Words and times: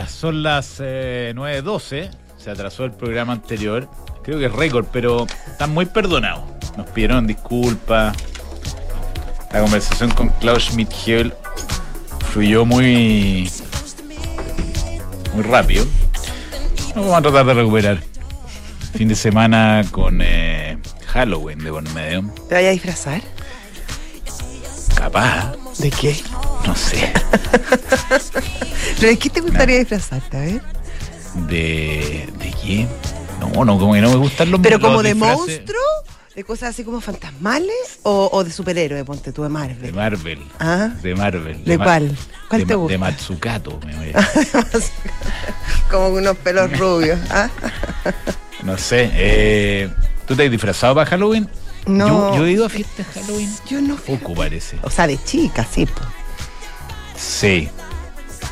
Días, 0.00 0.10
son 0.10 0.42
las 0.42 0.76
eh, 0.80 1.32
9.12, 1.34 2.10
se 2.36 2.50
atrasó 2.50 2.84
el 2.84 2.92
programa 2.92 3.32
anterior, 3.32 3.88
creo 4.22 4.38
que 4.38 4.46
es 4.46 4.52
récord, 4.52 4.86
pero 4.92 5.26
están 5.46 5.72
muy 5.72 5.86
perdonados. 5.86 6.42
Nos 6.76 6.88
pidieron 6.90 7.26
disculpas, 7.26 8.16
la 9.52 9.60
conversación 9.60 10.10
con 10.12 10.28
Klaus 10.28 10.70
Schmidt-Hebel 10.70 11.34
fluyó 12.30 12.64
muy, 12.64 13.50
muy 15.34 15.42
rápido. 15.42 15.84
Nos 16.94 17.06
vamos 17.06 17.18
a 17.18 17.22
tratar 17.22 17.46
de 17.46 17.54
recuperar. 17.54 17.98
Fin 18.94 19.08
de 19.08 19.14
semana 19.14 19.84
con 19.90 20.20
eh, 20.22 20.78
Halloween 21.08 21.58
de 21.58 21.70
por 21.70 21.82
medio. 21.92 22.24
¿Te 22.48 22.54
vayas 22.54 22.70
a 22.70 22.72
disfrazar? 22.72 23.22
Capaz, 24.94 25.56
¿De 25.78 25.90
qué? 25.90 26.16
no 26.66 26.74
sé, 26.76 27.12
¿Pero 28.98 29.08
de 29.08 29.18
qué 29.18 29.30
te 29.30 29.40
gustaría 29.40 29.78
disfrazarte? 29.78 30.36
A 30.36 30.40
ver. 30.40 30.60
de, 31.48 32.28
de 32.38 32.50
qué. 32.62 32.86
No, 33.40 33.64
no, 33.64 33.78
como 33.78 33.94
que 33.94 34.00
no 34.00 34.10
me 34.10 34.16
gustan 34.16 34.50
los 34.50 34.60
¿Pero 34.60 34.78
los 34.78 34.86
como 34.88 35.02
de 35.02 35.14
disfraces 35.14 35.38
monstruo? 35.38 35.80
¿De 36.34 36.44
cosas 36.44 36.70
así 36.70 36.84
como 36.84 37.00
fantasmales? 37.00 37.98
¿O, 38.02 38.28
o 38.32 38.44
de 38.44 38.52
superhéroe, 38.52 39.04
ponte 39.04 39.32
tú, 39.32 39.42
de 39.42 39.48
De 39.48 39.52
Marvel? 39.52 39.92
Marvel. 39.94 40.38
¿Ah? 40.58 40.90
De 41.02 41.14
Marvel. 41.14 41.64
¿De 41.64 41.76
cuál? 41.78 42.16
¿Cuál 42.48 42.60
de, 42.62 42.66
te 42.66 42.74
gusta? 42.74 42.92
De 42.92 42.98
Matsukato. 42.98 43.80
me 43.86 43.96
voy 43.96 44.12
a- 44.14 44.28
como 45.90 46.08
unos 46.08 46.36
pelos 46.38 46.76
rubios. 46.78 47.18
¿ah? 47.30 47.48
no 48.62 48.76
sé. 48.78 49.10
eh, 49.14 49.90
¿Tú 50.26 50.36
te 50.36 50.44
has 50.44 50.50
disfrazado 50.50 50.94
para 50.94 51.06
Halloween? 51.10 51.48
No. 51.90 52.30
Yo, 52.32 52.36
yo 52.38 52.46
he 52.46 52.52
ido 52.52 52.66
a 52.66 52.68
fiestas 52.68 53.06
Halloween. 53.14 53.50
Yo 53.68 53.80
no. 53.80 53.96
Poco 53.96 54.34
parece. 54.34 54.78
O 54.82 54.90
sea, 54.90 55.06
de 55.06 55.22
chica, 55.22 55.64
sí. 55.70 55.86
po. 55.86 56.00
Sí. 57.16 57.68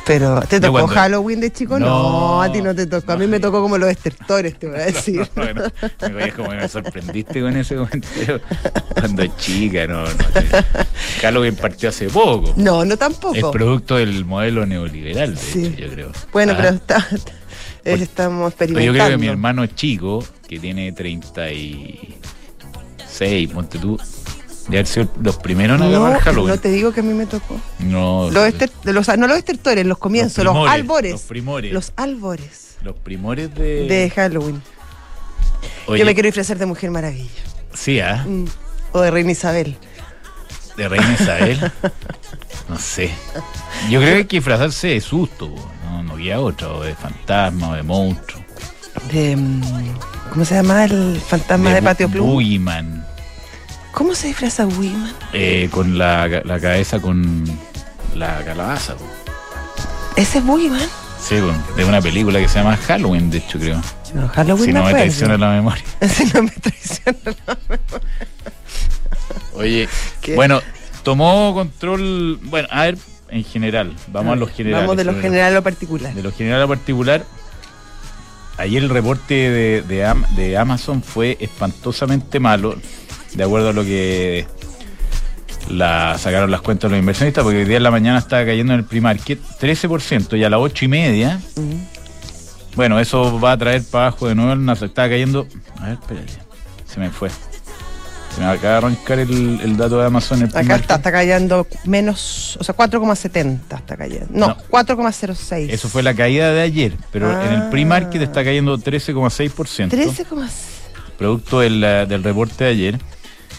Pero, 0.05 0.41
¿te 0.41 0.59
tocó 0.59 0.73
cuando- 0.73 0.93
Halloween 0.95 1.39
de 1.39 1.51
chico? 1.51 1.77
No, 1.77 1.85
No, 1.87 2.41
a 2.41 2.51
ti 2.51 2.61
no 2.63 2.73
te 2.73 2.87
tocó. 2.87 3.11
A 3.11 3.15
mí 3.17 3.25
no. 3.25 3.31
me 3.31 3.39
tocó 3.39 3.61
como 3.61 3.77
los 3.77 3.89
estertores, 3.89 4.57
te 4.57 4.67
voy 4.67 4.79
a 4.79 4.85
decir. 4.85 5.27
Bueno, 5.35 5.63
me 6.13 6.31
como 6.31 6.49
que 6.49 6.55
me 6.55 6.67
sorprendiste 6.67 7.41
con 7.41 7.55
ese 7.55 7.75
comentario. 7.75 8.41
Cuando 8.93 9.25
chica, 9.37 9.85
no, 9.85 10.03
no. 10.03 10.09
Halloween 11.21 11.55
partió 11.55 11.89
hace 11.89 12.07
poco. 12.09 12.53
No, 12.57 12.85
no 12.85 12.93
Es 12.93 12.99
tampoco. 12.99 13.51
producto 13.51 13.97
del 13.97 14.25
modelo 14.25 14.65
neoliberal, 14.65 15.35
de 15.35 15.41
Sí. 15.41 15.65
hecho, 15.67 15.77
yo 15.85 15.89
creo. 15.91 16.11
Bueno, 16.33 16.53
Ah. 16.53 16.57
pero 16.59 16.69
está, 16.75 17.07
estamos 17.83 18.53
Pero 18.57 18.71
experimentando. 18.71 18.81
yo 18.85 18.93
creo 18.93 19.09
que 19.09 19.17
mi 19.17 19.27
hermano 19.27 19.65
chico, 19.67 20.23
que 20.47 20.57
tiene 20.59 20.91
36, 23.19 23.49
ponte 23.53 23.77
tú, 23.79 23.99
de 24.69 24.77
haber 24.77 24.87
sido 24.87 25.09
los 25.21 25.37
primeros 25.37 25.77
en 25.81 25.87
agarrar 25.87 26.13
no, 26.13 26.19
Halloween. 26.19 26.47
no 26.47 26.59
te 26.59 26.69
digo 26.69 26.91
que 26.93 26.99
a 27.01 27.03
mí 27.03 27.13
me 27.13 27.25
tocó. 27.25 27.59
No, 27.79 28.29
Los 28.31 28.47
ester- 28.47 28.71
de 28.83 28.93
los, 28.93 29.07
no 29.17 29.27
los 29.27 29.37
estertores, 29.37 29.85
los 29.85 29.97
comienzos, 29.97 30.43
los, 30.43 30.53
primores, 30.53 30.73
albores. 30.73 31.11
Los 31.11 31.21
primores. 31.23 31.73
Los 31.73 31.93
albores 31.97 32.75
Los 32.83 32.95
primores 32.95 33.53
de. 33.55 33.87
de 33.87 34.09
Halloween. 34.09 34.61
Oye, 35.87 35.99
Yo 35.99 36.05
me 36.05 36.13
quiero 36.13 36.27
disfrazar 36.27 36.57
de 36.57 36.65
Mujer 36.65 36.91
Maravilla. 36.91 37.29
Sí, 37.73 37.99
¿ah? 37.99 38.23
Mm. 38.27 38.45
O 38.93 39.01
de 39.01 39.11
Reina 39.11 39.31
Isabel. 39.31 39.75
De 40.77 40.87
Reina 40.87 41.13
Isabel. 41.19 41.71
no 42.69 42.77
sé. 42.79 43.11
Yo 43.89 43.99
creo 43.99 44.13
que 44.13 44.17
hay 44.19 44.25
que 44.25 44.37
disfrazarse 44.37 44.87
de 44.89 45.01
susto, 45.01 45.53
no, 45.85 46.03
no 46.03 46.15
queda 46.15 46.39
otra, 46.39 46.69
o 46.69 46.83
de 46.83 46.95
fantasma, 46.95 47.69
o 47.71 47.73
de 47.73 47.83
monstruo. 47.83 48.41
De, 49.11 49.35
mm, 49.35 49.61
¿Cómo 50.31 50.45
se 50.45 50.55
llama 50.55 50.85
el 50.85 51.19
fantasma 51.27 51.73
de, 51.73 51.81
bu- 51.81 51.83
Patio 51.83 52.09
Plum? 52.09 52.27
Boogeyman, 52.27 53.05
¿Cómo 53.91 54.15
se 54.15 54.27
disfraza 54.27 54.65
Wiman? 54.65 55.13
eh, 55.33 55.67
con 55.71 55.97
la, 55.97 56.27
la 56.27 56.59
cabeza 56.59 56.99
con 56.99 57.43
la 58.15 58.43
calabaza. 58.45 58.95
po. 58.95 59.05
¿Ese 60.15 60.39
es 60.39 60.43
Wiman? 60.45 60.87
Sí, 61.21 61.35
con- 61.39 61.75
de 61.75 61.85
una 61.85 62.01
película 62.01 62.39
que 62.39 62.47
se 62.47 62.59
llama 62.59 62.77
Halloween, 62.77 63.29
de 63.29 63.39
hecho, 63.39 63.59
creo. 63.59 63.81
No, 64.13 64.27
Halloween 64.29 64.65
si 64.65 64.73
me 64.73 64.79
no 64.79 64.85
me 64.85 64.91
traiciona 64.91 65.37
la 65.37 65.49
memoria. 65.51 65.83
Si 66.07 66.25
no 66.25 66.43
me 66.43 66.51
traiciona 66.51 67.17
la 67.47 67.57
Oye, 69.53 69.89
¿Qué? 70.21 70.35
bueno, 70.35 70.61
tomó 71.03 71.53
control. 71.53 72.39
Bueno, 72.43 72.67
a 72.71 72.83
ver, 72.83 72.97
en 73.29 73.43
general, 73.43 73.93
vamos 74.07 74.33
a 74.33 74.35
los 74.37 74.51
generales. 74.51 74.87
Vamos 74.87 74.97
de 74.97 75.03
lo 75.03 75.19
general 75.19 75.51
a 75.51 75.55
lo 75.55 75.63
particular. 75.63 76.13
De 76.13 76.23
lo 76.23 76.31
general 76.31 76.61
a 76.61 76.67
particular, 76.67 77.25
ayer 78.57 78.81
el 78.83 78.89
reporte 78.89 79.33
de, 79.33 79.81
de 80.35 80.57
Amazon 80.57 81.03
fue 81.03 81.37
espantosamente 81.41 82.39
malo, 82.39 82.75
de 83.33 83.43
acuerdo 83.43 83.69
a 83.69 83.73
lo 83.73 83.83
que 83.83 84.45
la, 85.69 86.17
sacaron 86.17 86.49
las 86.51 86.61
cuentas 86.61 86.89
los 86.89 86.99
inversionistas, 86.99 87.43
porque 87.43 87.59
hoy 87.59 87.65
día 87.65 87.77
en 87.77 87.83
la 87.83 87.91
mañana 87.91 88.17
estaba 88.19 88.45
cayendo 88.45 88.73
en 88.73 88.79
el 88.79 88.85
pre-market 88.85 89.39
13% 89.59 90.37
y 90.37 90.43
a 90.43 90.49
las 90.49 90.59
8 90.59 90.85
y 90.85 90.87
media, 90.87 91.39
bueno, 92.75 92.99
eso 92.99 93.39
va 93.39 93.53
a 93.53 93.57
traer 93.57 93.83
para 93.83 94.07
abajo 94.07 94.27
de 94.27 94.35
nuevo 94.35 94.53
el 94.53 94.63
Nasdaq. 94.65 94.89
Estaba 94.89 95.09
cayendo, 95.09 95.47
a 95.79 95.85
ver, 95.85 95.93
espérate, 95.93 96.33
se 96.85 96.99
me 96.99 97.09
fue. 97.09 97.29
Se 98.35 98.41
me 98.41 98.47
acaba 98.47 98.69
de 98.73 98.77
arrancar 98.77 99.19
el, 99.19 99.59
el 99.63 99.75
dato 99.75 99.99
de 99.99 100.05
Amazon. 100.05 100.43
El 100.43 100.49
Acá 100.55 100.75
está, 100.75 100.95
está 100.95 101.11
cayendo 101.11 101.65
menos, 101.85 102.57
o 102.59 102.63
sea, 102.63 102.75
4,70 102.75 103.59
está 103.75 103.97
cayendo. 103.97 104.27
No, 104.31 104.47
No. 104.49 104.57
4,06. 104.69 105.69
Eso 105.71 105.89
fue 105.89 106.03
la 106.03 106.13
caída 106.13 106.51
de 106.53 106.61
ayer, 106.61 106.93
pero 107.11 107.29
en 107.41 107.51
el 107.53 107.61
Ah. 107.63 107.69
pre-market 107.71 108.21
está 108.21 108.43
cayendo 108.43 108.77
13,6%. 108.77 109.89
13,6. 109.89 110.47
producto 111.17 111.59
del, 111.59 111.83
eh, 111.83 112.05
del 112.07 112.23
reporte 112.23 112.63
de 112.65 112.69
ayer. 112.69 112.99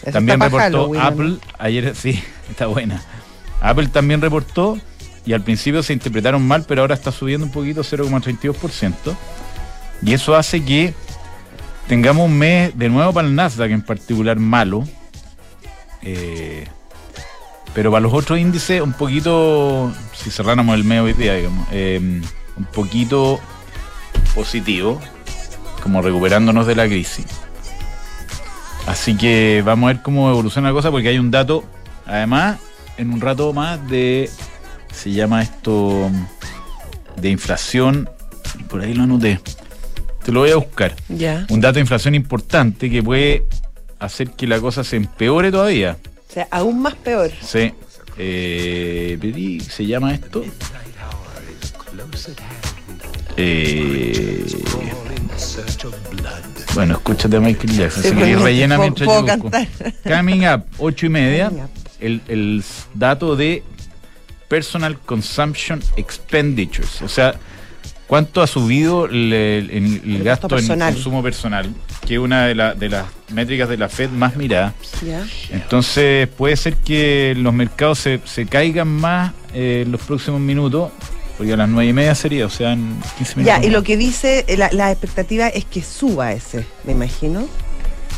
Eso 0.03 0.11
también 0.11 0.39
reportó 0.39 0.63
Halloween, 0.63 1.01
¿o 1.01 1.03
no? 1.03 1.09
Apple, 1.09 1.35
ayer 1.59 1.95
sí, 1.95 2.21
está 2.49 2.67
buena. 2.67 3.01
Apple 3.61 3.87
también 3.87 4.21
reportó 4.21 4.77
y 5.25 5.33
al 5.33 5.43
principio 5.43 5.83
se 5.83 5.93
interpretaron 5.93 6.45
mal, 6.47 6.65
pero 6.67 6.81
ahora 6.81 6.95
está 6.95 7.11
subiendo 7.11 7.45
un 7.45 7.51
poquito, 7.51 7.81
0,32%. 7.81 9.15
Y 10.03 10.13
eso 10.13 10.35
hace 10.35 10.63
que 10.63 10.93
tengamos 11.87 12.25
un 12.25 12.37
mes 12.37 12.77
de 12.77 12.89
nuevo 12.89 13.13
para 13.13 13.27
el 13.27 13.35
Nasdaq 13.35 13.71
en 13.71 13.83
particular 13.83 14.39
malo. 14.39 14.83
Eh, 16.01 16.65
pero 17.73 17.91
para 17.91 18.01
los 18.01 18.13
otros 18.13 18.39
índices 18.39 18.81
un 18.81 18.93
poquito, 18.93 19.93
si 20.13 20.31
cerráramos 20.31 20.75
el 20.75 20.83
mes 20.83 21.01
hoy 21.01 21.13
día, 21.13 21.35
digamos, 21.35 21.67
eh, 21.71 21.99
un 22.57 22.65
poquito 22.65 23.39
positivo, 24.33 24.99
como 25.81 26.01
recuperándonos 26.01 26.65
de 26.65 26.75
la 26.75 26.87
crisis. 26.87 27.25
Así 28.87 29.15
que 29.15 29.61
vamos 29.65 29.89
a 29.89 29.93
ver 29.93 30.01
cómo 30.01 30.29
evoluciona 30.29 30.69
la 30.69 30.73
cosa 30.73 30.91
porque 30.91 31.09
hay 31.09 31.19
un 31.19 31.31
dato, 31.31 31.63
además, 32.05 32.59
en 32.97 33.13
un 33.13 33.21
rato 33.21 33.53
más 33.53 33.87
de, 33.89 34.29
se 34.91 35.11
llama 35.11 35.41
esto, 35.41 36.09
de 37.15 37.29
inflación, 37.29 38.09
por 38.69 38.81
ahí 38.81 38.93
lo 38.93 39.03
anoté, 39.03 39.39
te 40.23 40.31
lo 40.31 40.41
voy 40.41 40.51
a 40.51 40.55
buscar. 40.57 40.95
Ya. 41.09 41.45
Un 41.49 41.61
dato 41.61 41.75
de 41.75 41.81
inflación 41.81 42.15
importante 42.15 42.89
que 42.89 43.01
puede 43.01 43.45
hacer 43.99 44.31
que 44.31 44.47
la 44.47 44.59
cosa 44.59 44.83
se 44.83 44.97
empeore 44.97 45.51
todavía. 45.51 45.97
O 46.29 46.33
sea, 46.33 46.47
aún 46.51 46.81
más 46.81 46.95
peor. 46.95 47.31
Sí. 47.41 47.73
Eh, 48.17 49.59
se 49.69 49.85
llama 49.85 50.13
esto. 50.13 50.43
Eh, 53.37 54.45
bueno, 56.73 56.93
escúchate 56.95 57.37
a 57.37 57.39
Michael 57.39 57.71
Jackson. 57.77 58.03
Sí, 58.03 58.09
si 58.09 58.15
pues, 58.15 58.41
rellena 58.41 58.75
puedo- 58.77 58.81
mientras 58.89 59.05
puedo 59.07 59.21
yo 59.21 59.25
cantar. 59.27 59.67
Coming 60.03 60.41
up, 60.47 60.63
ocho 60.77 61.05
y 61.05 61.09
media. 61.09 61.51
El, 61.99 62.21
el 62.27 62.63
dato 62.93 63.35
de 63.35 63.63
Personal 64.47 64.97
Consumption 64.99 65.81
Expenditures. 65.97 67.01
O 67.01 67.07
sea, 67.07 67.35
cuánto 68.07 68.41
ha 68.41 68.47
subido 68.47 69.05
el, 69.05 69.31
el- 69.33 69.69
el 69.69 70.15
El 70.15 70.23
gasto, 70.23 70.57
en 70.57 70.67
consumo 70.79 71.21
personal, 71.23 71.69
que 72.07 72.15
es 72.15 72.19
una 72.19 72.47
de, 72.47 72.55
la- 72.55 72.73
de 72.73 72.89
las 72.89 73.05
métricas 73.31 73.69
de 73.69 73.77
la 73.77 73.87
Fed 73.87 74.09
más 74.09 74.35
mirada. 74.35 74.73
Entonces 75.51 76.27
puede 76.27 76.57
ser 76.57 76.75
que 76.77 77.33
los 77.37 77.53
mercados 77.53 77.99
se, 77.99 78.19
se 78.25 78.45
caigan 78.45 78.87
más 78.87 79.31
eh, 79.53 79.83
en 79.85 79.91
los 79.91 80.01
próximos 80.01 80.39
minutos, 80.41 80.91
porque 81.41 81.53
a 81.53 81.57
las 81.57 81.69
nueve 81.69 81.89
y 81.89 81.93
media 81.93 82.13
sería, 82.13 82.45
o 82.45 82.51
sea, 82.51 82.73
en 82.73 82.99
15 83.17 83.35
minutos. 83.37 83.61
Ya, 83.61 83.65
y 83.67 83.71
lo 83.71 83.81
que 83.81 83.97
dice, 83.97 84.45
eh, 84.47 84.57
la, 84.57 84.69
la 84.71 84.91
expectativa 84.91 85.47
es 85.47 85.65
que 85.65 85.81
suba 85.81 86.33
ese, 86.33 86.67
me 86.83 86.91
imagino. 86.91 87.47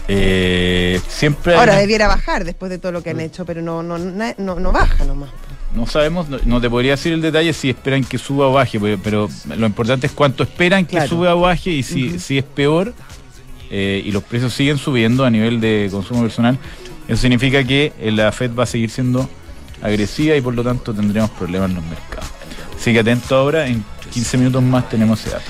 Eh, 0.10 1.00
siempre 1.08 1.56
Ahora 1.56 1.72
una- 1.72 1.80
debiera 1.80 2.10
bajar 2.10 2.44
después 2.44 2.70
de 2.70 2.80
todo 2.80 2.92
lo 2.92 3.02
que 3.02 3.12
han 3.12 3.22
hecho, 3.22 3.46
pero 3.46 3.62
no, 3.62 3.82
no, 3.82 3.98
no, 3.98 4.60
no 4.60 4.72
baja 4.74 5.06
nomás. 5.06 5.30
no 5.74 5.88
sabemos, 5.88 6.28
no, 6.28 6.38
no 6.44 6.60
te 6.60 6.70
podría 6.70 6.92
decir 6.92 7.14
el 7.14 7.22
detalle 7.22 7.54
si 7.54 7.70
esperan 7.70 8.04
que 8.04 8.18
suba 8.18 8.48
o 8.50 8.52
baje, 8.52 8.78
pero, 8.78 9.00
pero 9.02 9.30
lo 9.56 9.66
importante 9.66 10.08
es 10.08 10.12
cuánto 10.12 10.44
esperan 10.44 10.86
que 10.86 11.08
suba 11.08 11.34
o 11.34 11.40
baje 11.40 11.70
y 11.70 11.82
si, 11.84 12.20
si 12.20 12.38
es 12.40 12.44
peor 12.44 12.94
eh, 13.72 14.02
y 14.06 14.12
los 14.12 14.24
precios 14.24 14.54
siguen 14.54 14.78
subiendo 14.78 15.24
a 15.24 15.30
nivel 15.30 15.62
de 15.62 15.88
consumo 15.90 16.24
personal, 16.24 16.58
eso 17.08 17.22
significa 17.22 17.64
que 17.64 17.94
eh, 18.02 18.12
la 18.12 18.34
Fed 18.34 18.52
va 18.54 18.64
a 18.64 18.68
seguir 18.68 18.90
siendo 18.90 19.30
agresiva 19.82 20.36
y 20.36 20.42
por 20.42 20.54
lo 20.54 20.62
tanto 20.64 20.94
tendremos 20.94 21.30
problemas 21.30 21.70
en 21.70 21.76
los 21.78 21.86
mercados. 21.86 22.30
Así 22.84 22.92
que 22.92 23.00
atento 23.00 23.34
ahora, 23.38 23.66
en 23.66 23.82
15 24.12 24.38
minutos 24.38 24.62
más 24.62 24.90
tenemos 24.90 25.18
ese 25.22 25.30
dato. 25.30 25.46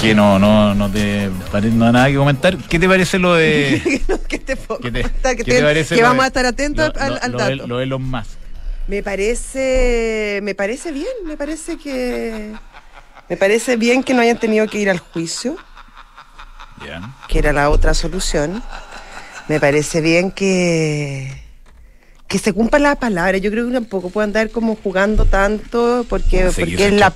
Que 0.00 0.14
no, 0.14 0.38
no, 0.38 0.74
no 0.74 0.90
te 0.90 1.28
pare- 1.52 1.68
no 1.70 1.92
nada 1.92 2.06
que 2.08 2.14
comentar. 2.16 2.56
¿Qué 2.56 2.78
te 2.78 2.88
parece 2.88 3.18
lo 3.18 3.34
de 3.34 4.02
¿Qué 4.28 4.38
te 4.38 4.56
puedo 4.56 4.80
¿Qué 4.80 4.90
te- 4.90 5.02
contar? 5.02 5.36
Que, 5.36 5.44
qué 5.44 5.50
te 5.52 5.58
te- 5.58 5.62
parece 5.62 5.94
que 5.96 6.00
lo 6.00 6.06
vamos 6.08 6.22
de- 6.22 6.24
a 6.24 6.26
estar 6.28 6.46
atentos 6.46 6.92
lo, 6.94 6.98
al, 7.02 7.08
lo- 7.10 7.22
al 7.22 7.32
lo 7.32 7.38
de- 7.38 7.56
dato. 7.56 7.66
lo 7.66 7.76
de 7.76 7.84
Elon 7.84 8.02
Musk? 8.10 8.30
Me 8.86 9.02
parece, 9.02 10.40
me 10.42 10.54
parece 10.54 10.92
bien, 10.92 11.08
me 11.26 11.36
parece 11.36 11.76
que, 11.76 12.54
me 13.28 13.36
parece 13.36 13.76
bien 13.76 14.02
que 14.02 14.14
no 14.14 14.22
hayan 14.22 14.38
tenido 14.38 14.66
que 14.66 14.78
ir 14.78 14.88
al 14.88 14.98
juicio, 14.98 15.58
Ya. 16.86 17.02
que 17.28 17.38
era 17.38 17.52
la 17.52 17.68
otra 17.68 17.92
solución. 17.92 18.62
Me 19.48 19.60
parece 19.60 20.00
bien 20.00 20.30
que, 20.30 21.44
que 22.28 22.38
se 22.38 22.52
cumpla 22.52 22.78
la 22.78 22.94
palabra. 22.96 23.38
Yo 23.38 23.50
creo 23.50 23.66
que 23.66 23.72
tampoco 23.72 24.10
puede 24.10 24.26
andar 24.26 24.50
como 24.50 24.76
jugando 24.76 25.24
tanto 25.24 26.04
porque, 26.08 26.46
es 26.46 26.92
la, 26.92 27.12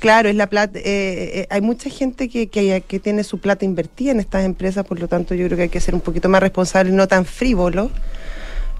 claro, 0.00 0.28
es 0.28 0.34
la 0.34 0.48
plata. 0.48 0.78
eh, 0.80 0.82
eh, 0.84 1.46
hay 1.50 1.60
mucha 1.60 1.88
gente 1.88 2.28
que, 2.28 2.48
que, 2.48 2.82
que 2.86 2.98
tiene 2.98 3.22
su 3.22 3.38
plata 3.38 3.64
invertida 3.64 4.10
en 4.10 4.18
estas 4.18 4.44
empresas, 4.44 4.84
por 4.84 4.98
lo 4.98 5.06
tanto 5.06 5.34
yo 5.36 5.46
creo 5.46 5.56
que 5.56 5.62
hay 5.64 5.68
que 5.68 5.80
ser 5.80 5.94
un 5.94 6.00
poquito 6.00 6.28
más 6.28 6.42
responsable, 6.42 6.90
no 6.90 7.06
tan 7.06 7.24
frívolo, 7.24 7.90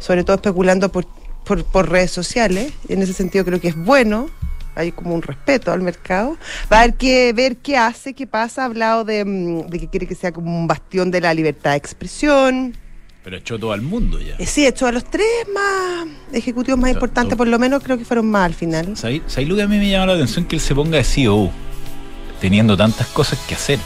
sobre 0.00 0.24
todo 0.24 0.36
especulando 0.36 0.90
por, 0.90 1.06
por, 1.44 1.64
por 1.64 1.88
redes 1.88 2.10
sociales. 2.10 2.72
En 2.88 3.00
ese 3.00 3.12
sentido 3.12 3.44
creo 3.44 3.60
que 3.60 3.68
es 3.68 3.76
bueno. 3.76 4.28
Hay 4.74 4.92
como 4.92 5.14
un 5.14 5.22
respeto 5.22 5.72
al 5.72 5.80
mercado. 5.80 6.36
Va 6.70 6.78
a 6.78 6.80
haber 6.82 6.94
que 6.96 7.32
ver 7.32 7.56
qué 7.56 7.78
hace, 7.78 8.12
qué 8.12 8.26
pasa. 8.26 8.60
Ha 8.60 8.64
hablado 8.66 9.04
de, 9.04 9.24
mm, 9.24 9.68
de 9.68 9.78
que 9.78 9.88
quiere 9.88 10.06
que 10.06 10.14
sea 10.14 10.32
como 10.32 10.54
un 10.58 10.66
bastión 10.66 11.10
de 11.10 11.22
la 11.22 11.32
libertad 11.32 11.70
de 11.70 11.76
expresión. 11.78 12.76
Pero 13.26 13.38
echó 13.38 13.58
todo 13.58 13.72
al 13.72 13.82
mundo 13.82 14.20
ya. 14.20 14.36
Eh, 14.38 14.46
sí, 14.46 14.64
hecho 14.64 14.86
a 14.86 14.92
los 14.92 15.02
tres 15.02 15.26
más 15.52 16.06
ejecutivos 16.32 16.78
más 16.78 16.84
O 16.84 16.92
sea, 16.92 16.94
importantes, 16.94 17.36
por 17.36 17.48
lo 17.48 17.58
menos 17.58 17.82
creo 17.82 17.98
que 17.98 18.04
fueron 18.04 18.30
más 18.30 18.44
al 18.46 18.54
final. 18.54 18.96
¿Sabéis 18.96 19.22
sabéis 19.26 19.48
lo 19.48 19.56
que 19.56 19.62
a 19.62 19.66
mí 19.66 19.78
me 19.78 19.90
llama 19.90 20.06
la 20.06 20.12
atención? 20.12 20.44
Que 20.44 20.54
él 20.54 20.62
se 20.62 20.76
ponga 20.76 20.96
de 20.98 21.02
CEO, 21.02 21.50
teniendo 22.40 22.76
tantas 22.76 23.08
cosas 23.08 23.36
que 23.48 23.56
hacer. 23.56 23.80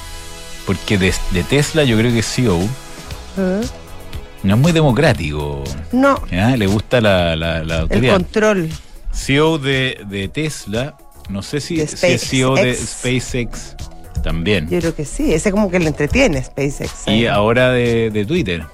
Porque 0.67 0.99
de, 0.99 1.15
de 1.31 1.43
Tesla 1.45 1.85
yo 1.85 1.97
creo 1.97 2.13
que 2.13 2.23
CEO 2.23 2.59
¿Eh? 3.39 3.61
no 4.43 4.55
es 4.57 4.61
muy 4.61 4.73
democrático. 4.73 5.65
No, 5.91 6.23
¿ya? 6.31 6.55
Le 6.55 6.67
gusta 6.67 7.01
la, 7.01 7.35
la, 7.35 7.65
la 7.65 7.77
el 7.77 7.81
autoridad. 7.81 8.13
control. 8.13 8.69
CEO 9.11 9.57
de, 9.57 10.03
de 10.07 10.29
Tesla, 10.29 10.99
no 11.31 11.41
sé 11.41 11.63
si, 11.63 11.81
es 11.81 11.99
CEO 11.99 12.57
de 12.57 12.75
SpaceX. 12.75 13.75
También. 14.23 14.69
Yo 14.69 14.81
creo 14.81 14.95
que 14.95 15.07
sí. 15.07 15.33
Ese 15.33 15.51
como 15.51 15.71
que 15.71 15.79
le 15.79 15.87
entretiene 15.89 16.45
SpaceX. 16.45 17.07
Y 17.07 17.25
¿eh? 17.25 17.29
ahora 17.31 17.71
de, 17.71 18.11
de 18.11 18.27
Twitter. 18.27 18.67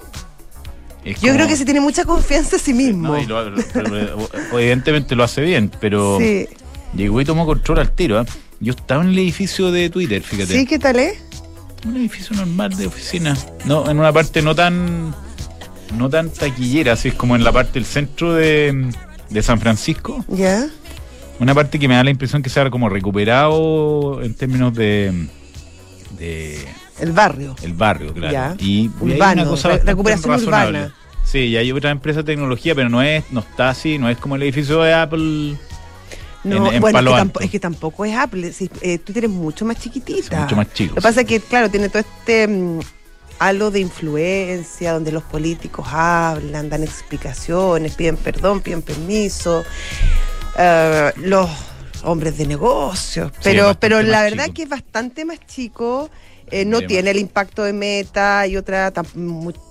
Yo 1.15 1.33
creo 1.33 1.47
que 1.47 1.55
se 1.55 1.65
tiene 1.65 1.79
mucha 1.79 2.05
confianza 2.05 2.55
en 2.57 2.61
sí 2.61 2.73
mismo. 2.73 3.09
No, 3.09 3.19
y 3.19 3.25
lo- 3.25 3.49
lo- 3.49 3.57
lo- 3.75 4.59
evidentemente 4.59 5.15
lo 5.15 5.23
hace 5.23 5.41
bien, 5.41 5.71
pero 5.79 6.17
sí. 6.19 6.47
llegó 6.95 7.21
y 7.21 7.25
tomó 7.25 7.45
control 7.45 7.79
al 7.79 7.91
tiro. 7.91 8.19
¿ah? 8.19 8.25
Yo 8.59 8.73
estaba 8.73 9.03
en 9.03 9.09
el 9.09 9.19
edificio 9.19 9.71
de 9.71 9.89
Twitter, 9.89 10.21
fíjate. 10.21 10.53
sí, 10.53 10.65
¿qué 10.65 10.79
tal 10.79 10.97
es? 10.99 11.17
Un 11.85 11.95
edificio 11.97 12.35
normal 12.35 12.75
de 12.75 12.87
oficina. 12.87 13.37
No, 13.65 13.89
en 13.89 13.99
una 13.99 14.11
parte 14.11 14.41
no 14.41 14.55
tan 14.55 15.13
no 15.95 16.09
tan 16.09 16.29
taquillera, 16.31 16.93
así 16.93 17.09
es 17.09 17.13
como 17.13 17.35
en 17.35 17.43
la 17.43 17.51
parte 17.51 17.73
del 17.73 17.85
centro 17.85 18.33
de, 18.33 18.91
de 19.29 19.43
San 19.43 19.59
Francisco. 19.59 20.25
¿Ya? 20.27 20.67
Una 21.39 21.53
parte 21.53 21.77
que 21.79 21.87
me 21.87 21.93
da 21.95 22.03
la 22.03 22.09
impresión 22.09 22.41
que 22.41 22.49
se 22.49 22.59
ha 22.59 22.69
como 22.71 22.89
recuperado 22.89 24.21
en 24.23 24.33
términos 24.33 24.73
de, 24.73 25.27
de 26.17 26.59
El 26.99 27.11
barrio. 27.11 27.55
el 27.61 27.73
barrio, 27.73 28.13
claro. 28.13 28.31
Ya. 28.33 28.55
Y, 28.59 28.89
Urbano, 28.99 29.43
una 29.43 29.51
cosa 29.51 29.77
recuperación 29.77 30.31
razonable. 30.31 30.79
urbana. 30.79 30.95
Sí, 31.23 31.39
y 31.39 31.57
hay 31.57 31.71
otra 31.71 31.89
empresa 31.91 32.19
de 32.19 32.23
tecnología, 32.25 32.73
pero 32.73 32.89
no 32.89 33.01
es, 33.01 33.23
no 33.31 33.41
está 33.41 33.69
así, 33.69 33.97
no 33.97 34.09
es 34.09 34.17
como 34.17 34.35
el 34.35 34.43
edificio 34.43 34.81
de 34.81 34.93
Apple. 34.93 35.55
No, 36.43 36.67
en- 36.69 36.75
en 36.75 36.81
bueno, 36.81 36.99
es 36.99 37.05
que, 37.05 37.11
tampoco, 37.17 37.43
es 37.45 37.51
que 37.51 37.59
tampoco 37.59 38.05
es 38.05 38.15
Apple. 38.15 38.53
sí, 38.53 38.69
eh, 38.81 38.97
Twitter 38.99 39.25
es 39.25 39.29
mucho 39.29 39.65
más 39.65 39.77
chiquitita. 39.77 40.35
Es 40.37 40.41
mucho 40.43 40.55
más 40.55 40.71
chico, 40.73 40.91
Lo 40.91 40.95
que 40.95 41.01
pasa 41.01 41.21
es 41.21 41.27
que, 41.27 41.39
claro, 41.41 41.69
tiene 41.69 41.89
todo 41.89 41.99
este 41.99 42.47
mm, 42.47 42.79
halo 43.39 43.69
de 43.71 43.79
influencia, 43.81 44.93
donde 44.93 45.11
los 45.11 45.23
políticos 45.23 45.85
hablan, 45.91 46.69
dan 46.69 46.83
explicaciones, 46.83 47.93
piden 47.95 48.15
perdón, 48.17 48.61
piden 48.61 48.81
permiso. 48.81 49.65
eh, 50.57 51.11
los 51.17 51.49
hombres 52.03 52.37
de 52.37 52.47
negocios. 52.47 53.31
Pero, 53.43 53.75
pero 53.79 54.01
la 54.01 54.21
verdad 54.23 54.45
chico. 54.45 54.53
que 54.55 54.63
es 54.63 54.69
bastante 54.69 55.25
más 55.25 55.39
chico. 55.45 56.09
Eh, 56.49 56.65
no 56.65 56.81
tiene 56.81 57.11
el 57.11 57.17
impacto 57.19 57.63
de 57.63 57.73
Meta 57.73 58.47
y 58.47 58.55
otra 58.55 58.93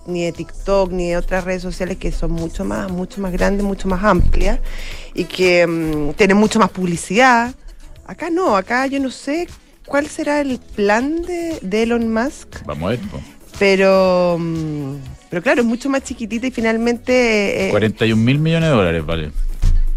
ni 0.07 0.25
de 0.25 0.33
TikTok 0.33 0.91
ni 0.93 1.09
de 1.09 1.17
otras 1.17 1.45
redes 1.45 1.63
sociales 1.63 1.97
que 1.97 2.13
son 2.13 2.33
mucho 2.33 2.65
más 2.65 2.91
mucho 2.91 3.21
más 3.21 3.33
grandes, 3.33 3.65
mucho 3.65 3.89
más 3.89 4.05
amplias 4.05 4.61
y 5.15 5.25
que 5.25 5.67
mm, 5.67 6.13
tienen 6.15 6.37
mucho 6.37 6.59
más 6.59 6.71
publicidad. 6.71 7.55
Acá 8.07 8.31
no, 8.31 8.57
acá 8.57 8.87
yo 8.87 9.01
no 9.01 9.11
sé 9.11 9.49
cuál 9.87 10.07
será 10.07 10.41
el 10.41 10.59
plan 10.59 11.23
de, 11.23 11.59
de 11.63 11.83
Elon 11.83 12.13
Musk, 12.13 12.65
Vamos 12.67 12.85
a 12.85 12.91
ver. 12.91 13.01
pero 13.59 14.37
mm, 14.39 14.97
pero 15.31 15.43
claro, 15.43 15.63
es 15.63 15.67
mucho 15.67 15.89
más 15.89 16.05
chiquitita 16.05 16.47
y 16.47 16.51
finalmente 16.51 17.69
eh, 17.69 17.71
41 17.71 18.23
mil 18.23 18.39
millones 18.39 18.69
de 18.69 18.77
dólares, 18.77 19.05
vale. 19.07 19.31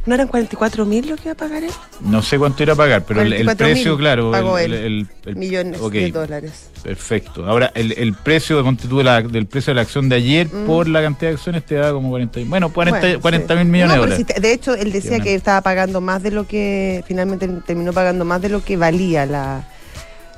No 0.06 0.16
eran 0.16 0.28
44 0.28 0.86
mil 0.86 1.08
lo 1.10 1.16
que 1.18 1.24
iba 1.24 1.32
a 1.34 1.36
pagar 1.36 1.64
él, 1.64 1.72
No 2.02 2.22
sé 2.22 2.40
cuánto 2.40 2.64
irá 2.64 2.74
a 2.74 2.76
pagar, 2.76 3.04
pero 3.06 3.22
el, 3.22 3.34
el 3.34 3.48
44.000 3.48 3.56
precio, 3.58 3.98
claro. 3.98 4.32
pagó 4.32 4.58
el, 4.58 4.74
él. 4.74 5.08
el- 5.26 5.36
millones 5.36 5.80
de 5.92 6.12
dólares. 6.12 6.70
Perfecto. 6.82 7.46
Ahora, 7.46 7.72
el, 7.76 7.92
el 7.92 8.14
precio, 8.14 8.64
de 8.64 9.04
la- 9.04 9.22
del 9.22 9.46
precio 9.46 9.72
de 9.72 9.76
la 9.76 9.82
acción 9.82 10.10
de 10.10 10.16
ayer 10.16 10.48
Mm. 10.48 10.66
por 10.66 10.88
la 10.88 11.02
cantidad 11.02 11.32
de 11.32 11.36
acciones 11.36 11.66
te 11.66 11.76
da 11.76 11.92
como 11.92 12.10
40. 12.10 12.40
y- 12.40 12.46
Bueno, 12.46 12.72
40 12.74 13.00
Bueno, 13.00 13.20
40 13.22 13.54
sí. 13.54 13.58
mil 13.60 13.68
millones 13.68 13.96
No, 13.96 14.02
de 14.02 14.08
pero 14.08 14.18
dólares. 14.24 14.42
de 14.42 14.54
hecho, 14.54 14.74
él 14.76 14.92
decía 14.92 15.20
que 15.20 15.36
estaba 15.36 15.62
pagando 15.62 16.02
más 16.02 16.24
de 16.24 16.32
lo 16.32 16.48
que, 16.48 17.04
finalmente 17.08 17.48
terminó 17.68 17.94
pagando 17.94 18.26
más 18.26 18.42
de 18.42 18.50
lo 18.50 18.64
que 18.64 18.78
valía 18.78 19.26
la, 19.26 19.68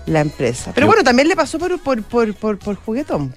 la 0.08 0.20
empresa. 0.22 0.72
Pero 0.74 0.86
Yo- 0.86 0.90
bueno, 0.90 1.04
también 1.04 1.28
le 1.28 1.36
pasó 1.36 1.60
por, 1.60 1.80
por, 1.82 2.02
por, 2.04 2.34
por, 2.34 2.58
por 2.58 2.76
juguetón. 2.76 3.34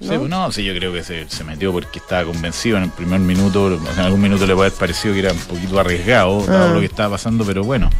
Sí, 0.00 0.08
no, 0.28 0.52
sí, 0.52 0.64
yo 0.64 0.74
creo 0.74 0.92
que 0.92 1.02
se, 1.02 1.28
se 1.28 1.42
metió 1.44 1.72
porque 1.72 1.98
estaba 1.98 2.24
convencido 2.24 2.76
en 2.76 2.84
el 2.84 2.90
primer 2.90 3.18
minuto, 3.20 3.64
o 3.64 3.82
sea, 3.84 3.92
en 3.94 4.00
algún 4.00 4.20
minuto 4.20 4.46
le 4.46 4.54
puede 4.54 4.68
haber 4.68 4.78
parecido 4.78 5.12
que 5.14 5.20
era 5.20 5.32
un 5.32 5.38
poquito 5.40 5.80
arriesgado, 5.80 6.44
dado 6.46 6.70
Ah. 6.70 6.74
lo 6.74 6.80
que 6.80 6.86
estaba 6.86 7.10
pasando, 7.16 7.44
pero 7.44 7.64
bueno, 7.64 7.90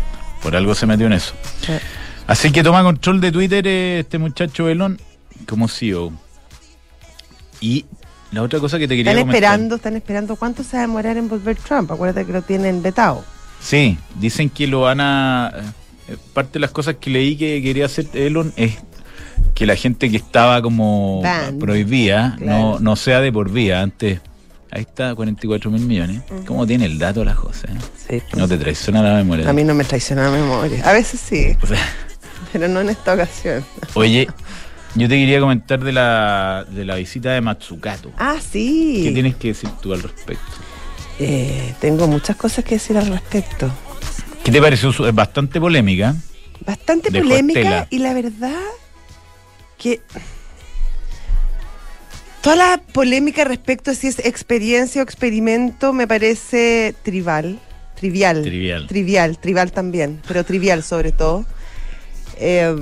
por 0.42 0.54
algo 0.54 0.74
se 0.76 0.86
metió 0.86 1.06
en 1.06 1.14
eso. 1.14 1.34
Sí. 1.66 1.72
Así 2.28 2.52
que 2.52 2.62
toma 2.62 2.82
control 2.84 3.20
de 3.20 3.32
Twitter 3.32 3.66
eh, 3.66 4.00
este 4.00 4.18
muchacho 4.18 4.68
Elon 4.68 5.00
como 5.48 5.66
CEO. 5.66 6.12
Y 7.60 7.84
la 8.30 8.42
otra 8.42 8.60
cosa 8.60 8.78
que 8.78 8.86
te 8.86 8.94
quería 8.96 9.10
Están 9.12 9.22
comentar. 9.24 9.42
esperando, 9.44 9.74
están 9.76 9.96
esperando 9.96 10.36
cuánto 10.36 10.62
se 10.62 10.76
va 10.76 10.82
a 10.84 10.86
demorar 10.86 11.16
en 11.16 11.28
volver 11.28 11.56
Trump. 11.56 11.90
Acuérdate 11.90 12.24
que 12.26 12.32
lo 12.32 12.42
tienen 12.42 12.82
vetado. 12.82 13.24
Sí, 13.60 13.98
dicen 14.20 14.50
que 14.50 14.66
lo 14.68 14.82
van 14.82 15.00
a... 15.00 15.52
eh, 16.08 16.16
Parte 16.32 16.54
de 16.54 16.60
las 16.60 16.70
cosas 16.70 16.96
que 17.00 17.10
leí 17.10 17.36
que 17.36 17.60
quería 17.62 17.86
hacer 17.86 18.06
Elon 18.14 18.52
es 18.56 18.76
que 19.54 19.66
la 19.66 19.76
gente 19.76 20.10
que 20.10 20.16
estaba 20.16 20.62
como 20.62 21.20
Banned. 21.22 21.58
prohibida 21.58 22.30
no, 22.30 22.36
Claro. 22.38 22.76
no 22.80 22.96
sea 22.96 23.20
de 23.20 23.32
por 23.32 23.50
vida. 23.50 23.82
Antes, 23.82 24.20
ahí 24.70 24.82
está, 24.82 25.14
44 25.14 25.70
mil 25.70 25.82
millones. 25.82 26.22
¿Cómo 26.46 26.66
tiene 26.66 26.84
el 26.86 26.98
dato 26.98 27.24
la 27.24 27.34
José? 27.34 27.68
Sí, 28.08 28.22
No 28.36 28.46
te 28.48 28.56
traiciona 28.58 29.02
la 29.02 29.14
memoria. 29.14 29.48
A 29.48 29.52
mí 29.52 29.64
no 29.64 29.74
me 29.74 29.84
traiciona 29.84 30.24
la 30.24 30.30
memoria. 30.30 30.88
A 30.88 30.92
veces 30.92 31.20
sí, 31.20 31.56
O 31.62 31.66
sea, 31.66 31.78
pero 32.52 32.68
no 32.68 32.80
en 32.80 32.88
esta 32.90 33.14
ocasión. 33.14 33.64
oye, 33.94 34.28
yo 34.94 35.08
te 35.08 35.16
quería 35.16 35.40
comentar 35.40 35.82
de 35.82 35.92
la, 35.92 36.64
de 36.70 36.84
la 36.84 36.94
visita 36.96 37.32
de 37.32 37.40
Matsukato. 37.40 38.10
Ah, 38.16 38.36
sí. 38.40 39.00
¿Qué 39.04 39.12
tienes 39.12 39.36
que 39.36 39.48
decir 39.48 39.70
tú 39.82 39.92
al 39.92 40.02
respecto? 40.02 40.44
Eh, 41.20 41.74
tengo 41.80 42.06
muchas 42.06 42.36
cosas 42.36 42.64
que 42.64 42.76
decir 42.76 42.96
al 42.96 43.06
respecto. 43.08 43.70
¿Qué 44.44 44.52
te 44.52 44.60
pareció? 44.62 44.90
Es 44.90 45.14
bastante 45.14 45.60
polémica. 45.60 46.14
Bastante 46.64 47.10
Dejó 47.10 47.28
polémica 47.28 47.60
estela. 47.60 47.86
y 47.90 47.98
la 47.98 48.14
verdad 48.14 48.54
que 49.78 50.00
toda 52.42 52.56
la 52.56 52.82
polémica 52.92 53.44
respecto 53.44 53.90
a 53.90 53.94
si 53.94 54.08
es 54.08 54.18
experiencia 54.20 55.00
o 55.00 55.04
experimento 55.04 55.92
me 55.92 56.06
parece 56.06 56.94
trivial, 57.02 57.58
trivial, 57.96 58.42
Trivial. 58.42 58.86
trivial, 58.86 59.38
trivial 59.38 59.72
también, 59.72 60.20
pero 60.26 60.44
trivial 60.44 60.82
sobre 60.82 61.12
todo. 61.12 61.46
Eh, 62.40 62.72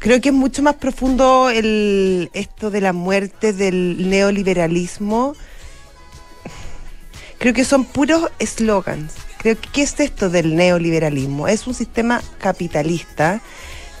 creo 0.00 0.20
que 0.20 0.30
es 0.30 0.34
mucho 0.34 0.62
más 0.62 0.74
profundo 0.74 1.48
el, 1.48 2.30
esto 2.34 2.70
de 2.70 2.80
la 2.80 2.92
muerte 2.92 3.52
del 3.52 4.10
neoliberalismo. 4.10 5.36
Creo 7.38 7.52
que 7.54 7.64
son 7.64 7.84
puros 7.84 8.30
eslogans. 8.40 9.12
Creo 9.38 9.60
que 9.60 9.68
¿qué 9.72 9.82
es 9.82 10.00
esto 10.00 10.30
del 10.30 10.56
neoliberalismo? 10.56 11.46
Es 11.46 11.66
un 11.68 11.74
sistema 11.74 12.22
capitalista 12.38 13.40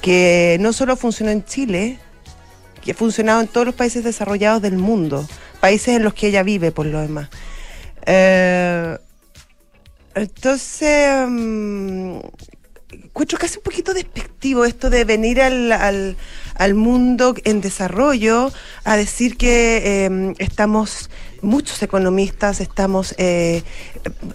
que 0.00 0.56
no 0.60 0.72
solo 0.72 0.96
funcionó 0.96 1.30
en 1.30 1.44
Chile, 1.44 1.98
que 2.84 2.92
ha 2.92 2.94
funcionado 2.94 3.40
en 3.40 3.48
todos 3.48 3.66
los 3.66 3.74
países 3.74 4.04
desarrollados 4.04 4.60
del 4.62 4.76
mundo, 4.76 5.26
países 5.60 5.96
en 5.96 6.04
los 6.04 6.14
que 6.14 6.28
ella 6.28 6.42
vive 6.42 6.70
por 6.70 6.86
lo 6.86 7.00
demás. 7.00 7.28
Eh, 8.06 8.98
entonces, 10.14 11.26
mm, 11.28 12.18
encuentro 12.92 13.38
casi 13.38 13.56
un 13.58 13.64
poquito 13.64 13.92
despectivo 13.94 14.64
esto 14.64 14.90
de 14.90 15.04
venir 15.04 15.40
al, 15.42 15.72
al- 15.72 16.16
mundo 16.74 17.34
en 17.44 17.60
desarrollo 17.60 18.52
a 18.84 18.96
decir 18.96 19.36
que 19.36 20.06
eh, 20.06 20.34
estamos, 20.38 21.10
muchos 21.42 21.82
economistas 21.82 22.60
estamos 22.60 23.14
eh, 23.18 23.62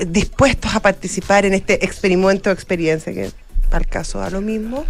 dispuestos 0.08 0.76
a 0.76 0.82
participar 0.82 1.46
en 1.46 1.54
este 1.54 1.86
experimento 1.86 2.52
experiencia, 2.52 3.14
que 3.14 3.32
para 3.70 3.84
el 3.84 3.90
caso 3.90 4.20
da 4.20 4.30
lo 4.30 4.42
mismo, 4.42 4.86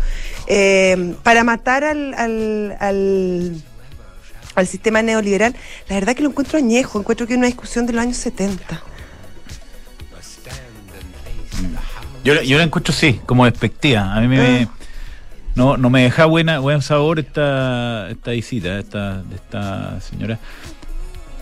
eh, 0.48 1.16
para 1.24 1.44
matar 1.44 1.84
al, 1.84 2.14
al, 2.16 2.78
al, 2.80 3.56
al 4.56 4.68
sistema 4.68 5.02
neoliberal. 5.02 5.56
La 5.88 5.96
verdad 5.96 6.16
que 6.16 6.24
lo 6.24 6.30
encuentro 6.30 6.58
añejo, 6.58 7.00
encuentro 7.00 7.28
que 7.28 7.34
es 7.34 7.38
una 7.38 7.48
discusión 7.48 7.86
de 7.86 7.94
los 7.94 8.02
años 8.02 8.18
70. 8.18 8.82
Yo, 12.24 12.42
yo 12.42 12.58
la 12.58 12.64
encuentro 12.64 12.94
sí, 12.94 13.20
como 13.26 13.46
despectiva. 13.46 14.14
A 14.14 14.20
mí 14.22 14.28
me, 14.28 14.64
Ah. 14.64 14.68
no, 15.56 15.78
no 15.78 15.90
me 15.90 16.04
deja 16.04 16.26
buena, 16.26 16.60
buen 16.60 16.82
sabor 16.82 17.20
esta, 17.20 18.10
esta 18.10 18.32
visita 18.32 18.78
esta, 18.80 19.22
de 19.24 19.36
esta 19.36 20.02
señora. 20.02 20.38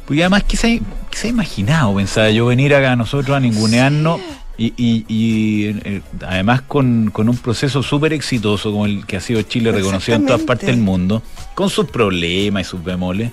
Porque 0.06 0.22
además, 0.22 0.44
¿qué 0.44 0.56
se, 0.56 0.82
qué 1.10 1.18
se 1.18 1.28
ha 1.28 1.30
imaginado? 1.30 1.96
Pensaba 1.96 2.30
yo 2.30 2.46
venir 2.46 2.74
acá 2.74 2.94
a 2.94 2.96
nosotros 2.96 3.36
a 3.36 3.40
ningunearnos 3.40 4.22
y, 4.58 4.74
y, 4.78 5.06
y, 5.08 5.66
eh, 5.84 6.02
además 6.26 6.62
con, 6.64 7.12
con 7.12 7.30
un 7.30 7.38
proceso 7.38 7.84
súper 7.84 8.14
exitoso 8.14 8.72
como 8.72 8.86
el 8.86 9.06
que 9.06 9.18
ha 9.18 9.22
sido 9.22 9.42
Chile, 9.44 9.72
reconocido 9.72 10.18
en 10.18 10.26
todas 10.26 10.42
partes 10.42 10.68
del 10.68 10.78
mundo, 10.78 11.22
con 11.54 11.70
sus 11.70 11.86
problemas 11.90 12.66
y 12.66 12.70
sus 12.70 12.84
bemoles. 12.84 13.32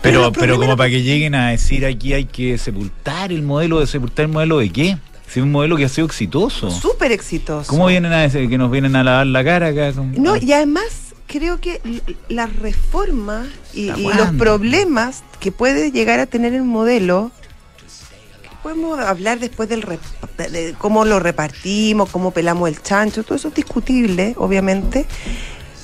Pero 0.00 0.32
Pero, 0.32 0.58
como 0.58 0.76
para 0.76 0.90
que 0.90 1.02
lleguen 1.02 1.34
a 1.34 1.50
decir 1.50 1.86
aquí 1.86 2.12
hay 2.12 2.24
que 2.24 2.58
sepultar 2.58 3.30
el 3.32 3.42
modelo, 3.42 3.80
de 3.80 3.86
sepultar 3.86 4.24
el 4.26 4.32
modelo 4.32 4.58
de 4.58 4.70
qué? 4.70 4.98
Si 5.28 5.38
es 5.40 5.44
un 5.44 5.52
modelo 5.52 5.76
que 5.76 5.84
ha 5.84 5.88
sido 5.88 6.06
exitoso. 6.06 6.70
Súper 6.70 7.12
exitoso. 7.12 7.68
¿Cómo 7.70 7.86
vienen 7.86 8.12
a 8.12 8.20
decir 8.22 8.48
que 8.50 8.58
nos 8.58 8.70
vienen 8.70 8.96
a 8.96 9.04
lavar 9.04 9.26
la 9.26 9.44
cara 9.44 9.68
acá? 9.68 9.92
con- 9.92 10.12
No, 10.20 10.36
y 10.36 10.52
además 10.52 10.84
creo 11.26 11.60
que 11.60 11.80
las 12.28 12.54
reformas 12.56 13.46
y, 13.72 13.88
¿Hasta 13.90 14.00
y 14.02 14.12
los 14.14 14.28
problemas 14.32 15.22
que 15.40 15.52
puede 15.52 15.90
llegar 15.92 16.18
a 16.20 16.26
tener 16.26 16.52
el 16.52 16.64
modelo, 16.64 17.30
podemos 18.62 18.98
hablar 18.98 19.40
después 19.40 19.68
del 19.68 19.84
de 20.36 20.74
cómo 20.78 21.04
lo 21.04 21.18
repartimos, 21.18 22.10
cómo 22.10 22.30
pelamos 22.30 22.68
el 22.68 22.80
chancho, 22.80 23.24
todo 23.24 23.34
eso 23.34 23.48
es 23.48 23.54
discutible, 23.54 24.34
obviamente. 24.36 25.06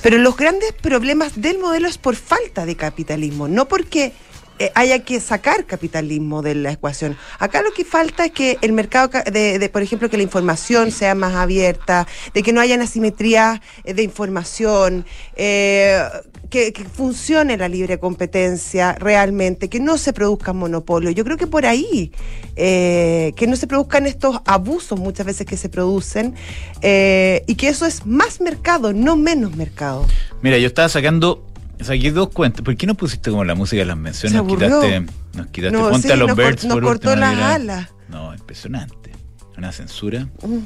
Pero 0.01 0.17
los 0.17 0.37
grandes 0.37 0.71
problemas 0.73 1.41
del 1.41 1.59
modelo 1.59 1.87
es 1.87 1.97
por 1.97 2.15
falta 2.15 2.65
de 2.65 2.75
capitalismo, 2.75 3.47
no 3.47 3.67
porque 3.67 4.13
eh, 4.59 4.71
haya 4.75 4.99
que 4.99 5.19
sacar 5.19 5.65
capitalismo 5.65 6.41
de 6.41 6.55
la 6.55 6.71
ecuación. 6.71 7.17
Acá 7.39 7.61
lo 7.61 7.71
que 7.71 7.85
falta 7.85 8.25
es 8.25 8.31
que 8.31 8.57
el 8.61 8.73
mercado, 8.73 9.09
ca- 9.09 9.23
de, 9.23 9.69
por 9.69 9.81
ejemplo, 9.81 10.09
que 10.09 10.17
la 10.17 10.23
información 10.23 10.91
sea 10.91 11.15
más 11.15 11.33
abierta, 11.33 12.07
de 12.33 12.43
que 12.43 12.51
no 12.53 12.61
haya 12.61 12.75
asimetría 12.81 13.61
eh, 13.83 13.93
de 13.93 14.03
información, 14.03 15.05
eh, 15.35 16.01
que, 16.49 16.73
funcione 16.93 17.57
la 17.57 17.67
libre 17.67 17.99
competencia 17.99 18.93
realmente, 18.93 19.69
que 19.69 19.79
no 19.79 19.97
se 19.97 20.13
produzcan 20.13 20.57
monopolios. 20.57 21.13
Yo 21.15 21.23
creo 21.23 21.37
que 21.37 21.45
por 21.47 21.65
ahí, 21.65 22.11
eh, 22.55 23.33
que 23.35 23.45
no 23.47 23.55
se 23.55 23.67
produzcan 23.67 24.07
estos 24.07 24.39
abusos 24.45 24.99
muchas 24.99 25.25
veces 25.25 25.45
que 25.45 25.57
se 25.57 25.69
producen 25.69 26.33
y 26.81 27.55
que 27.55 27.67
eso 27.69 27.85
es 27.85 28.05
más 28.05 28.41
mercado, 28.41 28.93
no 28.93 29.15
menos 29.15 29.55
mercado. 29.55 30.05
Mira, 30.41 30.57
yo 30.57 30.67
estaba 30.67 30.89
sacando, 30.89 31.45
saqué 31.85 32.11
dos 32.11 32.29
cuentas. 32.29 32.61
¿Por 32.63 32.75
qué 32.75 32.85
no 32.87 32.95
pusiste 32.95 33.29
como 33.31 33.43
la 33.43 33.55
música 33.55 33.79
de 33.81 33.85
las 33.85 33.97
menciones? 33.97 34.37
Nos 34.41 34.47
quitaste, 34.47 35.01
nos 35.35 35.47
quitaste. 35.47 35.77
No, 35.77 35.89
Ponte 35.89 36.07
sí, 36.07 36.13
a 36.13 36.15
los 36.17 36.27
nos 36.29 36.35
cor- 36.37 36.45
Birds 36.45 36.65
nos 36.65 36.73
por 36.75 36.83
cortó 36.83 37.09
última, 37.09 37.33
las 37.33 37.43
alas. 37.55 37.89
No, 38.09 38.33
impresionante. 38.33 39.11
Una 39.57 39.71
censura. 39.71 40.27
Mm, 40.43 40.59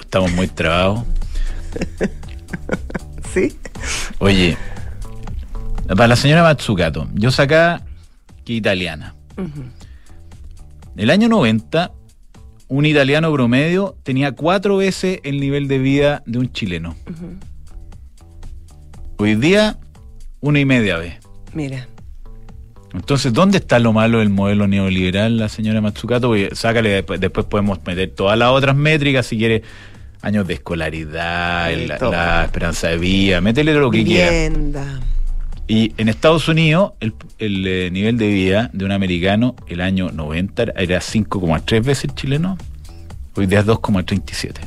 Estamos 0.00 0.32
muy 0.32 0.46
trabados. 0.48 1.04
¿Sí? 3.32 3.56
Oye, 4.18 4.56
para 5.88 6.06
la 6.08 6.16
señora 6.16 6.42
Matsukato, 6.42 7.08
yo 7.14 7.30
sacaba 7.30 7.80
que 8.44 8.52
italiana. 8.52 9.14
El 10.96 11.08
año 11.10 11.28
90, 11.28 11.92
un 12.68 12.84
italiano 12.84 13.32
promedio 13.32 13.96
tenía 14.02 14.32
cuatro 14.32 14.76
veces 14.76 15.20
el 15.24 15.40
nivel 15.40 15.66
de 15.68 15.78
vida 15.78 16.22
de 16.26 16.38
un 16.38 16.52
chileno. 16.52 16.94
Hoy 19.16 19.34
día, 19.36 19.78
una 20.42 20.60
y 20.60 20.66
media 20.66 20.98
vez. 20.98 21.14
Mira. 21.54 21.88
Entonces, 22.92 23.32
¿dónde 23.32 23.56
está 23.56 23.78
lo 23.78 23.94
malo 23.94 24.18
del 24.18 24.28
modelo 24.28 24.66
neoliberal, 24.66 25.38
la 25.38 25.48
señora 25.48 25.80
Matsukato? 25.80 26.28
Porque 26.28 26.50
sácale, 26.54 27.02
después, 27.18 27.46
podemos 27.46 27.78
meter 27.86 28.10
todas 28.10 28.38
las 28.38 28.50
otras 28.50 28.76
métricas, 28.76 29.24
si 29.26 29.38
quiere, 29.38 29.62
años 30.20 30.46
de 30.46 30.54
escolaridad, 30.54 31.70
Sí, 31.70 31.86
la, 31.86 32.44
esperanza 32.44 32.88
de 32.88 32.98
vida, 32.98 33.40
métele 33.40 33.72
lo 33.72 33.90
que 33.90 34.04
quiera. 34.04 34.30
Y 35.68 35.94
en 35.96 36.08
Estados 36.10 36.48
Unidos, 36.48 36.92
el, 37.00 37.14
el, 37.38 37.66
eh, 37.66 37.90
nivel 37.90 38.18
de 38.18 38.26
vida 38.28 38.68
de 38.74 38.84
un 38.84 38.92
americano 38.92 39.56
el 39.68 39.80
año 39.80 40.10
90 40.10 40.62
era- 40.64 40.72
era 40.76 41.00
5,3 41.00 41.82
veces 41.82 42.04
el 42.04 42.14
chileno, 42.14 42.58
hoy 43.36 43.46
día 43.46 43.60
es 43.60 43.66
2,37. 43.66 44.60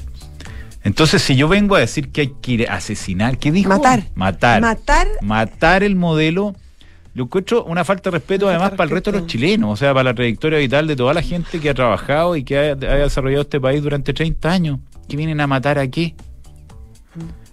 Entonces, 0.85 1.23
si 1.23 1.35
yo 1.35 1.47
vengo 1.47 1.75
a 1.75 1.79
decir 1.79 2.11
que 2.11 2.21
hay 2.21 2.33
que 2.39 2.51
ir 2.51 2.69
a 2.69 2.75
asesinar, 2.75 3.39
¿qué 3.39 3.51
dijo? 3.51 3.69
Matar. 3.69 4.03
Matar. 4.13 4.61
Matar. 4.61 5.07
Matar 5.19 5.83
el 5.83 5.95
modelo. 5.95 6.55
Yo 7.15 7.23
encuentro 7.23 7.63
una 7.63 7.83
falta 7.83 8.11
de 8.11 8.17
respeto 8.17 8.47
además 8.47 8.71
de 8.71 8.77
para 8.77 8.85
el 8.85 8.91
resto 8.91 9.11
de 9.11 9.19
los 9.19 9.27
chilenos, 9.27 9.71
o 9.71 9.75
sea, 9.75 9.95
para 9.95 10.03
la 10.03 10.13
trayectoria 10.13 10.59
vital 10.59 10.85
de 10.85 10.95
toda 10.95 11.15
la 11.15 11.23
gente 11.23 11.59
que 11.59 11.71
ha 11.71 11.73
trabajado 11.73 12.35
y 12.35 12.43
que 12.43 12.59
ha, 12.59 12.71
ha 12.73 12.75
desarrollado 12.75 13.41
este 13.41 13.59
país 13.59 13.81
durante 13.81 14.13
30 14.13 14.51
años. 14.51 14.79
¿Qué 15.09 15.17
vienen 15.17 15.41
a 15.41 15.47
matar 15.47 15.79
aquí? 15.79 16.13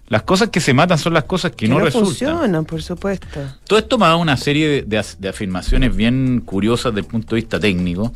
Las 0.08 0.24
cosas 0.24 0.50
que 0.50 0.60
se 0.60 0.74
matan 0.74 0.98
son 0.98 1.14
las 1.14 1.24
cosas 1.24 1.52
que, 1.52 1.68
no, 1.68 1.80
resultan. 1.80 2.08
funcionan, 2.08 2.64
por 2.66 2.82
supuesto. 2.82 3.40
Todo 3.66 3.78
esto 3.78 3.96
me 3.96 4.04
ha 4.04 4.08
dado 4.08 4.20
una 4.20 4.36
serie 4.36 4.82
de, 4.82 5.04
de 5.18 5.28
afirmaciones 5.30 5.96
bien 5.96 6.42
curiosas 6.44 6.92
desde 6.92 7.06
el 7.06 7.10
punto 7.10 7.34
de 7.34 7.40
vista 7.40 7.58
técnico 7.58 8.12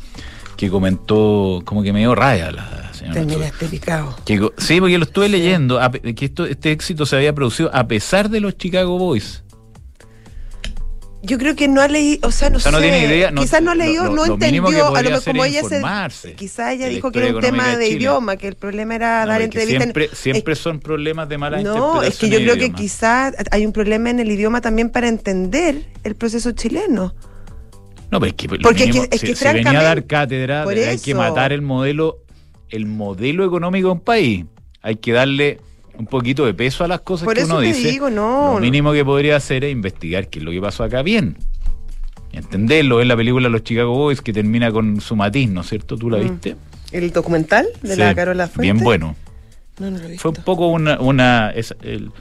que 0.57 0.69
comentó, 0.69 1.61
como 1.65 1.83
que 1.83 1.93
me 1.93 1.99
dio 1.99 2.15
raya 2.15 2.51
la 2.51 2.91
señora. 2.93 3.13
Terminaste 3.13 3.67
picado. 3.67 4.15
Que 4.25 4.41
sí, 4.57 4.79
porque 4.79 4.97
lo 4.97 5.05
estuve 5.05 5.29
leyendo, 5.29 5.79
que 6.15 6.25
esto, 6.25 6.45
este 6.45 6.71
éxito 6.71 7.05
se 7.05 7.15
había 7.15 7.33
producido 7.33 7.69
a 7.73 7.87
pesar 7.87 8.29
de 8.29 8.39
los 8.41 8.57
Chicago 8.57 8.97
Boys. 8.97 9.43
Yo 11.23 11.37
creo 11.39 11.55
que 11.55 11.67
no 11.67 11.81
ha 11.81 11.87
leído, 11.87 12.27
o 12.27 12.31
sea, 12.31 12.49
no 12.49 12.57
O 12.57 12.59
sea, 12.59 12.71
no 12.71 12.77
sé. 12.77 12.83
tiene 12.89 13.05
idea, 13.05 13.31
no- 13.31 13.41
quizás 13.41 13.61
no 13.61 13.71
ha 13.71 13.75
leído, 13.75 14.05
lo- 14.05 14.11
no 14.11 14.25
lo 14.27 14.33
entendió, 14.35 14.95
a 14.95 15.01
lo 15.01 15.09
mejor 15.09 15.23
como 15.25 15.43
ella 15.45 15.61
se. 15.63 16.33
Quizás 16.35 16.73
ella 16.73 16.87
dijo 16.87 17.11
que 17.11 17.19
era 17.19 17.35
un 17.35 17.41
tema 17.41 17.75
de, 17.75 17.89
idioma, 17.89 18.37
que 18.37 18.47
el 18.47 18.55
problema 18.55 18.95
era 18.95 19.21
No, 19.25 19.31
dar 19.31 19.41
entrevistas. 19.41 19.75
en- 19.87 19.93
siempre 19.93 20.09
siempre 20.13 20.53
es- 20.53 20.59
son 20.59 20.79
problemas 20.79 21.27
de 21.27 21.37
mala 21.37 21.61
No, 21.61 22.01
es 22.03 22.17
que 22.17 22.29
yo 22.29 22.37
creo 22.37 22.55
que 22.55 22.71
quizás 22.71 23.33
hay 23.51 23.65
un 23.65 23.73
problema 23.73 24.09
en 24.09 24.19
el 24.19 24.31
idioma 24.31 24.61
también 24.61 24.89
para 24.89 25.07
entender 25.07 25.85
el 26.03 26.15
proceso 26.15 26.51
chileno. 26.51 27.13
No, 28.11 28.19
pero 28.19 28.27
es 28.29 28.33
que, 28.35 28.47
lo 28.47 28.57
Porque 28.59 28.83
es 28.83 28.87
mínimo, 28.89 29.09
que- 29.09 29.15
es 29.15 29.21
si, 29.21 29.27
que 29.27 29.35
si 29.35 29.45
venía 29.45 29.79
a 29.79 29.83
dar 29.83 30.05
cátedra, 30.05 30.63
por 30.63 30.73
hay 30.73 30.97
que 30.99 31.13
matar 31.13 31.51
el 31.51 31.61
modelo, 31.61 32.19
el 32.69 32.85
modelo 32.85 33.45
económico 33.45 33.87
de 33.89 33.93
un 33.93 33.99
país. 33.99 34.45
Hay 34.81 34.95
que 34.97 35.11
darle 35.11 35.59
un 35.97 36.05
poquito 36.05 36.45
de 36.45 36.53
peso 36.53 36.83
a 36.83 36.87
las 36.87 37.01
cosas 37.01 37.25
Por 37.25 37.35
que 37.35 37.41
eso 37.41 37.51
uno 37.51 37.59
te 37.61 37.67
dice. 37.67 37.89
digo, 37.91 38.09
no, 38.09 38.47
Lo 38.47 38.53
no. 38.53 38.59
mínimo 38.59 38.93
que 38.93 39.03
podría 39.03 39.35
hacer 39.35 39.63
es 39.65 39.71
investigar 39.71 40.27
qué 40.29 40.39
es 40.39 40.45
lo 40.45 40.51
que 40.51 40.61
pasó 40.61 40.83
acá 40.83 41.01
bien. 41.01 41.37
Entenderlo, 42.31 43.01
es 43.01 43.07
la 43.07 43.15
película 43.15 43.49
Los 43.49 43.63
Chicago 43.63 43.93
Boys 43.95 44.21
que 44.21 44.31
termina 44.33 44.71
con 44.71 45.01
su 45.01 45.15
matiz, 45.15 45.49
¿no 45.49 45.61
es 45.61 45.67
cierto? 45.69 45.97
¿Tú 45.97 46.09
la 46.09 46.17
Mm. 46.17 46.21
viste? 46.21 46.55
¿El 46.91 47.11
documental 47.11 47.67
de 47.81 47.93
Sí, 47.95 47.99
la 47.99 48.13
Carola 48.15 48.47
Fuente? 48.47 48.61
Bien 48.73 48.83
bueno. 48.83 49.15
No, 49.79 49.89
no 49.91 49.97
lo 49.97 50.05
he 50.05 50.07
visto. 50.11 50.21
Fue 50.21 50.31
un 50.37 50.43
poco 50.45 50.67
una... 50.67 50.99
una 50.99 51.49
es- 51.51 51.75
el- 51.81 52.11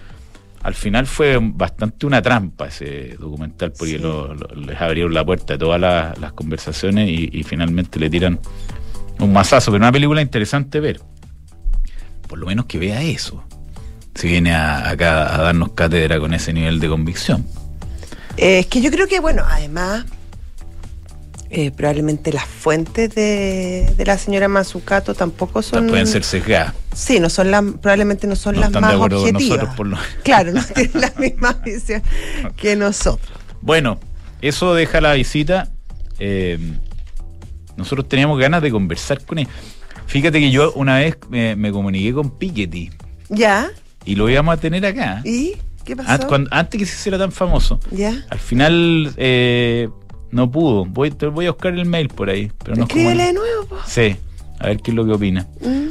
al 0.67 0.75
final 0.75 1.07
fue 1.07 1.39
bastante 1.41 2.07
una 2.07 2.21
trampa 2.21 2.67
ese 2.67 3.17
documental 3.19 3.73
porque 3.73 3.93
Sí. 3.95 3.99
lo- 3.99 4.35
lo- 4.35 4.49
les 4.57 4.81
abrieron 4.81 5.15
la 5.15 5.25
puerta 5.25 5.55
a 5.55 5.59
todas 5.59 5.81
las, 5.81 6.19
las 6.19 6.33
conversaciones 6.33 7.09
y, 7.09 7.31
y 7.33 7.43
finalmente 7.45 8.01
le 8.01 8.11
tiran 8.11 8.41
un 9.21 9.33
mazazo, 9.33 9.71
pero 9.71 9.83
una 9.85 9.93
película 9.93 10.21
interesante 10.21 10.81
ver. 10.81 11.01
Por 12.29 12.39
lo 12.41 12.47
menos 12.47 12.67
que 12.67 12.79
vea 12.79 13.01
eso. 13.03 13.45
Si 14.17 14.27
viene 14.27 14.53
a- 14.55 14.89
acá 14.91 15.35
a 15.37 15.43
darnos 15.43 15.73
cátedra 15.73 16.19
con 16.19 16.35
ese 16.35 16.53
nivel 16.53 16.81
de 16.81 16.89
convicción. 16.89 17.47
Es 18.37 18.67
que 18.67 18.81
yo 18.81 18.91
creo 18.91 19.07
que, 19.07 19.21
bueno, 19.21 19.45
además, 19.49 20.05
eh, 21.51 21.71
probablemente 21.71 22.33
las 22.33 22.45
fuentes 22.47 23.15
de, 23.15 23.93
de 23.97 24.05
la 24.05 24.19
señora 24.19 24.49
Mazzucato 24.49 25.15
tampoco 25.15 25.63
son. 25.63 25.87
Pueden 25.87 26.07
ser 26.07 26.25
sesgadas. 26.25 26.75
Sí, 26.95 27.21
no 27.21 27.29
son 27.31 27.51
las, 27.51 27.63
probablemente 27.81 28.27
no 28.27 28.37
son 28.37 28.55
No 28.57 28.61
las 28.63 28.69
están 28.71 28.83
más 28.83 28.91
de 28.91 28.97
acuerdo 28.97 29.19
con 29.23 29.37
objetivas. 29.37 29.59
nosotros 29.59 29.77
por 29.77 30.23
Claro, 30.23 30.53
no 30.53 30.63
tienen 30.75 31.01
la 31.01 31.13
misma 31.19 31.53
visión 31.65 32.03
que 32.57 32.75
nosotros. 32.77 33.29
Bueno, 33.61 33.99
eso 34.43 34.75
deja 34.75 35.01
la 35.01 35.13
visita. 35.15 35.69
Eh, 36.19 36.59
nosotros 37.77 38.09
teníamos 38.09 38.39
ganas 38.39 38.63
de 38.63 38.71
conversar 38.71 39.23
con 39.25 39.39
él. 39.39 39.49
Fíjate 40.07 40.41
que 40.41 40.51
yo 40.51 40.73
una 40.73 40.99
vez 40.99 41.17
me, 41.29 41.57
me 41.57 41.71
comuniqué 41.73 42.13
con 42.15 42.31
Piketty 42.39 42.91
¿Ya? 43.29 43.69
y 44.05 44.15
lo 44.15 44.29
íbamos 44.31 44.55
a 44.55 44.57
tener 44.61 44.87
acá. 44.87 45.21
¿Y 45.25 45.55
qué 45.85 45.97
pasó? 45.97 46.11
An- 46.11 46.29
cuando- 46.29 46.51
antes 46.53 46.79
que 46.79 46.87
se 46.87 46.95
hiciera 46.95 47.19
tan 47.19 47.33
famoso. 47.33 47.79
¿Ya? 47.91 48.25
Al 48.31 48.39
final 48.39 49.13
eh, 49.17 49.89
no 50.31 50.51
pudo. 50.51 50.85
Voy, 50.85 51.11
te 51.11 51.27
voy 51.27 51.47
a 51.47 51.51
buscar 51.53 51.75
el 51.75 51.87
mail 51.87 52.09
por 52.09 52.29
ahí. 52.31 52.51
Pero 52.65 52.77
no 52.77 52.85
es 52.85 52.89
como- 52.89 53.01
Escríbele 53.01 53.25
de 53.27 53.33
nuevo, 53.33 53.65
po. 53.67 53.77
Sí, 53.87 54.17
a 54.59 54.67
ver 54.69 54.81
qué 54.81 54.91
es 54.91 54.95
lo 54.95 55.05
que 55.07 55.13
opina. 55.13 55.47
Mm. 55.61 55.89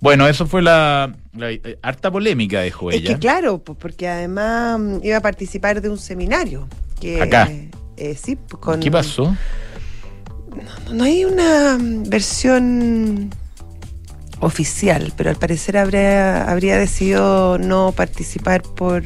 Bueno, 0.00 0.26
eso 0.26 0.46
fue 0.46 0.62
la, 0.62 1.14
la- 1.36 1.50
eh, 1.52 1.78
harta 1.82 2.10
polémica 2.10 2.60
dejó 2.60 2.90
Es 2.90 2.96
ella. 2.98 3.14
que 3.14 3.18
claro, 3.20 3.58
po, 3.58 3.74
porque 3.74 4.08
además 4.08 4.80
mm, 4.80 4.96
iba 5.04 5.16
a 5.18 5.20
participar 5.20 5.80
de 5.80 5.88
un 5.88 5.98
seminario. 5.98 6.68
Que, 7.00 7.20
Acá. 7.22 7.50
eh, 7.96 8.16
sí, 8.20 8.36
con, 8.60 8.80
¿Qué 8.80 8.90
pasó? 8.90 9.36
No, 10.86 10.94
no 10.94 11.04
hay 11.04 11.24
una 11.24 11.78
mm, 11.78 12.08
versión 12.10 13.30
oficial, 14.40 15.12
pero 15.16 15.30
al 15.30 15.36
parecer 15.36 15.76
habría, 15.78 16.50
habría 16.50 16.76
decidido 16.78 17.58
no 17.58 17.92
participar 17.96 18.62
por, 18.62 19.02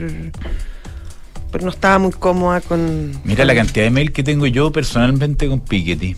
no 1.65 1.71
estaba 1.71 1.99
muy 1.99 2.13
cómoda 2.13 2.61
con... 2.61 3.13
Mira 3.25 3.45
la 3.45 3.55
cantidad 3.55 3.85
de 3.85 3.91
mail 3.91 4.13
que 4.13 4.23
tengo 4.23 4.47
yo 4.47 4.71
personalmente 4.73 5.49
con 5.49 5.61
Piketty. 5.61 6.17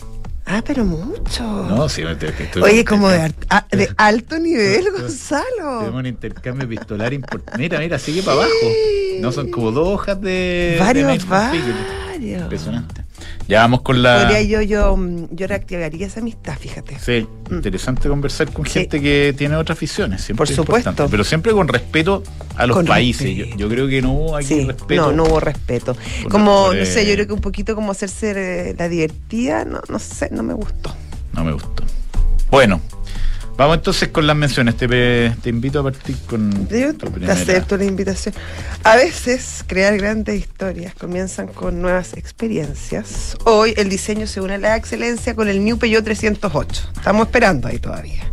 Ah, 0.50 0.62
pero 0.66 0.83
mucho. 0.85 1.42
No, 1.42 1.88
sí, 1.90 2.02
te- 2.18 2.33
te 2.33 2.45
estoy- 2.45 2.62
Oye, 2.62 2.85
como 2.85 3.09
de, 3.11 3.35
ah, 3.50 3.66
de 3.71 3.90
alto 3.99 4.38
nivel, 4.38 4.76
Tenemos 4.85 5.00
Gonzalo. 5.02 5.92
un 5.95 6.07
intercambio 6.07 6.64
epistolar 6.64 7.12
importante. 7.12 7.59
Mira, 7.61 7.78
mira, 7.80 7.99
sigue 7.99 8.23
para 8.23 8.38
abajo. 8.38 8.50
No 9.21 9.30
son 9.30 9.50
como 9.50 9.73
dos 9.73 9.88
hojas 9.88 10.18
de. 10.23 10.76
Varios, 10.80 11.26
varios. 11.28 11.66
Impresionante. 12.18 12.98
Ya 13.49 13.61
vamos 13.62 13.81
con 13.81 14.02
la. 14.02 14.25
Podría 14.25 14.43
yo, 14.43 14.61
yo, 14.61 14.95
mm, 14.97 15.28
yo 15.35 15.47
reactivaría 15.47 16.07
esa 16.07 16.21
amistad, 16.21 16.59
fíjate. 16.59 16.99
Sí, 16.99 17.26
interesante 17.50 18.07
conversar 18.09 18.52
con 18.52 18.67
Sí. 18.67 18.73
gente 18.81 19.00
que 19.00 19.35
tiene 19.37 19.57
otras 19.57 19.78
aficiones. 19.78 20.21
Siempre 20.21 20.45
Por 20.45 20.50
es 20.50 20.57
supuesto. 20.57 21.09
Pero 21.11 21.25
siempre 21.25 21.52
con 21.52 21.67
respeto 21.67 22.23
a 22.57 22.67
los 22.67 22.76
Con 22.76 22.85
países. 22.87 23.35
Yo, 23.57 23.69
creo 23.71 23.88
que 23.88 24.02
no 24.02 24.12
hubo 24.12 24.37
aquí 24.37 24.47
Sí, 24.49 24.64
respeto. 24.67 25.00
no, 25.07 25.12
no 25.12 25.25
hubo 25.25 25.40
respeto. 25.40 25.97
Por- 26.23 26.31
Como, 26.31 26.67
por, 26.67 26.76
no 26.76 26.85
sé, 26.85 27.07
yo 27.07 27.14
creo 27.14 27.26
que 27.26 27.33
un 27.33 27.40
poquito 27.40 27.75
como 27.75 27.90
hacerse 27.93 28.71
eh, 28.71 28.75
la 28.78 28.87
divertida, 28.88 29.64
no, 29.64 29.81
no 29.88 29.99
sé, 29.99 30.28
no 30.31 30.43
me 30.43 30.52
gustó. 30.52 30.95
No 31.33 31.43
me 31.43 31.52
gustó. 31.52 31.85
Bueno, 32.50 32.81
vamos 33.59 33.77
entonces 33.77 34.09
con 34.09 34.27
las 34.27 34.35
menciones. 34.37 34.77
Te, 34.77 34.88
te 34.88 35.50
invito 35.50 35.81
a 35.81 35.83
partir 35.83 36.17
con. 36.27 36.67
Yo 36.69 36.95
tu 36.95 37.11
te 37.11 37.31
acepto 37.31 37.77
la 37.77 37.85
invitación. 37.85 38.35
A 38.85 38.97
veces 38.97 39.62
crear 39.67 39.97
grandes 39.99 40.41
historias 40.41 40.95
comienzan 40.95 41.49
con 41.49 41.83
nuevas 41.83 42.15
experiencias. 42.17 43.37
Hoy 43.45 43.75
el 43.77 43.91
diseño 43.91 44.27
se 44.27 44.41
une 44.41 44.55
a 44.55 44.59
la 44.59 44.77
excelencia 44.77 45.35
con 45.35 45.49
el 45.49 45.62
New 45.62 45.77
Peugeot 45.79 46.03
308. 46.05 46.83
Estamos 46.97 47.27
esperando 47.27 47.69
ahí 47.69 47.79
todavía. 47.79 48.33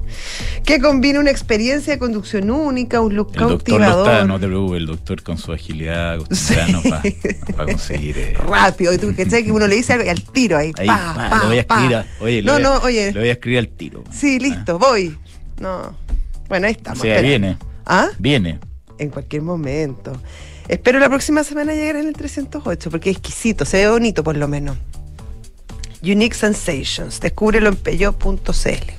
Que 0.63 0.79
combina 0.79 1.19
una 1.19 1.29
experiencia 1.29 1.93
de 1.93 1.99
conducción 1.99 2.49
única, 2.49 3.01
un 3.01 3.15
look 3.15 3.31
El 3.33 3.39
doctor 3.41 3.57
cautivador. 3.79 4.07
está, 4.13 4.25
no 4.25 4.39
te 4.39 4.47
preocupes, 4.47 4.77
el 4.79 4.85
doctor 4.87 5.21
con 5.23 5.37
su 5.37 5.51
agilidad 5.51 6.17
cotidiana 6.19 6.81
para 7.55 7.65
conseguir. 7.65 8.17
eh, 8.17 8.33
Rápido, 8.47 8.93
y 8.93 8.97
tú 8.97 9.13
que 9.13 9.25
que 9.27 9.51
uno 9.51 9.67
le 9.67 9.75
dice 9.75 9.93
algo 9.93 10.05
y 10.05 10.09
al 10.09 10.23
tiro 10.23 10.57
ahí. 10.57 10.71
ahí, 10.77 10.87
pa, 10.87 11.13
pa, 11.29 11.37
lo 11.43 11.47
voy 11.49 11.57
a 11.57 11.61
escribir. 11.61 11.95
a- 11.95 12.05
oye, 12.21 12.41
no, 12.41 12.53
lo 12.53 12.53
voy 12.57 12.61
a- 12.61 12.79
no, 12.79 12.85
oye. 12.85 13.11
Lo 13.11 13.19
voy 13.19 13.29
a 13.29 13.33
escribir 13.33 13.59
al 13.59 13.67
tiro. 13.67 14.03
Sí, 14.11 14.39
listo, 14.39 14.79
voy. 14.79 15.14
No. 15.59 15.95
Bueno, 16.49 16.67
ahí 16.67 16.73
O 16.73 16.77
estamos. 16.77 16.99
sea, 17.01 17.15
espera. 17.15 17.27
viene. 17.27 17.57
¿Ah? 17.85 18.07
Viene. 18.19 18.59
En 18.97 19.09
cualquier 19.09 19.41
momento. 19.41 20.13
Espero 20.67 20.99
la 20.99 21.09
próxima 21.09 21.43
semana 21.43 21.73
llegar 21.73 21.95
en 21.97 22.07
el 22.07 22.13
308 22.13 22.89
porque 22.89 23.09
es 23.11 23.17
exquisito, 23.17 23.65
se 23.65 23.77
ve 23.77 23.89
bonito 23.91 24.23
por 24.23 24.35
lo 24.37 24.47
menos. 24.47 24.77
Unique 26.01 26.35
Sensations, 26.35 27.19
descúbrelo 27.19 27.69
en 27.69 27.75
peyo.cl. 27.75 28.91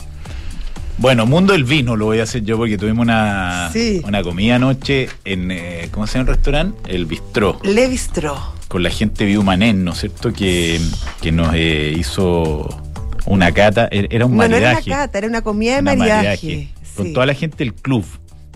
Bueno, 0.99 1.27
Mundo 1.27 1.53
del 1.53 1.65
Vino 1.65 1.95
lo 1.95 2.07
voy 2.07 2.21
a 2.21 2.23
hacer 2.23 2.43
yo 2.43 2.57
porque 2.57 2.79
tuvimos 2.79 3.03
una, 3.03 3.69
Sí. 3.73 4.01
una 4.05 4.23
comida 4.23 4.57
anoche 4.57 5.09
en, 5.25 5.51
eh, 5.51 5.89
¿cómo 5.93 6.07
se 6.07 6.19
llama 6.19 6.31
el 6.31 6.37
restaurante? 6.37 6.95
El 6.95 7.05
Bistró, 7.07 7.61
Le 7.65 7.87
Bistro. 7.89 8.37
con 8.69 8.83
la 8.83 8.91
gente 8.91 9.25
de 9.25 9.31
Biumanén, 9.31 9.85
¿no 9.85 9.93
es 9.93 9.99
cierto? 10.01 10.33
Que, 10.33 10.81
que 11.21 11.33
nos 11.33 11.51
eh, 11.55 11.95
hizo 11.99 12.81
una 13.27 13.53
cata, 13.53 13.89
er- 13.91 14.09
era 14.11 14.27
un 14.27 14.37
No, 14.37 14.49
no 14.49 14.57
era 14.57 14.71
una 14.73 14.83
cata, 14.83 15.19
era 15.19 15.27
una 15.27 15.43
comida 15.43 15.75
de 15.77 15.81
una 15.83 15.95
maridaje. 15.97 16.69
Con 16.97 17.07
Sí. 17.07 17.13
toda 17.13 17.27
la 17.27 17.35
gente 17.35 17.59
del 17.59 17.75
club. 17.75 18.05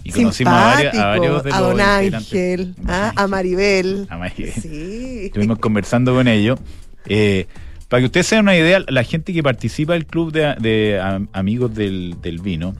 Y 0.02 0.12
conocimos 0.12 0.54
a 0.54 0.64
varios, 0.74 0.94
a 0.94 1.06
varios 1.08 1.44
de 1.44 1.50
a 1.52 1.60
los 1.60 1.68
Don 1.70 1.80
integrantes. 1.80 2.14
Ángel, 2.14 2.74
ah, 2.88 3.12
a 3.16 3.26
Maribel. 3.26 4.06
A 4.08 4.16
Maribel. 4.16 4.52
Sí. 4.54 5.26
Estuvimos 5.26 5.58
conversando 5.58 6.14
con 6.14 6.26
ellos. 6.26 6.58
Eh, 7.06 7.46
para 7.88 8.00
que 8.00 8.06
ustedes 8.06 8.26
se 8.26 8.36
den 8.36 8.44
una 8.44 8.56
idea, 8.56 8.80
la 8.88 9.02
gente 9.04 9.32
que 9.34 9.42
participa 9.42 9.92
del 9.92 10.06
club 10.06 10.32
de, 10.32 10.54
de 10.58 10.98
am- 11.00 11.28
amigos 11.34 11.74
del, 11.74 12.16
del 12.22 12.38
vino, 12.38 12.74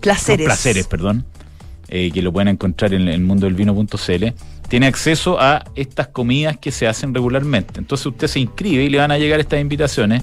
Placeres. 0.00 0.40
no, 0.40 0.48
placeres, 0.50 0.86
perdón, 0.86 1.24
eh, 1.88 2.10
que 2.12 2.20
lo 2.20 2.32
pueden 2.32 2.48
encontrar 2.48 2.92
en 2.94 3.08
el 3.08 3.20
mundo 3.22 3.46
del 3.46 3.54
vino.cl, 3.54 4.24
tiene 4.68 4.86
acceso 4.86 5.40
a 5.40 5.64
estas 5.76 6.08
comidas 6.08 6.56
que 6.58 6.72
se 6.72 6.86
hacen 6.86 7.14
regularmente. 7.14 7.78
Entonces 7.78 8.06
usted 8.06 8.26
se 8.26 8.40
inscribe 8.40 8.82
y 8.84 8.88
le 8.90 8.98
van 8.98 9.12
a 9.12 9.18
llegar 9.18 9.40
estas 9.40 9.60
invitaciones 9.60 10.22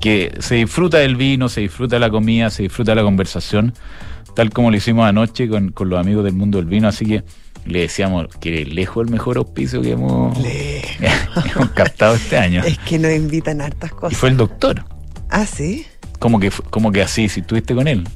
que 0.00 0.34
se 0.40 0.56
disfruta 0.56 0.98
del 0.98 1.16
vino, 1.16 1.48
se 1.48 1.60
disfruta 1.60 1.96
de 1.96 2.00
la 2.00 2.10
comida, 2.10 2.50
se 2.50 2.64
disfruta 2.64 2.92
de 2.92 2.96
la 2.96 3.02
conversación, 3.02 3.74
tal 4.34 4.50
como 4.50 4.70
lo 4.70 4.76
hicimos 4.76 5.06
anoche 5.06 5.48
con, 5.48 5.70
con 5.70 5.88
los 5.88 5.98
amigos 6.00 6.24
del 6.24 6.34
mundo 6.34 6.58
del 6.58 6.66
vino, 6.66 6.88
así 6.88 7.06
que 7.06 7.22
le 7.64 7.80
decíamos 7.80 8.26
que 8.40 8.64
lejos 8.64 9.06
el 9.06 9.12
mejor 9.12 9.36
auspicio 9.36 9.82
que 9.82 9.92
hemos, 9.92 10.36
hemos 11.54 11.70
captado 11.70 12.14
este 12.14 12.38
año. 12.38 12.62
Es 12.64 12.78
que 12.78 12.98
nos 12.98 13.12
invitan 13.12 13.60
a 13.60 13.66
hartas 13.66 13.90
Y 13.90 13.94
cosas. 13.94 14.18
fue 14.18 14.28
el 14.30 14.36
doctor. 14.36 14.84
Ah, 15.30 15.46
sí. 15.46 15.86
Como 16.18 16.40
que, 16.40 16.50
como 16.70 16.90
que 16.90 17.02
así, 17.02 17.28
si 17.28 17.40
estuviste 17.40 17.74
con 17.74 17.86
él. 17.86 18.08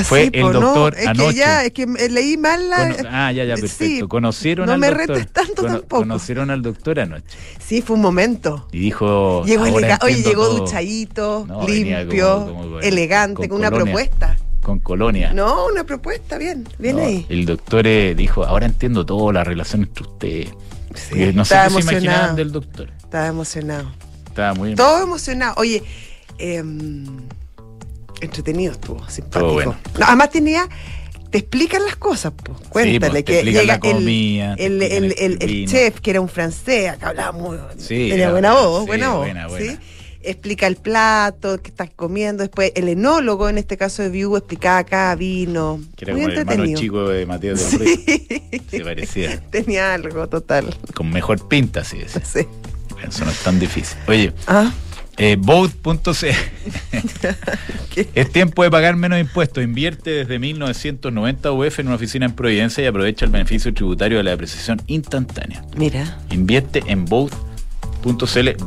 Ah, 0.00 0.04
Fue 0.04 0.22
sí, 0.24 0.30
el 0.32 0.42
po, 0.42 0.52
no, 0.52 0.60
doctor 0.60 0.94
es 0.98 1.06
anoche. 1.06 1.28
que 1.30 1.34
ya, 1.34 1.64
es 1.64 1.72
que 1.72 1.86
me- 1.86 2.08
leí 2.08 2.36
mal 2.36 2.68
la. 2.70 2.94
Cono- 2.96 3.08
ah, 3.10 3.32
ya, 3.32 3.44
ya, 3.44 3.56
Sí, 3.56 3.62
perfecto. 3.62 4.08
Conocieron 4.08 4.66
no 4.66 4.72
al 4.72 4.78
me 4.78 4.88
doctor. 4.88 5.08
retes 5.16 5.32
tanto 5.32 5.62
tampoco. 5.64 5.96
Conocieron 6.02 6.50
al 6.50 6.62
doctor 6.62 7.00
anoche. 7.00 7.24
Sí, 7.64 7.82
fue 7.82 7.96
un 7.96 8.02
momento. 8.02 8.68
Y 8.72 8.80
dijo. 8.80 9.44
Llegó 9.46 9.64
"Ahora 9.64 9.78
elega- 9.78 9.98
Oye, 10.02 10.22
llegó 10.22 10.46
todo". 10.48 10.58
duchadito, 10.58 11.44
No, 11.48 11.66
limpio, 11.66 12.34
como- 12.44 12.46
como 12.62 12.70
con- 12.74 12.84
elegante, 12.84 13.48
con, 13.48 13.58
una 13.58 13.70
colonia, 13.70 13.92
propuesta. 13.94 14.36
Con 14.62 14.78
colonia. 14.80 15.32
No, 15.32 15.66
una 15.66 15.84
propuesta, 15.84 16.38
bien, 16.38 16.66
bien 16.78 16.96
No, 16.96 17.02
ahí. 17.02 17.24
El 17.28 17.46
doctor 17.46 17.86
eh, 17.86 18.14
dijo, 18.16 18.44
ahora 18.44 18.66
entiendo 18.66 19.06
todo, 19.06 19.30
la 19.32 19.44
relación 19.44 19.82
entre 19.82 20.02
ustedes. 20.04 20.48
Sí, 20.94 21.06
Porque 21.10 21.32
no 21.32 21.44
sé 21.44 21.54
qué 21.64 21.70
se 21.70 21.80
imaginaban 21.80 22.36
del 22.36 22.50
doctor. 22.52 22.90
Estaba 22.98 23.26
emocionado. 23.28 23.90
Estaba 24.26 24.54
muy 24.54 24.74
Todo 24.74 25.02
emocionado. 25.04 25.54
Oye, 25.58 25.82
em, 26.38 27.06
entretenido 28.20 28.72
estuvo, 28.72 29.08
simpático. 29.08 29.52
bueno. 29.52 29.76
No, 29.98 30.06
además 30.06 30.30
tenía, 30.30 30.68
te 31.30 31.38
explican 31.38 31.84
las 31.84 31.96
cosas, 31.96 32.32
pues. 32.42 32.58
Cuéntale 32.68 33.10
pues, 33.10 33.24
te 33.24 33.32
que 33.40 33.44
llega 33.44 33.62
la 33.64 33.80
comida, 33.80 34.54
el, 34.54 34.82
el, 34.82 34.92
el, 34.92 35.04
el 35.18 35.38
el- 35.40 35.42
el 35.62 35.66
chef, 35.68 36.00
que 36.00 36.10
era 36.10 36.20
un 36.20 36.28
francés, 36.28 36.90
acá 36.90 37.08
hablaba 37.10 37.32
muy, 37.32 37.58
Sí, 37.78 38.08
tenía 38.10 38.30
buena 38.30 38.54
voz, 38.54 38.82
sí, 38.82 38.86
buena 38.86 39.08
voz. 39.10 39.18
buena, 39.26 39.46
buena. 39.48 39.72
¿sí? 39.72 39.78
Explica 40.28 40.66
el 40.66 40.74
plato 40.74 41.62
que 41.62 41.68
estás 41.70 41.88
comiendo, 41.94 42.42
después 42.42 42.72
el 42.74 42.88
enólogo, 42.88 43.48
en 43.48 43.58
este 43.58 43.76
caso 43.76 44.02
de 44.02 44.08
View, 44.08 44.36
explicaba 44.36 44.78
acá 44.78 45.14
vino. 45.14 45.80
Que 45.94 46.04
era 46.04 46.14
muy 46.14 46.22
como 46.22 46.32
el 46.32 46.38
hermano 46.38 46.52
entretenido. 46.64 46.80
chico 46.80 47.08
de 47.10 47.26
Mateo. 47.26 47.56
Sí. 47.56 48.04
Se 48.70 48.80
parecía. 48.80 49.40
Tenía 49.50 49.94
algo 49.94 50.28
total. 50.28 50.74
Con 50.94 51.10
mejor 51.10 51.46
pinta. 51.46 51.84
Sí. 51.84 51.98
Eso 52.02 53.24
no 53.24 53.30
es 53.30 53.38
tan 53.44 53.60
difícil. 53.60 53.96
Oye, 54.08 54.32
Ah, 54.48 54.72
eh, 55.16 55.36
Vote.c. 55.38 56.34
Es 58.14 58.30
tiempo 58.30 58.62
de 58.62 58.70
pagar 58.70 58.96
menos 58.96 59.18
impuestos. 59.18 59.64
Invierte 59.64 60.10
desde 60.10 60.38
1990 60.38 61.52
UF 61.52 61.78
en 61.78 61.86
una 61.86 61.96
oficina 61.96 62.26
en 62.26 62.32
Providencia 62.32 62.84
y 62.84 62.86
aprovecha 62.86 63.24
el 63.24 63.30
beneficio 63.30 63.72
tributario 63.72 64.18
de 64.18 64.24
la 64.24 64.32
depreciación 64.32 64.82
instantánea. 64.86 65.64
Mira. 65.76 66.18
Invierte 66.30 66.82
en 66.86 67.06
B-O-T-H.cl. 67.06 68.58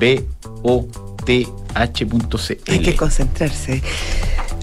Hay 2.72 2.80
que 2.82 2.96
concentrarse. 2.96 3.84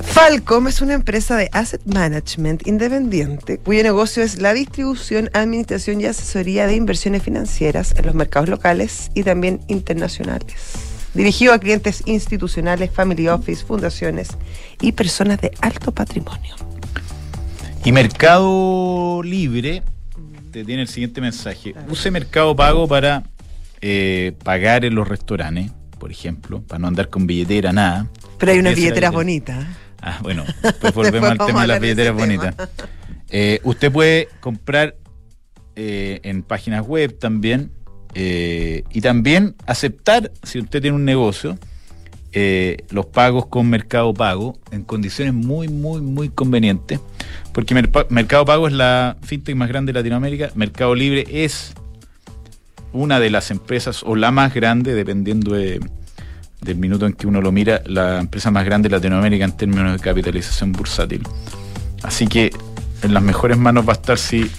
Falcom 0.05 0.67
es 0.67 0.81
una 0.81 0.95
empresa 0.95 1.37
de 1.37 1.51
asset 1.53 1.83
management 1.85 2.67
independiente 2.67 3.59
cuyo 3.59 3.83
negocio 3.83 4.23
es 4.23 4.41
la 4.41 4.55
distribución, 4.55 5.31
administración 5.35 6.01
y 6.01 6.07
asesoría 6.07 6.67
de 6.67 6.75
inversiones 6.75 7.23
financieras 7.23 7.95
en 7.97 8.07
los 8.07 8.15
mercados 8.15 8.49
locales 8.49 9.11
y 9.15 9.23
también 9.25 9.61
internacionales. 9.69 10.86
Dirigido 11.17 11.55
a 11.55 11.59
clientes 11.59 12.03
institucionales, 12.05 12.91
family 12.91 13.27
office, 13.29 13.65
fundaciones 13.65 14.37
y 14.83 14.93
personas 14.93 15.41
de 15.41 15.51
alto 15.63 15.91
patrimonio. 15.91 16.55
Y 17.87 17.91
Mercado 17.91 19.23
Libre 19.23 19.83
te 20.53 20.63
tiene 20.63 20.83
el 20.83 20.89
siguiente 20.89 21.23
mensaje. 21.23 21.75
Use 21.89 22.11
Mercado 22.11 22.55
Pago 22.55 22.87
para 22.87 23.23
eh, 23.81 24.35
pagar 24.45 24.85
en 24.85 24.95
los 24.95 25.09
restaurantes, 25.09 25.73
por 25.99 26.11
ejemplo, 26.11 26.61
para 26.61 26.81
no 26.81 26.89
andar 26.89 27.09
con 27.09 27.27
billetera, 27.27 27.73
nada. 27.73 28.09
Pero 28.37 28.53
hay 28.53 28.59
unas 28.59 28.75
billeteras 28.75 29.13
bonitas. 29.13 29.65
Ah, 30.03 30.19
bueno, 30.23 30.45
después 30.63 30.93
volvemos 30.93 31.31
al 31.39 31.39
tema 31.39 31.63
de 31.63 31.67
las 31.69 31.81
billeteras 31.81 32.15
bonitas. 32.15 32.55
Eh, 33.31 33.61
usted 33.65 33.91
puede 33.91 34.29
comprar 34.41 34.97
eh, 35.77 36.21
en 36.25 36.43
páginas 36.43 36.87
web 36.87 37.19
también 37.19 37.73
eh, 38.19 38.83
y 38.91 39.03
también 39.03 39.55
aceptar, 39.67 40.33
si 40.43 40.59
usted 40.59 40.81
tiene 40.81 40.97
un 40.97 41.05
negocio, 41.05 41.59
eh, 42.33 42.79
los 42.91 43.05
pagos 43.07 43.47
con 43.47 43.69
Mercado 43.69 44.13
Pago 44.15 44.59
en 44.71 44.85
condiciones 44.85 45.35
muy, 45.35 45.69
muy, 45.69 46.01
muy 46.01 46.31
convenientes. 46.31 46.99
Porque 47.53 47.75
Mercado 48.09 48.45
Pago 48.47 48.69
es 48.69 48.73
la 48.73 49.17
fintech 49.23 49.55
más 49.55 49.69
grande 49.69 49.93
de 49.93 49.99
Latinoamérica. 50.01 50.51
Mercado 50.55 50.95
Libre 50.95 51.25
es 51.31 51.73
una 52.93 53.21
de 53.21 53.29
las 53.31 53.51
empresas 53.51 54.03
o 54.03 54.17
la 54.17 54.31
más 54.31 54.55
grande, 54.55 54.95
dependiendo 54.95 55.55
de- 55.55 55.81
del 56.63 56.77
minuto 56.79 57.05
en 57.07 57.13
que 57.13 57.27
uno 57.27 57.41
lo 57.43 57.53
mira, 57.53 57.83
la 57.85 58.19
empresa 58.21 58.51
más 58.51 58.65
grande 58.65 58.89
de 58.89 58.97
Latinoamérica 58.97 59.45
en 59.45 59.57
términos 59.57 59.93
de 59.93 59.99
capitalización 59.99 60.73
bursátil. 60.73 61.23
Así 62.03 62.27
que 62.27 62.51
en 63.03 63.13
las 63.13 63.23
mejores 63.23 63.59
manos 63.59 63.87
va 63.87 63.93
a 63.93 63.97
estar 63.97 64.17
si 64.19 64.51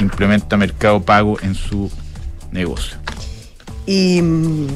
implementa 0.00 0.56
Mercado 0.56 1.00
Pago 1.02 1.36
en 1.42 1.54
su 1.54 1.90
negocio. 2.52 2.96
Y. 3.86 4.20
mm, 4.22 4.68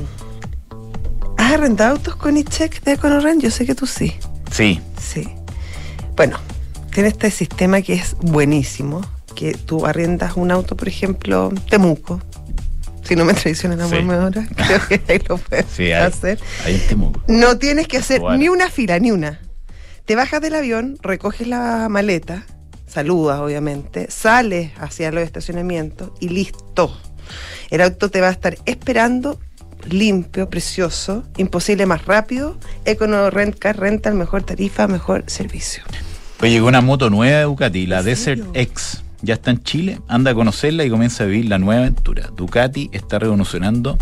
¿Has 1.37 1.53
arrendado 1.53 1.93
autos 1.97 2.17
con 2.17 2.37
e-check 2.37 2.83
de 2.85 2.93
Econorren? 2.93 3.41
Yo 3.41 3.51
sé 3.51 3.67
que 3.67 3.75
tú 3.75 3.87
sí. 3.87 4.15
Sí, 4.51 4.81
Sí. 5.01 5.29
Bueno, 6.17 6.39
tiene 6.93 7.09
este 7.09 7.31
sistema 7.31 7.81
que 7.83 7.95
es 7.95 8.17
buenísimo, 8.21 9.01
que 9.35 9.53
tú 9.55 9.87
arriendas 9.87 10.37
un 10.37 10.51
auto, 10.51 10.77
por 10.77 10.89
ejemplo, 10.89 11.51
Temuco, 11.71 12.21
si 13.03 13.17
no 13.17 13.25
me 13.25 13.35
traicionan 13.35 13.81
a 13.81 13.89
Sí. 13.89 13.97
ahora, 13.97 14.47
creo 14.57 14.81
que 14.89 15.03
ahí 15.13 15.21
lo 15.29 15.39
puedes 15.39 15.67
Sí, 15.75 15.85
hay, 15.85 15.93
hacer. 16.05 16.39
hay 16.65 16.75
en 16.77 16.87
Temuco. 16.87 17.21
No 17.29 17.59
tienes 17.59 17.89
que 17.89 17.97
hacer 17.99 18.21
Bueno. 18.21 18.39
ni 18.39 18.49
una 18.49 18.71
fila, 18.71 18.99
ni 18.99 19.11
una. 19.11 19.41
Te 20.05 20.15
bajas 20.17 20.41
del 20.43 20.55
avión, 20.55 20.99
recoges 21.03 21.47
la 21.49 21.89
maleta, 21.89 22.45
saludas 22.87 23.41
obviamente, 23.41 24.11
sales 24.11 24.71
hacia 24.79 25.11
los 25.13 25.25
estacionamientos 25.25 26.11
y 26.21 26.29
listo. 26.29 26.97
El 27.71 27.81
auto 27.81 28.11
te 28.11 28.21
va 28.21 28.29
a 28.29 28.33
estar 28.33 28.57
esperando 28.67 29.39
limpio, 29.89 30.49
precioso, 30.49 31.25
imposible 31.37 31.87
más 31.87 32.05
rápido, 32.07 32.57
Econo 32.85 33.31
Rent 33.31 33.59
Car 33.59 33.79
Rental, 33.79 34.15
mejor 34.15 34.43
tarifa, 34.43 34.87
mejor 34.87 35.25
servicio. 35.27 35.83
Oye, 36.41 36.53
llegó 36.53 36.69
una 36.69 36.81
moto 36.81 37.11
nueva 37.11 37.39
de 37.39 37.45
Ducati, 37.45 37.87
la 37.87 38.01
¿En 38.01 38.05
Desert 38.07 38.39
serio? 38.39 38.53
X. 38.55 39.03
Ya 39.23 39.35
está 39.35 39.53
en 39.53 39.63
Chile, 39.63 40.01
anda 40.09 40.33
a 40.33 40.35
conocerla 40.35 40.85
y 40.85 40.91
comienza 40.91 41.23
a 41.25 41.27
vivir 41.27 41.47
la 41.47 41.59
nueva 41.59 41.83
aventura. 41.83 42.31
Ducati 42.37 42.91
está 42.93 43.21
revolucionando 43.21 43.97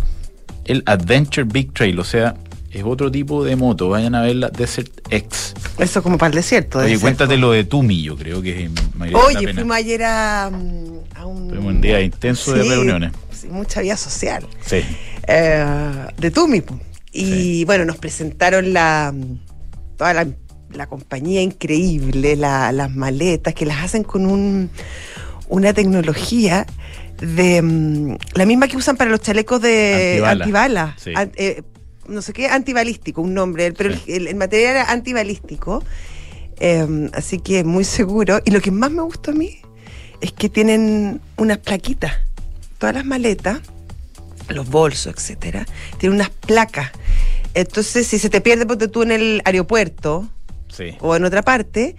el 0.65 0.83
Adventure 0.87 1.45
Big 1.45 1.75
Trail, 1.75 1.99
o 1.99 2.05
sea, 2.05 2.35
es 2.71 2.83
otro 2.85 3.11
tipo 3.11 3.45
de 3.45 3.57
moto. 3.57 3.89
Vayan 3.89 4.15
a 4.15 4.23
ver 4.23 4.37
la 4.37 4.49
Desert 4.51 4.91
X. 5.11 5.55
Eso 5.79 6.03
como 6.03 6.19
para 6.19 6.29
el 6.31 6.35
desierto. 6.37 6.79
Oye, 6.79 6.91
ser, 6.91 7.01
cuéntate 7.01 7.37
lo 7.37 7.53
de 7.53 7.65
Tumi, 7.65 8.03
yo 8.03 8.17
creo 8.17 8.41
que 8.43 8.65
es 8.65 8.71
Oye, 9.15 9.53
fuimos 9.55 9.77
ayer 9.77 10.03
a, 10.05 10.51
mm, 10.53 11.17
a 11.17 11.27
un... 11.27 11.49
Tuvimos 11.49 11.67
un 11.75 11.81
día 11.81 12.01
intenso 12.01 12.53
de 12.53 12.63
reuniones. 12.65 13.13
sí, 13.33 13.49
mucha 13.49 13.81
vida 13.81 13.97
social. 13.97 14.47
Sí. 14.65 14.83
eh, 15.27 15.65
de 16.19 16.31
Tumi. 16.31 16.63
Y 17.13 17.65
bueno, 17.65 17.85
nos 17.85 17.97
presentaron 17.97 18.73
la 18.73 19.13
toda 19.97 20.15
la, 20.15 20.27
la 20.73 20.87
compañía 20.87 21.43
increíble, 21.43 22.37
la- 22.37 22.71
las 22.73 22.91
maletas, 22.95 23.53
que 23.55 23.67
las 23.67 23.83
hacen 23.85 24.05
con 24.05 24.27
un, 24.27 24.71
una 25.49 25.73
tecnología 25.75 26.67
de 27.21 27.61
mm, 27.61 28.17
la 28.35 28.47
misma 28.47 28.69
que 28.69 28.77
usan 28.77 28.97
para 28.97 29.11
los 29.11 29.21
chalecos 29.21 29.61
de 29.61 30.23
Antibala. 30.25 30.45
antibala. 30.45 30.97
Sí. 30.99 31.13
An- 31.17 31.33
eh, 31.37 31.63
no 32.11 32.21
sé 32.23 32.33
qué, 32.33 32.49
antibalístico, 32.49 33.23
un 33.23 33.35
nombre, 33.35 33.73
pero 33.73 33.95
Sí. 33.95 34.03
el, 34.13 34.27
el 34.27 34.35
material 34.37 34.73
era 34.77 34.91
antibalístico. 34.91 35.83
Eh, 36.59 37.09
así 37.15 37.39
que 37.39 37.65
muy 37.65 37.85
seguro. 37.85 38.41
Y 38.45 38.51
lo 38.51 38.61
que 38.61 38.71
más 38.71 38.91
me 38.91 39.03
gustó 39.03 39.31
a 39.31 39.35
mí 39.35 39.59
es 40.21 40.33
que 40.33 40.49
tienen 40.51 41.21
unas 41.39 41.59
plaquitas. 41.59 42.13
Todas 42.79 42.95
las 42.95 43.05
maletas, 43.07 43.61
los 44.49 44.69
bolsos, 44.69 45.15
etcétera, 45.15 45.67
tienen 45.99 46.17
unas 46.17 46.31
placas. 46.31 46.91
Entonces, 47.55 48.07
si 48.07 48.19
se 48.19 48.29
te 48.31 48.41
pierde 48.41 48.67
ponte 48.67 48.89
tú 48.89 49.03
en 49.03 49.13
el 49.13 49.43
aeropuerto 49.45 50.29
Sí. 50.69 50.97
o 51.01 51.17
en 51.17 51.25
otra 51.25 51.43
parte, 51.43 51.97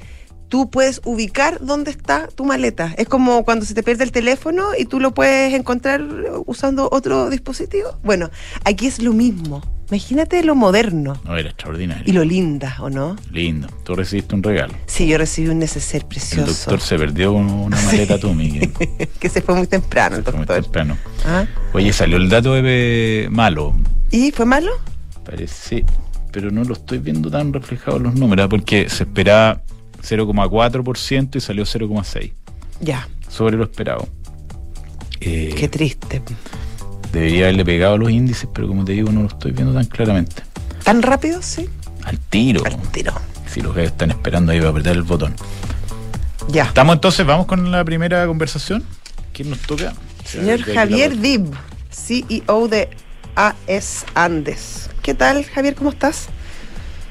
tú 0.48 0.70
puedes 0.70 1.02
ubicar 1.06 1.60
dónde 1.62 1.92
está 1.92 2.28
tu 2.28 2.46
maleta. 2.46 2.94
Es 2.98 3.08
como 3.08 3.44
cuando 3.46 3.66
se 3.66 3.74
te 3.74 3.84
pierde 3.84 4.04
el 4.04 4.12
teléfono 4.12 4.70
y 4.78 4.86
tú 4.86 5.00
lo 5.00 5.14
puedes 5.14 5.54
encontrar 5.54 6.02
usando 6.46 6.88
otro 6.92 7.30
dispositivo. 7.30 7.98
Bueno, 8.04 8.30
aquí 8.64 8.88
es 8.88 9.02
lo 9.02 9.14
mismo. 9.14 9.62
Imagínate 9.92 10.42
lo 10.44 10.56
moderno 10.56 11.20
No, 11.26 11.36
era 11.38 11.50
extraordinario. 11.50 12.04
y 12.08 12.14
lo 12.14 12.24
linda, 12.24 12.78
¿o 12.80 12.90
no? 12.90 13.18
Lindo. 13.32 13.68
Tú 13.84 13.94
recibiste 13.94 14.34
un 14.34 14.42
regalo. 14.42 14.74
Sí, 14.88 15.06
yo 15.06 15.18
recibí 15.18 15.50
un 15.50 15.60
neceser 15.60 16.04
El 16.04 16.08
precioso. 16.08 16.46
doctor 16.72 16.80
se 16.80 16.98
perdió 16.98 17.34
con 17.34 17.50
una 17.52 17.80
maleta 17.82 18.18
Tumi. 18.18 18.52
Que 18.70 19.10
que 19.20 19.28
se 19.30 19.42
fue 19.42 19.54
muy 19.56 19.68
temprano 19.68 20.16
el 20.16 20.24
fue 20.24 20.32
muy 20.34 20.46
doctor. 20.46 20.64
temprano. 20.64 20.98
¿Ah? 21.26 21.46
Oye, 21.74 21.92
salió 21.92 22.16
el 22.18 22.30
dato 22.30 22.54
de 22.54 23.28
malo. 23.30 23.74
¿Y 24.12 24.32
fue 24.32 24.46
malo? 24.46 24.72
Parece, 25.26 25.84
pero 26.32 26.52
no 26.52 26.64
lo 26.64 26.74
estoy 26.74 27.00
viendo 27.00 27.30
tan 27.30 27.52
reflejado 27.52 27.98
en 27.98 28.04
los 28.04 28.16
números, 28.16 28.48
porque 28.50 28.90
se 28.90 29.04
esperaba 29.04 29.62
0,4% 30.02 31.36
y 31.36 31.40
salió 31.42 31.64
0,6%, 31.66 32.34
Ya, 32.80 33.08
sobre 33.28 33.58
lo 33.58 33.64
esperado. 33.66 34.08
Eh, 35.20 35.54
qué 35.56 35.68
triste. 35.68 36.22
Debería 37.12 37.46
haberle 37.46 37.66
pegado 37.66 37.98
los 37.98 38.12
índices, 38.12 38.48
pero 38.54 38.68
como 38.68 38.86
te 38.86 38.94
digo, 38.94 39.12
no 39.12 39.22
lo 39.22 39.28
estoy 39.28 39.52
viendo 39.52 39.74
tan 39.74 39.86
claramente. 39.86 40.44
¿Tan 40.84 41.02
rápido? 41.02 41.42
Sí. 41.42 41.70
Al 42.04 42.20
tiro. 42.20 42.66
Al 42.66 42.78
tiro. 42.92 43.14
Si 43.48 43.62
los 43.62 43.76
gallos 43.76 43.92
están 43.92 44.12
esperando 44.12 44.52
ahí 44.52 44.60
va 44.60 44.68
a 44.68 44.72
apretar 44.72 44.96
el 44.96 45.04
botón. 45.04 45.36
Ya. 46.50 46.64
Estamos 46.64 46.96
entonces, 46.96 47.26
vamos 47.26 47.46
con 47.46 47.72
la 47.72 47.84
primera 47.84 48.26
conversación. 48.26 48.84
¿Quién 49.34 49.50
nos 49.50 49.60
toca? 49.60 49.94
Señor 50.26 50.62
Javier 50.62 51.18
Dib, 51.18 51.52
CEO 51.90 52.68
de 52.68 52.90
AS 53.36 54.06
Andes. 54.16 54.90
¿Qué 55.02 55.14
tal, 55.14 55.44
Javier? 55.46 55.76
¿Cómo 55.76 55.90
estás? 55.90 56.30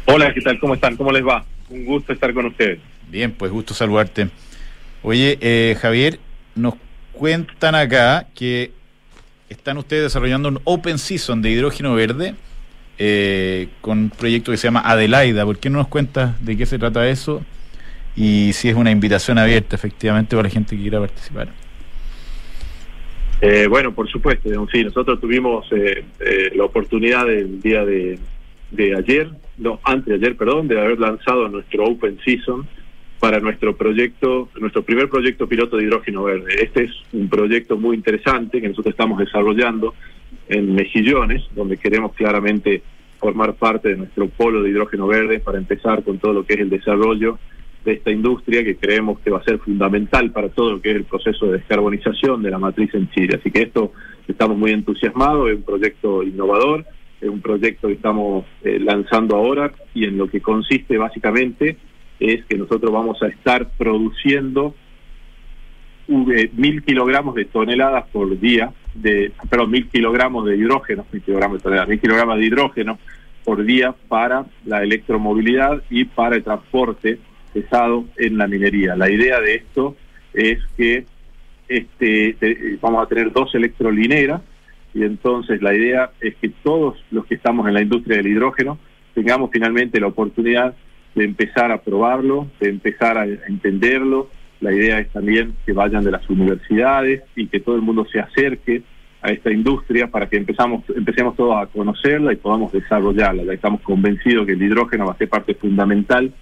Hola, 0.07 0.33
¿qué 0.35 0.41
tal? 0.41 0.59
¿Cómo 0.59 0.75
están? 0.75 0.97
¿Cómo 0.97 1.13
les 1.13 1.25
va? 1.25 1.45
Un 1.69 1.85
gusto 1.85 2.13
estar 2.13 2.33
con 2.35 2.47
ustedes. 2.47 2.81
Bien, 3.09 3.33
pues 3.33 3.53
gusto 3.53 3.75
saludarte. 3.75 4.31
Oye, 5.03 5.39
eh, 5.41 5.77
Javier, 5.81 6.21
nos 6.55 6.75
cuentan 7.13 7.75
acá 7.75 8.29
que 8.35 8.73
están 9.51 9.77
ustedes 9.77 10.05
desarrollando 10.05 10.49
un 10.49 10.61
Open 10.65 10.97
Season 10.97 11.43
de 11.43 11.51
hidrógeno 11.51 11.95
verde 11.95 12.35
eh, 12.99 13.69
con 13.81 13.99
un 13.99 14.11
proyecto 14.11 14.53
que 14.53 14.57
se 14.57 14.69
llama 14.69 14.81
Adelaida. 14.81 15.45
¿Por 15.45 15.59
qué 15.59 15.69
no 15.69 15.79
nos 15.79 15.89
cuentas 15.89 16.43
de 16.43 16.57
qué 16.57 16.65
se 16.65 16.79
trata 16.79 17.07
eso? 17.09 17.43
Y 18.17 18.53
si 18.55 18.69
es 18.69 18.77
una 18.77 18.91
invitación 18.91 19.39
abierta, 19.39 19.77
efectivamente, 19.77 20.37
para 20.37 20.49
la 20.49 20.55
gente 20.55 20.77
que 20.77 20.83
quiera 20.83 21.01
participar. 21.01 21.49
Eh, 23.41 23.67
bueno, 23.69 23.93
por 23.93 24.09
supuesto, 24.09 24.49
sí, 24.71 24.85
nosotros 24.85 25.21
tuvimos 25.21 25.67
eh, 25.73 26.05
eh, 26.21 26.53
la 26.55 26.65
oportunidad 26.65 27.29
el 27.31 27.61
día 27.61 27.85
de, 27.85 28.19
de 28.71 28.97
ayer, 28.97 29.31
no, 29.57 29.81
antes 29.83 30.07
de 30.07 30.15
ayer, 30.15 30.37
perdón, 30.37 30.69
de 30.69 30.79
haber 30.79 30.99
lanzado 31.01 31.49
nuestro 31.49 31.85
Open 31.85 32.19
Season 32.25 32.69
para 33.21 33.39
nuestro 33.39 33.77
proyecto, 33.77 34.49
nuestro 34.59 34.83
primer 34.83 35.11
proyecto 35.11 35.47
piloto 35.47 35.77
de 35.77 35.85
hidrógeno 35.85 36.25
verde. 36.25 36.55
Este 36.63 36.85
es 36.85 36.93
un 37.13 37.29
proyecto 37.29 37.77
muy 37.77 37.95
interesante 37.95 38.63
que 38.63 38.69
nosotros 38.69 38.95
estamos 38.95 39.19
desarrollando 39.19 39.95
en 40.49 40.75
Mejillones, 40.75 41.43
donde 41.55 41.77
queremos 41.77 42.15
claramente 42.15 42.83
formar 43.19 43.55
parte 43.55 43.91
de 43.91 43.97
nuestro 43.99 44.27
polo 44.29 44.63
de 44.63 44.71
hidrógeno 44.71 45.07
verde 45.07 45.39
para 45.39 45.59
empezar 45.59 46.03
con 46.03 46.19
todo 46.19 46.33
lo 46.33 46.47
que 46.47 46.55
es 46.55 46.61
el 46.61 46.71
desarrollo 46.71 47.39
de 47.85 47.93
esta 47.93 48.11
industria 48.11 48.65
que 48.65 48.77
creemos 48.77 49.21
que 49.21 49.31
va 49.31 49.39
a 49.39 49.45
ser 49.45 49.59
fundamental 49.59 50.31
para 50.33 50.49
todo 50.49 50.73
lo 50.73 50.81
que 50.81 50.91
es 50.91 50.97
el 50.97 51.05
proceso 51.05 51.47
de 51.47 51.59
descarbonización 51.59 52.43
de 52.43 52.51
la 52.51 52.59
matriz 52.59 52.95
en 52.95 53.11
Chile. 53.11 53.37
Así 53.39 53.51
que 53.51 53.63
esto 53.63 53.93
estamos 54.27 54.57
muy 54.57 54.71
entusiasmados, 54.71 55.51
es 55.51 55.57
un 55.57 55.63
proyecto 55.63 56.23
innovador, 56.23 56.87
es 57.21 57.29
un 57.29 57.43
proyecto 57.43 57.89
que 57.89 57.95
estamos 57.95 58.47
eh, 58.65 58.79
lanzando 58.81 59.37
ahora 59.37 59.73
y 59.93 60.05
en 60.05 60.17
lo 60.17 60.29
que 60.29 60.41
consiste 60.41 60.97
básicamente 60.97 61.77
es 62.21 62.45
que 62.45 62.57
nosotros 62.57 62.93
vamos 62.93 63.21
a 63.23 63.29
estar 63.29 63.71
produciendo 63.79 64.75
eh, 66.09 66.51
mil 66.55 66.83
kilogramos 66.83 67.35
de 67.35 67.45
toneladas 67.47 68.07
por 68.13 68.39
día, 68.39 68.73
de, 68.95 69.33
perdón, 69.49 69.71
mil 69.71 69.89
kilogramos 69.89 70.45
de 70.47 70.57
hidrógeno, 70.57 71.07
mil 71.13 71.23
kilogramos 71.23 71.59
de 71.59 71.63
toneladas, 71.63 71.89
mil 71.89 72.01
kilogramos 72.01 72.39
de 72.39 72.45
hidrógeno 72.47 72.99
por 73.45 73.65
día 73.65 73.95
para 74.09 74.45
la 74.67 74.83
electromovilidad 74.83 75.83
y 75.89 76.05
para 76.05 76.37
el 76.37 76.43
transporte 76.45 77.19
pesado 77.55 78.05
en 78.17 78.37
la 78.39 78.47
minería. 78.47 78.97
La 78.97 79.11
idea 79.11 79.41
de 79.41 79.55
esto 79.55 79.97
es 80.35 80.59
que 80.77 81.05
este 81.69 82.35
te- 82.39 82.79
vamos 82.81 83.05
a 83.05 83.09
tener 83.09 83.33
dos 83.33 83.55
electrolineras 83.55 84.43
y 84.93 85.05
entonces 85.05 85.63
la 85.63 85.73
idea 85.75 86.11
es 86.21 86.35
que 86.37 86.49
todos 86.65 87.03
los 87.13 87.25
que 87.27 87.37
estamos 87.37 87.67
en 87.69 87.75
la 87.75 87.83
industria 87.83 88.17
del 88.17 88.27
hidrógeno 88.27 88.79
tengamos 89.15 89.51
finalmente 89.53 90.01
la 90.01 90.09
oportunidad 90.09 90.75
de 91.15 91.25
empezar 91.25 91.73
a 91.73 91.83
probarlo, 91.83 92.49
de 92.61 92.69
empezar 92.69 93.19
a 93.19 93.25
entenderlo. 93.25 94.29
La 94.61 94.73
idea 94.73 94.99
es 94.99 95.09
también 95.11 95.55
que 95.65 95.73
vayan 95.73 96.05
de 96.05 96.11
las 96.11 96.29
universidades 96.29 97.23
y 97.35 97.47
que 97.47 97.61
todo 97.61 97.77
el 97.77 97.83
mundo 97.83 98.07
se 98.11 98.21
acerque 98.21 98.83
a 99.23 99.31
esta 99.31 99.51
industria 99.51 100.07
para 100.07 100.29
que 100.29 100.37
empezamos, 100.37 100.85
empecemos 100.95 101.37
todos 101.37 101.57
a 101.57 101.67
conocerla 101.67 102.33
y 102.33 102.37
podamos 102.37 102.73
desarrollarla. 102.73 103.45
Ya 103.45 103.53
estamos 103.53 103.81
convencidos 103.83 104.47
que 104.47 104.53
el 104.53 104.63
hidrógeno 104.63 105.07
va 105.07 105.13
a 105.13 105.19
ser 105.19 105.29
parte 105.29 105.55
fundamental 105.55 106.33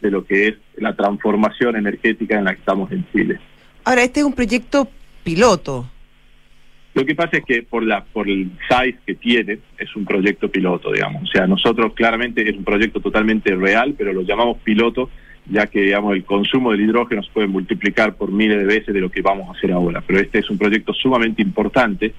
de 0.00 0.10
lo 0.10 0.24
que 0.24 0.48
es 0.48 0.54
la 0.76 0.94
transformación 0.94 1.76
energética 1.76 2.38
en 2.38 2.44
la 2.44 2.52
que 2.52 2.60
estamos 2.60 2.90
en 2.92 3.04
Chile. 3.12 3.40
Ahora, 3.84 4.02
este 4.02 4.20
es 4.20 4.26
un 4.26 4.32
proyecto 4.32 4.88
piloto. 5.24 5.86
Lo 6.98 7.06
que 7.06 7.14
pasa 7.14 7.36
es 7.36 7.44
que 7.44 7.62
por 7.62 7.84
la 7.84 8.02
por 8.02 8.28
el 8.28 8.50
size 8.68 8.98
que 9.06 9.14
tiene 9.14 9.60
es 9.78 9.94
un 9.94 10.04
proyecto 10.04 10.50
piloto, 10.50 10.90
digamos. 10.90 11.22
O 11.22 11.26
sea, 11.26 11.46
nosotros 11.46 11.92
claramente 11.94 12.42
es 12.42 12.56
un 12.56 12.64
proyecto 12.64 12.98
totalmente 12.98 13.54
real, 13.54 13.94
pero 13.96 14.12
lo 14.12 14.22
llamamos 14.22 14.58
piloto 14.64 15.08
ya 15.48 15.68
que 15.68 15.80
digamos 15.80 16.16
el 16.16 16.24
consumo 16.24 16.72
del 16.72 16.80
hidrógeno 16.80 17.22
se 17.22 17.30
puede 17.30 17.46
multiplicar 17.46 18.16
por 18.16 18.32
miles 18.32 18.58
de 18.58 18.64
veces 18.64 18.92
de 18.92 19.00
lo 19.00 19.10
que 19.10 19.22
vamos 19.22 19.48
a 19.48 19.56
hacer 19.56 19.70
ahora. 19.70 20.02
Pero 20.04 20.18
este 20.18 20.40
es 20.40 20.50
un 20.50 20.58
proyecto 20.58 20.92
sumamente 20.92 21.40
importante 21.40 22.14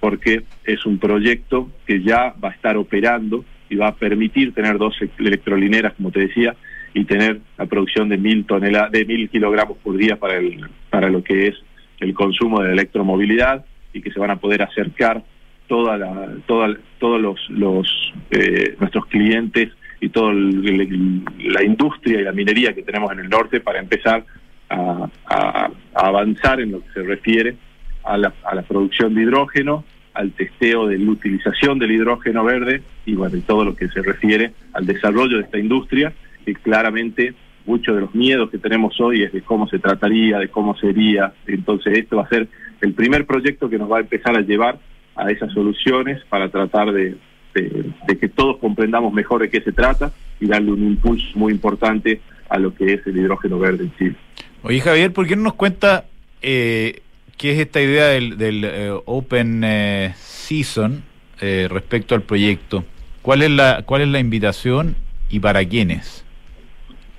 porque 0.00 0.42
es 0.64 0.84
un 0.86 0.98
proyecto 0.98 1.70
que 1.86 2.02
ya 2.02 2.34
va 2.44 2.48
a 2.48 2.52
estar 2.52 2.76
operando 2.76 3.44
y 3.68 3.76
va 3.76 3.90
a 3.90 3.94
permitir 3.94 4.52
tener 4.54 4.76
dos 4.76 4.96
electrolineras, 5.20 5.94
como 5.94 6.10
te 6.10 6.26
decía, 6.26 6.56
y 6.94 7.04
tener 7.04 7.42
la 7.56 7.66
producción 7.66 8.08
de 8.08 8.18
mil 8.18 8.44
toneladas, 8.44 8.90
de 8.90 9.04
mil 9.04 9.30
kilogramos 9.30 9.78
por 9.78 9.96
día 9.96 10.16
para 10.16 10.38
el 10.38 10.68
para 10.90 11.10
lo 11.10 11.22
que 11.22 11.46
es 11.46 11.54
el 12.00 12.12
consumo 12.12 12.60
de 12.60 12.66
la 12.66 12.72
electromovilidad 12.72 13.64
y 13.96 14.02
que 14.02 14.10
se 14.10 14.20
van 14.20 14.30
a 14.30 14.36
poder 14.36 14.62
acercar 14.62 15.22
toda 15.68 15.96
la, 15.96 16.28
toda, 16.46 16.76
todos 16.98 17.20
los, 17.20 17.50
los 17.50 18.12
eh, 18.30 18.76
nuestros 18.78 19.06
clientes 19.06 19.70
y 20.00 20.10
toda 20.10 20.32
la 20.34 21.62
industria 21.64 22.20
y 22.20 22.24
la 22.24 22.32
minería 22.32 22.74
que 22.74 22.82
tenemos 22.82 23.10
en 23.12 23.20
el 23.20 23.28
norte 23.28 23.60
para 23.60 23.78
empezar 23.80 24.24
a, 24.68 25.08
a- 25.26 25.70
avanzar 25.94 26.60
en 26.60 26.72
lo 26.72 26.80
que 26.84 26.92
se 26.92 27.02
refiere 27.02 27.56
a 28.04 28.16
la, 28.18 28.32
a 28.44 28.54
la 28.54 28.62
producción 28.62 29.14
de 29.14 29.22
hidrógeno, 29.22 29.84
al 30.14 30.32
testeo 30.32 30.86
de 30.86 30.98
la 30.98 31.10
utilización 31.10 31.78
del 31.78 31.92
hidrógeno 31.92 32.44
verde 32.44 32.82
y 33.04 33.14
bueno, 33.14 33.36
y 33.36 33.40
todo 33.40 33.64
lo 33.64 33.74
que 33.74 33.88
se 33.88 34.02
refiere 34.02 34.52
al 34.74 34.86
desarrollo 34.86 35.38
de 35.38 35.44
esta 35.44 35.58
industria, 35.58 36.12
que 36.44 36.54
claramente 36.54 37.34
muchos 37.64 37.94
de 37.96 38.02
los 38.02 38.14
miedos 38.14 38.50
que 38.50 38.58
tenemos 38.58 39.00
hoy 39.00 39.24
es 39.24 39.32
de 39.32 39.40
cómo 39.42 39.66
se 39.68 39.78
trataría, 39.80 40.38
de 40.38 40.48
cómo 40.48 40.76
sería. 40.76 41.32
Entonces 41.46 41.98
esto 41.98 42.16
va 42.18 42.22
a 42.22 42.28
ser 42.28 42.46
el 42.80 42.92
primer 42.92 43.26
proyecto 43.26 43.68
que 43.68 43.78
nos 43.78 43.90
va 43.90 43.98
a 43.98 44.00
empezar 44.00 44.36
a 44.36 44.40
llevar 44.40 44.78
a 45.14 45.30
esas 45.30 45.52
soluciones 45.52 46.22
para 46.28 46.48
tratar 46.48 46.92
de, 46.92 47.16
que 47.54 48.28
todos 48.28 48.58
comprendamos 48.58 49.12
mejor 49.12 49.40
de 49.40 49.50
qué 49.50 49.60
se 49.60 49.72
trata 49.72 50.12
y 50.40 50.46
darle 50.46 50.72
un 50.72 50.82
impulso 50.82 51.26
muy 51.34 51.52
importante 51.52 52.20
a 52.48 52.58
lo 52.58 52.74
que 52.74 52.94
es 52.94 53.06
el 53.06 53.16
hidrógeno 53.16 53.58
verde 53.58 53.84
en 53.84 53.96
Chile. 53.96 54.16
Oye 54.62 54.80
Javier, 54.80 55.12
¿por 55.12 55.26
qué 55.26 55.36
no 55.36 55.42
nos 55.42 55.54
cuenta 55.54 56.04
eh, 56.42 57.00
qué 57.38 57.52
es 57.52 57.60
esta 57.60 57.80
idea 57.80 58.06
del, 58.08 58.64
eh, 58.64 58.92
Open 59.06 59.62
eh, 59.64 60.12
Season 60.16 61.02
respecto 61.40 62.14
al 62.14 62.22
proyecto? 62.22 62.84
¿Cuál 63.22 63.42
es 63.42 63.50
la 63.50 63.82
cuál 63.84 64.02
es 64.02 64.08
la 64.08 64.20
invitación 64.20 64.96
y 65.30 65.40
para 65.40 65.64
quiénes? 65.64 66.24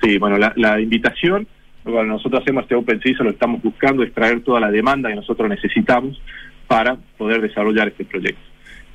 Sí, 0.02 0.18
bueno, 0.18 0.38
la, 0.38 0.80
invitación, 0.80 1.48
cuando 1.92 2.14
nosotros 2.14 2.42
hacemos 2.42 2.64
este 2.64 2.76
Open 2.76 3.02
Season, 3.02 3.26
lo 3.26 3.32
estamos 3.32 3.62
buscando 3.62 4.04
extraer 4.04 4.42
toda 4.42 4.60
la 4.60 4.72
demanda 4.72 5.10
que 5.10 5.16
nosotros 5.16 5.50
necesitamos 5.50 6.22
para 6.68 6.98
poder 7.18 7.42
desarrollar 7.42 7.88
este 7.88 8.06
proyecto. 8.06 8.42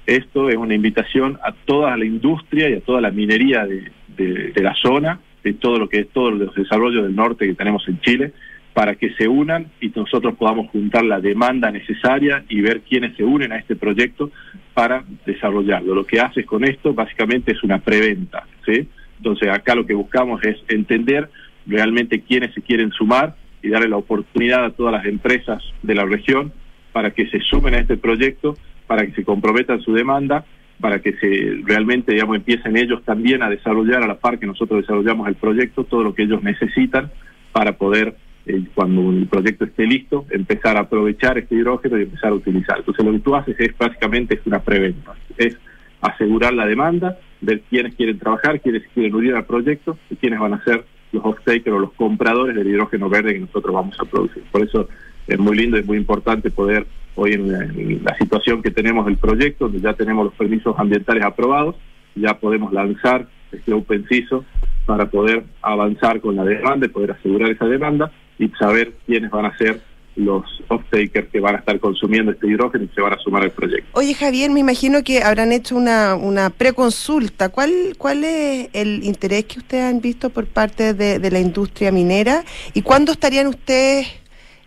Esto 0.06 0.48
es 0.48 0.56
una 0.56 0.74
invitación 0.74 1.38
a 1.42 1.52
toda 1.52 1.96
la 1.96 2.04
industria 2.04 2.68
y 2.68 2.74
a 2.74 2.80
toda 2.80 3.00
la 3.00 3.10
minería 3.10 3.66
de, 3.66 4.52
la 4.56 4.74
zona, 4.74 5.20
de 5.44 5.54
todo 5.54 5.78
lo 5.78 5.88
que 5.88 6.00
es 6.00 6.08
todo 6.08 6.30
el 6.30 6.50
desarrollo 6.54 7.02
del 7.04 7.14
norte 7.14 7.46
que 7.46 7.54
tenemos 7.54 7.86
en 7.88 8.00
Chile, 8.00 8.32
para 8.72 8.94
que 8.94 9.12
se 9.14 9.28
unan 9.28 9.66
y 9.80 9.92
nosotros 9.94 10.34
podamos 10.36 10.70
juntar 10.70 11.04
la 11.04 11.20
demanda 11.20 11.70
necesaria 11.70 12.44
y 12.48 12.62
ver 12.62 12.80
quiénes 12.80 13.16
se 13.16 13.22
unen 13.22 13.52
a 13.52 13.58
este 13.58 13.76
proyecto 13.76 14.30
para 14.74 15.04
desarrollarlo. 15.26 15.94
Lo 15.94 16.06
que 16.06 16.20
haces 16.20 16.46
con 16.46 16.64
esto 16.64 16.94
básicamente 16.94 17.52
es 17.52 17.62
una 17.62 17.78
preventa, 17.78 18.46
¿sí? 18.64 18.88
Entonces 19.18 19.48
acá 19.50 19.74
lo 19.74 19.86
que 19.86 19.94
buscamos 19.94 20.42
es 20.42 20.56
entender 20.68 21.28
realmente 21.66 22.22
quiénes 22.22 22.54
se 22.54 22.62
quieren 22.62 22.90
sumar 22.92 23.34
y 23.62 23.68
darle 23.68 23.88
la 23.88 23.96
oportunidad 23.96 24.64
a 24.64 24.70
todas 24.70 24.92
las 24.92 25.06
empresas 25.06 25.62
de 25.82 25.94
la 25.94 26.04
región 26.04 26.52
para 26.92 27.12
que 27.12 27.28
se 27.28 27.40
sumen 27.40 27.74
a 27.74 27.78
este 27.78 27.96
proyecto, 27.96 28.56
para 28.86 29.06
que 29.06 29.12
se 29.12 29.24
comprometan 29.24 29.80
su 29.80 29.94
demanda, 29.94 30.44
para 30.80 31.00
que 31.00 31.12
se 31.14 31.62
realmente 31.64 32.12
digamos 32.12 32.36
empiecen 32.36 32.76
ellos 32.76 33.02
también 33.04 33.42
a 33.42 33.48
desarrollar 33.48 34.02
a 34.02 34.06
la 34.06 34.18
par 34.18 34.38
que 34.38 34.46
nosotros 34.46 34.80
desarrollamos 34.80 35.28
el 35.28 35.36
proyecto 35.36 35.84
todo 35.84 36.02
lo 36.02 36.14
que 36.14 36.24
ellos 36.24 36.42
necesitan 36.42 37.10
para 37.52 37.76
poder 37.76 38.16
eh, 38.46 38.64
cuando 38.74 39.10
el 39.10 39.28
proyecto 39.28 39.64
esté 39.64 39.86
listo 39.86 40.26
empezar 40.30 40.76
a 40.76 40.80
aprovechar 40.80 41.38
este 41.38 41.54
hidrógeno 41.54 41.98
y 41.98 42.02
empezar 42.02 42.30
a 42.30 42.34
utilizar. 42.34 42.78
Entonces 42.78 43.04
lo 43.04 43.12
que 43.12 43.20
tú 43.20 43.36
haces 43.36 43.54
es 43.60 43.78
básicamente 43.78 44.34
es 44.34 44.40
una 44.44 44.58
preventa, 44.60 45.14
es 45.38 45.56
asegurar 46.00 46.52
la 46.52 46.66
demanda, 46.66 47.18
ver 47.40 47.62
quiénes 47.70 47.94
quieren 47.94 48.18
trabajar, 48.18 48.60
quiénes 48.60 48.82
quieren 48.92 49.14
unir 49.14 49.36
al 49.36 49.46
proyecto 49.46 49.96
y 50.10 50.16
quiénes 50.16 50.40
van 50.40 50.54
a 50.54 50.64
ser 50.64 50.84
los 51.12 51.24
off-takers 51.24 51.76
o 51.76 51.78
los 51.78 51.92
compradores 51.92 52.56
del 52.56 52.68
hidrógeno 52.68 53.08
verde 53.08 53.34
que 53.34 53.40
nosotros 53.40 53.74
vamos 53.74 53.98
a 54.00 54.04
producir. 54.04 54.42
Por 54.50 54.62
eso 54.62 54.88
es 55.26 55.38
muy 55.38 55.56
lindo 55.56 55.78
y 55.78 55.82
muy 55.82 55.98
importante 55.98 56.50
poder, 56.50 56.86
hoy 57.14 57.32
en 57.34 58.02
la, 58.04 58.16
situación 58.18 58.62
que 58.62 58.70
tenemos 58.70 59.06
del 59.06 59.18
proyecto, 59.18 59.66
donde 59.66 59.80
ya 59.80 59.92
tenemos 59.94 60.24
los 60.24 60.34
permisos 60.34 60.78
ambientales 60.78 61.24
aprobados, 61.24 61.76
ya 62.14 62.38
podemos 62.38 62.72
lanzar 62.72 63.28
este 63.52 63.72
Open 63.72 64.06
CISO 64.08 64.44
para 64.86 65.10
poder 65.10 65.44
avanzar 65.60 66.20
con 66.20 66.36
la 66.36 66.44
demanda 66.44 66.86
y 66.86 66.88
poder 66.88 67.12
asegurar 67.12 67.50
esa 67.50 67.66
demanda 67.66 68.10
y 68.38 68.48
saber 68.58 68.94
quiénes 69.06 69.30
van 69.30 69.46
a 69.46 69.56
ser 69.56 69.80
los 70.16 70.44
off-takers 70.68 71.28
que 71.28 71.40
van 71.40 71.56
a 71.56 71.58
estar 71.58 71.78
consumiendo 71.80 72.32
este 72.32 72.46
hidrógeno 72.46 72.84
y 72.84 72.88
se 72.94 73.00
van 73.00 73.14
a 73.14 73.18
sumar 73.18 73.42
al 73.42 73.50
proyecto. 73.50 73.88
Oye, 73.92 74.14
Javier, 74.14 74.50
me 74.50 74.60
imagino 74.60 75.02
que 75.02 75.22
habrán 75.22 75.52
hecho 75.52 75.74
una, 75.74 76.14
una 76.16 76.50
preconsulta. 76.50 77.48
¿Cuál, 77.48 77.94
¿Cuál 77.96 78.24
es 78.24 78.68
el 78.74 79.04
interés 79.04 79.44
que 79.44 79.60
ustedes 79.60 79.84
han 79.84 80.00
visto 80.00 80.30
por 80.30 80.46
parte 80.46 80.92
de, 80.94 81.30
la 81.30 81.40
industria 81.40 81.90
minera 81.90 82.44
y 82.74 82.82
cuándo 82.82 83.12
estarían 83.12 83.46
ustedes 83.46 84.06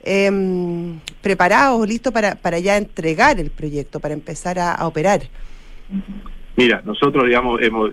eh, 0.04 0.32
preparados 1.22 1.80
o 1.80 1.86
listos 1.86 2.12
para, 2.12 2.36
para 2.36 2.58
ya 2.58 2.78
entregar 2.78 3.40
el 3.40 3.52
proyecto, 3.52 4.00
para 4.00 4.16
empezar 4.16 4.58
a, 4.58 4.88
operar? 4.88 5.22
Mira, 6.56 6.82
nosotros, 6.86 7.26
digamos, 7.26 7.62
hemos, 7.62 7.92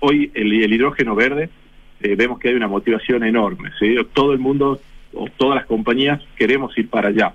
hoy 0.00 0.30
el, 0.34 0.72
hidrógeno 0.72 1.14
verde 1.14 1.50
eh, 2.00 2.14
vemos 2.16 2.38
que 2.38 2.48
hay 2.48 2.54
una 2.54 2.68
motivación 2.68 3.24
enorme. 3.24 3.72
¿sí? 3.78 3.94
Todo 4.14 4.32
el 4.32 4.38
mundo 4.38 4.80
todas 5.36 5.56
las 5.56 5.66
compañías 5.66 6.20
queremos 6.36 6.76
ir 6.78 6.88
para 6.88 7.08
allá, 7.08 7.34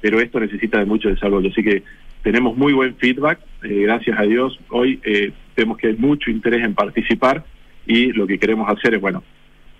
pero 0.00 0.20
esto 0.20 0.40
necesita 0.40 0.78
de 0.78 0.84
mucho 0.84 1.08
desarrollo. 1.08 1.50
Así 1.50 1.62
que 1.62 1.82
tenemos 2.22 2.56
muy 2.56 2.72
buen 2.72 2.94
feedback, 2.96 3.40
eh, 3.62 3.82
gracias 3.82 4.18
a 4.18 4.22
Dios. 4.22 4.58
Hoy 4.68 5.00
eh, 5.04 5.32
vemos 5.56 5.78
que 5.78 5.88
hay 5.88 5.96
mucho 5.96 6.30
interés 6.30 6.64
en 6.64 6.74
participar 6.74 7.44
y 7.86 8.12
lo 8.12 8.26
que 8.26 8.38
queremos 8.38 8.68
hacer 8.68 8.94
es, 8.94 9.00
bueno, 9.00 9.22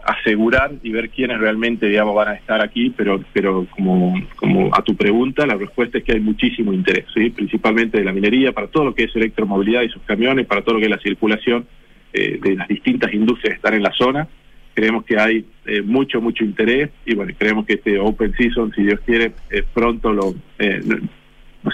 asegurar 0.05 0.73
y 0.83 0.91
ver 0.93 1.11
quiénes 1.11 1.39
realmente, 1.39 1.87
digamos, 1.87 2.15
van 2.15 2.29
a 2.29 2.35
estar 2.35 2.63
aquí, 2.63 2.91
pero 2.91 3.23
pero 3.33 3.67
como, 3.71 4.15
como 4.37 4.75
a 4.75 4.83
tu 4.83 4.97
pregunta, 4.97 5.47
la 5.47 5.55
respuesta 5.55 5.99
es 5.99 6.05
que 6.05 6.13
hay 6.13 6.21
muchísimo 6.21 6.73
interés, 6.73 7.05
principalmente 7.35 7.99
de 7.99 8.05
la 8.05 8.13
minería, 8.13 8.53
para 8.53 8.69
todo 8.69 8.87
lo 8.87 8.95
que 8.95 9.05
es 9.05 9.15
electromovilidad 9.15 9.83
y 9.83 9.91
sus 9.91 10.03
camiones, 10.03 10.47
para 10.47 10.63
todo 10.63 10.75
lo 10.75 10.81
que 10.81 10.87
es 10.87 10.91
la 10.91 11.01
circulación 11.01 11.67
eh, 12.13 12.39
de 12.43 12.57
las 12.57 12.69
distintas 12.69 13.13
industrias 13.13 13.53
que 13.53 13.57
están 13.57 13.75
en 13.75 13.83
la 13.83 13.93
zona 13.93 14.27
creemos 14.75 15.05
que 15.05 15.19
hay 15.19 15.47
eh, 15.67 15.83
mucho, 15.83 16.21
mucho 16.21 16.45
interés 16.45 16.91
y 17.05 17.15
bueno, 17.15 17.33
creemos 17.37 17.67
que 17.67 17.75
este 17.75 17.99
Open 17.99 18.35
Season, 18.37 18.73
si 18.75 18.83
Dios 18.83 19.01
quiere, 19.05 19.33
eh, 19.51 19.63
pronto 19.75 20.13
lo, 20.13 20.35
eh, 20.59 20.81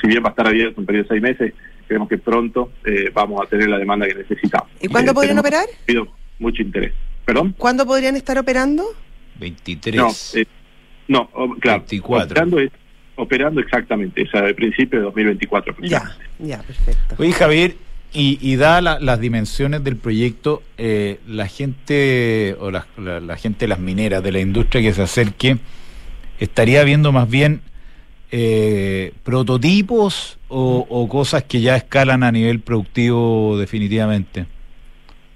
si 0.01 0.09
bien 0.09 0.23
va 0.23 0.29
a 0.29 0.31
estar 0.31 0.47
abierto 0.47 0.81
un 0.81 0.87
periodo 0.87 1.05
de 1.05 1.09
seis 1.09 1.23
meses, 1.23 1.55
creemos 1.87 2.09
que 2.09 2.19
pronto 2.19 2.73
vamos 3.13 3.41
a 3.41 3.49
tener 3.49 3.69
la 3.69 3.79
demanda 3.79 4.07
que 4.07 4.15
necesitamos. 4.15 4.69
¿Y 4.81 4.89
cuándo 4.89 5.15
podrían 5.15 5.39
operar? 5.39 5.67
Pido 5.85 6.09
mucho 6.39 6.63
interés. 6.63 6.93
¿Perdón? 7.25 7.55
¿Cuándo 7.57 7.87
podrían 7.87 8.17
estar 8.17 8.39
operando? 8.39 8.85
23. 9.39 9.97
No, 11.09 11.31
no 11.37 11.57
claro. 11.61 11.81
24. 11.81 12.25
Operando, 12.25 12.59
es, 12.59 12.71
operando 13.15 13.61
exactamente, 13.61 14.23
o 14.23 14.27
sea, 14.27 14.41
al 14.41 14.55
principio 14.55 14.99
de 14.99 15.05
2024. 15.07 15.77
Ya, 15.83 16.17
ya, 16.39 16.63
perfecto. 16.63 17.17
Oye, 17.19 17.33
Javier, 17.33 17.77
y, 18.17 18.39
y 18.41 18.57
dada 18.57 18.99
las 18.99 19.21
dimensiones 19.21 19.85
del 19.85 19.97
proyecto, 19.97 20.63
eh, 20.79 21.19
la 21.29 21.49
gente 21.49 22.57
o 22.59 22.71
la, 22.71 22.87
gente 23.37 23.67
de 23.67 23.69
las 23.69 23.79
mineras, 23.79 24.23
de 24.23 24.33
la 24.33 24.41
industria 24.41 24.81
que 24.81 24.95
se 24.95 25.03
acerque, 25.03 25.59
estaría 26.41 26.83
viendo 26.85 27.13
más 27.13 27.29
bien 27.29 27.61
eh, 28.33 29.13
prototipos 29.23 30.39
o, 30.49 31.09
cosas 31.11 31.45
que 31.45 31.61
ya 31.61 31.77
escalan 31.77 32.23
a 32.23 32.33
nivel 32.33 32.61
productivo 32.61 33.59
definitivamente. 33.59 34.47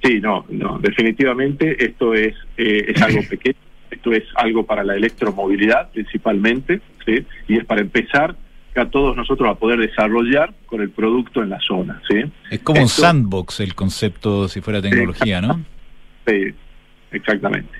Sí, 0.02 0.18
no, 0.18 0.46
no, 0.48 0.78
definitivamente 0.78 1.84
esto 1.84 2.14
es, 2.14 2.34
eh, 2.56 2.86
es 2.88 3.02
algo 3.02 3.20
pequeño, 3.28 3.58
esto 3.90 4.12
es 4.12 4.24
algo 4.36 4.64
para 4.64 4.84
la 4.84 4.96
electromovilidad 4.96 5.90
principalmente, 5.90 6.80
¿sí? 7.04 7.26
y 7.46 7.58
es 7.58 7.64
para 7.66 7.82
empezar 7.82 8.34
a 8.76 8.88
todos 8.88 9.16
nosotros 9.16 9.50
a 9.50 9.54
poder 9.54 9.80
desarrollar 9.80 10.54
con 10.66 10.80
el 10.80 10.90
producto 10.90 11.42
en 11.42 11.50
la 11.50 11.60
zona. 11.60 12.00
¿sí? 12.08 12.22
Es 12.50 12.60
como 12.60 12.80
un 12.80 12.88
sandbox 12.88 13.60
el 13.60 13.74
concepto 13.74 14.48
si 14.48 14.60
fuera 14.60 14.80
tecnología, 14.80 15.40
¿no? 15.40 15.60
Sí, 16.26 16.54
exactamente. 17.10 17.70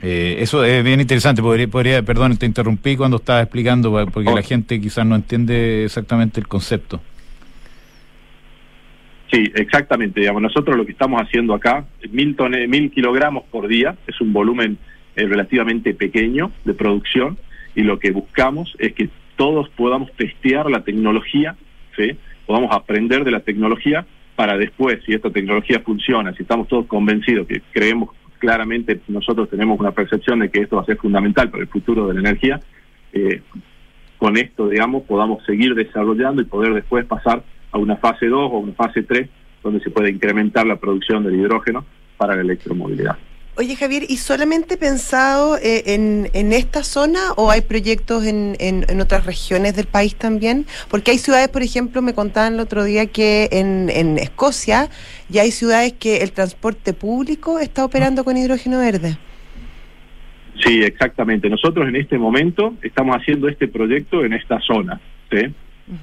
Eh, 0.00 0.36
eso 0.38 0.64
es 0.64 0.84
bien 0.84 1.00
interesante. 1.00 1.42
Podría, 1.42 1.68
podría, 1.68 2.02
perdón, 2.02 2.36
te 2.36 2.46
interrumpí 2.46 2.96
cuando 2.96 3.16
estaba 3.16 3.42
explicando, 3.42 3.90
porque 4.12 4.30
la 4.30 4.40
oh. 4.40 4.42
gente 4.42 4.80
quizás 4.80 5.04
no 5.04 5.16
entiende 5.16 5.84
exactamente 5.84 6.40
el 6.40 6.48
concepto. 6.48 7.00
Sí, 9.30 9.50
exactamente. 9.54 10.20
Digamos, 10.20 10.40
nosotros 10.40 10.76
lo 10.76 10.86
que 10.86 10.92
estamos 10.92 11.20
haciendo 11.20 11.52
acá, 11.52 11.84
mil, 12.10 12.36
mil 12.68 12.90
kilogramos 12.90 13.44
por 13.50 13.68
día, 13.68 13.96
es 14.06 14.20
un 14.20 14.32
volumen 14.32 14.78
eh, 15.16 15.26
relativamente 15.26 15.92
pequeño 15.94 16.52
de 16.64 16.74
producción, 16.74 17.36
y 17.74 17.82
lo 17.82 17.98
que 17.98 18.10
buscamos 18.10 18.74
es 18.78 18.94
que 18.94 19.10
todos 19.38 19.68
podamos 19.70 20.12
testear 20.16 20.68
la 20.68 20.82
tecnología, 20.82 21.56
¿sí? 21.96 22.18
podamos 22.44 22.74
aprender 22.74 23.24
de 23.24 23.30
la 23.30 23.40
tecnología 23.40 24.04
para 24.34 24.58
después, 24.58 24.98
si 25.06 25.14
esta 25.14 25.30
tecnología 25.30 25.80
funciona, 25.80 26.34
si 26.34 26.42
estamos 26.42 26.66
todos 26.68 26.86
convencidos 26.86 27.46
que 27.46 27.62
creemos 27.72 28.10
claramente, 28.38 29.00
nosotros 29.08 29.48
tenemos 29.48 29.78
una 29.78 29.92
percepción 29.92 30.40
de 30.40 30.50
que 30.50 30.60
esto 30.60 30.76
va 30.76 30.82
a 30.82 30.86
ser 30.86 30.96
fundamental 30.96 31.50
para 31.50 31.62
el 31.62 31.68
futuro 31.68 32.08
de 32.08 32.14
la 32.14 32.20
energía, 32.20 32.60
eh, 33.12 33.42
con 34.18 34.36
esto, 34.36 34.68
digamos, 34.68 35.04
podamos 35.04 35.44
seguir 35.44 35.74
desarrollando 35.74 36.42
y 36.42 36.44
poder 36.44 36.74
después 36.74 37.06
pasar 37.06 37.44
a 37.70 37.78
una 37.78 37.96
fase 37.96 38.26
2 38.26 38.50
o 38.52 38.58
una 38.58 38.72
fase 38.72 39.04
3, 39.04 39.28
donde 39.62 39.80
se 39.80 39.90
puede 39.90 40.10
incrementar 40.10 40.66
la 40.66 40.76
producción 40.76 41.22
del 41.24 41.36
hidrógeno 41.36 41.84
para 42.16 42.34
la 42.34 42.42
electromovilidad. 42.42 43.16
Oye 43.58 43.74
Javier, 43.74 44.04
¿y 44.08 44.18
solamente 44.18 44.76
pensado 44.76 45.56
eh, 45.56 45.82
en, 45.86 46.30
en, 46.32 46.52
esta 46.52 46.84
zona 46.84 47.32
o 47.36 47.50
hay 47.50 47.62
proyectos 47.62 48.24
en, 48.24 48.56
en, 48.60 49.00
otras 49.00 49.26
regiones 49.26 49.74
del 49.74 49.86
país 49.86 50.14
también? 50.14 50.64
Porque 50.88 51.10
hay 51.10 51.18
ciudades, 51.18 51.48
por 51.48 51.62
ejemplo, 51.62 52.00
me 52.00 52.14
contaban 52.14 52.54
el 52.54 52.60
otro 52.60 52.84
día 52.84 53.06
que 53.06 53.48
en, 53.50 53.90
en 53.90 54.16
Escocia 54.16 54.88
ya 55.28 55.42
hay 55.42 55.50
ciudades 55.50 55.94
que 55.94 56.18
el 56.18 56.30
transporte 56.30 56.92
público 56.92 57.58
está 57.58 57.84
operando 57.84 58.22
con 58.22 58.36
hidrógeno 58.36 58.78
verde. 58.78 59.18
Sí, 60.64 60.80
exactamente. 60.84 61.50
Nosotros 61.50 61.88
en 61.88 61.96
este 61.96 62.16
momento 62.16 62.74
estamos 62.80 63.16
haciendo 63.16 63.48
este 63.48 63.66
proyecto 63.66 64.24
en 64.24 64.34
esta 64.34 64.60
zona, 64.60 65.00
¿sí? 65.32 65.52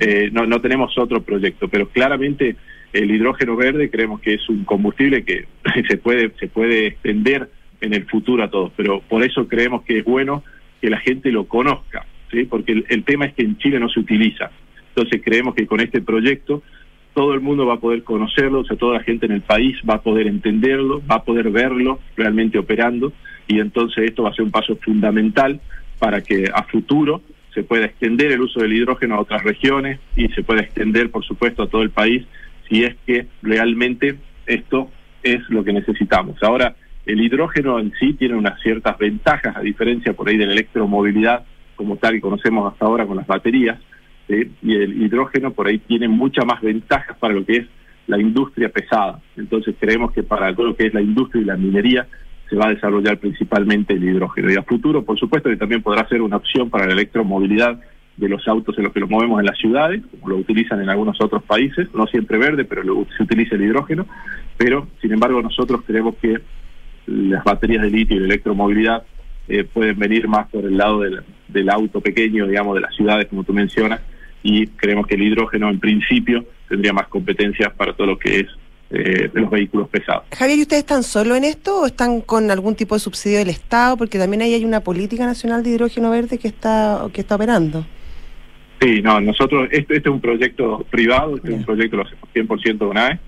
Eh, 0.02 0.30
no, 0.34 0.46
no 0.46 0.60
tenemos 0.60 0.98
otro 0.98 1.22
proyecto, 1.24 1.70
pero 1.70 1.88
claramente 1.88 2.58
el 2.96 3.12
hidrógeno 3.12 3.56
verde 3.56 3.90
creemos 3.90 4.22
que 4.22 4.36
es 4.36 4.50
un 4.50 4.64
combustible 4.64 5.24
que 5.24 5.46
se 5.90 5.98
puede, 5.98 6.32
se 6.40 6.48
puede 6.48 6.88
extender 6.88 7.50
en 7.82 7.94
el 7.94 8.06
futuro 8.06 8.44
a 8.44 8.50
todos, 8.50 8.72
pero 8.76 9.02
por 9.02 9.24
eso 9.24 9.48
creemos 9.48 9.84
que 9.84 10.00
es 10.00 10.06
bueno 10.06 10.44
que 10.82 10.90
la 10.90 11.00
gente 11.00 11.32
lo 11.32 11.46
conozca, 11.46 12.06
¿sí? 12.32 12.46
porque 12.46 12.72
el, 12.72 12.86
el 12.90 13.04
tema 13.04 13.26
es 13.26 13.34
que 13.34 13.44
en 13.44 13.58
Chile 13.58 13.80
no 13.80 13.90
se 13.90 14.00
utiliza. 14.00 14.50
Entonces 14.90 15.22
creemos 15.24 15.56
que 15.56 15.68
con 15.68 15.82
este 15.82 16.02
proyecto 16.02 16.64
todo 17.14 17.34
el 17.34 17.42
mundo 17.42 17.66
va 17.66 17.76
a 17.76 17.80
poder 17.80 18.04
conocerlo, 18.04 18.60
o 18.60 18.66
sea, 18.66 18.78
toda 18.78 18.98
la 18.98 19.04
gente 19.04 19.26
en 19.26 19.34
el 19.34 19.42
país 19.42 19.78
va 19.88 19.96
a 19.96 20.02
poder 20.02 20.28
entenderlo, 20.28 21.02
va 21.10 21.16
a 21.16 21.24
poder 21.24 21.50
verlo 21.50 22.00
realmente 22.16 22.58
operando, 22.58 23.14
y 23.48 23.60
entonces 23.60 24.06
esto 24.06 24.24
va 24.24 24.30
a 24.30 24.34
ser 24.34 24.46
un 24.46 24.52
paso 24.52 24.76
fundamental 24.78 25.60
para 26.00 26.22
que 26.22 26.46
a 26.54 26.64
futuro 26.64 27.22
se 27.54 27.64
pueda 27.64 27.86
extender 27.86 28.32
el 28.32 28.42
uso 28.42 28.60
del 28.60 28.74
hidrógeno 28.74 29.16
a 29.16 29.22
otras 29.22 29.44
regiones 29.44 30.00
y 30.16 30.28
se 30.30 30.44
pueda 30.44 30.62
extender, 30.62 31.10
por 31.10 31.24
supuesto, 31.24 31.64
a 31.64 31.68
todo 31.68 31.84
el 31.84 31.90
país 31.90 32.26
si 32.70 32.84
es 32.84 32.96
que 33.06 33.28
realmente 33.42 34.16
esto 34.46 34.90
es 35.24 35.42
lo 35.50 35.64
que 35.64 35.74
necesitamos. 35.74 36.42
Ahora, 36.44 36.76
el 37.06 37.22
hidrógeno 37.22 37.80
en 37.80 37.92
sí 38.00 38.14
tiene 38.14 38.36
unas 38.36 38.60
ciertas 38.62 38.98
ventajas, 38.98 39.56
a 39.56 39.62
diferencia 39.62 40.14
por 40.14 40.28
ahí 40.28 40.38
de 40.38 40.48
la 40.48 40.54
electromovilidad, 40.54 41.46
como 41.76 41.98
tal 41.98 42.14
que 42.14 42.22
conocemos 42.22 42.72
hasta 42.72 42.86
ahora 42.86 43.06
con 43.06 43.18
las 43.18 43.28
baterías, 43.28 43.80
y 44.28 44.74
el 44.74 45.04
hidrógeno 45.04 45.52
por 45.54 45.68
ahí 45.68 45.78
tiene 45.80 46.08
muchas 46.08 46.46
más 46.46 46.62
ventajas 46.62 47.16
para 47.18 47.34
lo 47.34 47.46
que 47.46 47.58
es 47.58 47.68
la 48.08 48.20
industria 48.20 48.70
pesada. 48.70 49.20
Entonces 49.38 49.76
creemos 49.80 50.12
que 50.14 50.24
para 50.24 50.54
todo 50.56 50.68
lo 50.68 50.76
que 50.76 50.88
es 50.88 50.94
la 50.94 51.02
industria 51.02 51.42
y 51.42 51.46
la 51.46 51.58
minería 51.58 52.08
se 52.50 52.56
va 52.56 52.68
a 52.68 52.74
desarrollar 52.74 53.20
principalmente 53.20 53.94
el 53.94 54.04
hidrógeno. 54.04 54.52
Y 54.52 54.56
a 54.56 54.64
futuro, 54.64 55.04
por 55.04 55.20
supuesto, 55.20 55.50
que 55.50 55.58
también 55.58 55.82
podrá 55.82 56.08
ser 56.08 56.22
una 56.22 56.38
opción 56.38 56.70
para 56.70 56.86
la 56.86 56.94
electromovilidad 56.94 57.80
de 58.18 58.30
los 58.30 58.48
autos 58.48 58.78
en 58.78 58.86
los 58.86 58.94
que 58.94 59.00
los 59.00 59.10
movemos 59.10 59.40
en 59.40 59.46
las 59.46 59.58
ciudades, 59.58 60.02
como 60.12 60.30
lo 60.30 60.38
utilizan 60.38 60.82
en 60.82 60.90
algunos 60.90 61.20
otros 61.22 61.44
países, 61.44 61.88
no 61.94 62.08
siempre 62.08 62.38
verde, 62.38 62.64
pero 62.64 63.06
se 63.16 63.24
utiliza 63.24 63.56
el 63.56 63.64
hidrógeno, 63.64 64.06
pero 64.58 64.88
sin 65.02 65.12
embargo 65.12 65.42
nosotros 65.42 65.82
creemos 65.86 66.16
que 66.22 66.40
las 67.08 67.44
baterías 67.44 67.84
de 67.84 67.90
litio 67.90 68.16
y 68.16 68.20
la 68.20 68.26
electromovilidad 68.26 69.04
eh, 69.48 69.64
pueden 69.64 70.00
venir 70.00 70.28
más 70.28 70.48
por 70.48 70.64
el 70.64 70.78
lado 70.78 71.02
del, 71.02 71.22
del 71.48 71.70
auto 71.70 72.02
pequeño, 72.02 72.48
digamos, 72.48 72.76
de 72.76 72.82
las 72.82 72.96
ciudades, 72.96 73.28
como 73.28 73.44
tú 73.44 73.54
mencionas, 73.54 74.02
y 74.42 74.68
creemos 74.68 75.08
que 75.08 75.16
el 75.16 75.24
hidrógeno 75.24 75.70
en 75.70 75.80
principio 75.80 76.46
tendría 76.70 76.94
más 76.94 77.08
competencias 77.08 77.74
para 77.74 77.94
todo 77.94 78.08
lo 78.08 78.18
que 78.18 78.40
es 78.42 78.48
eh, 78.92 79.30
de 79.34 79.42
los 79.42 79.50
vehículos 79.50 79.90
pesados. 79.90 80.24
Javier, 80.38 80.60
¿y 80.60 80.62
ustedes 80.62 80.84
están 80.84 81.04
solo 81.04 81.36
en 81.36 81.44
esto 81.44 81.82
o 81.82 81.86
están 81.88 82.22
con 82.22 82.52
algún 82.52 82.76
tipo 82.76 82.96
de 82.96 83.00
subsidio 83.00 83.40
del 83.40 83.50
Estado? 83.50 83.98
Porque 83.98 84.20
también 84.20 84.44
ahí 84.44 84.54
hay 84.54 84.64
una 84.64 84.82
política 84.82 85.26
nacional 85.26 85.64
de 85.64 85.72
hidrógeno 85.72 86.12
verde 86.12 86.38
que 86.38 86.48
está 86.48 87.04
que 87.12 87.22
está 87.22 87.36
operando. 87.36 87.86
Sí, 88.82 89.02
no, 89.02 89.22
nosotros, 89.22 89.70
este, 89.72 89.98
este 89.98 90.10
es 90.10 90.14
un 90.14 90.22
proyecto 90.22 90.86
privado, 90.90 91.38
este 91.38 91.50
es 91.50 91.56
un 91.56 91.64
proyecto 91.64 91.98
lo 91.98 92.04
hacemos 92.04 92.30
100% 92.34 92.78
de 92.78 92.86
UNAE, 92.86 93.20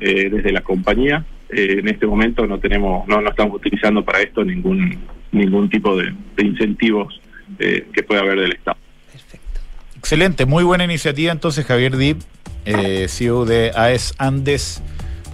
eh, 0.00 0.30
desde 0.30 0.52
la 0.52 0.60
compañía. 0.60 1.24
Eh, 1.48 1.78
en 1.80 1.88
este 1.88 2.06
momento 2.06 2.46
no 2.46 2.58
tenemos, 2.58 3.06
no, 3.08 3.20
no 3.20 3.30
estamos 3.30 3.56
utilizando 3.56 4.04
para 4.04 4.20
esto 4.20 4.44
ningún 4.44 4.98
ningún 5.32 5.68
tipo 5.68 5.96
de, 5.96 6.14
de 6.36 6.44
incentivos 6.44 7.20
eh, 7.58 7.86
que 7.92 8.02
pueda 8.02 8.20
haber 8.20 8.38
del 8.38 8.52
Estado. 8.52 8.76
Perfecto. 9.10 9.60
Excelente, 9.98 10.46
muy 10.46 10.62
buena 10.62 10.84
iniciativa 10.84 11.32
entonces 11.32 11.64
Javier 11.64 11.96
Dip, 11.96 12.20
eh, 12.64 13.06
CEO 13.08 13.44
de 13.44 13.72
AES 13.74 14.14
Andes. 14.18 14.82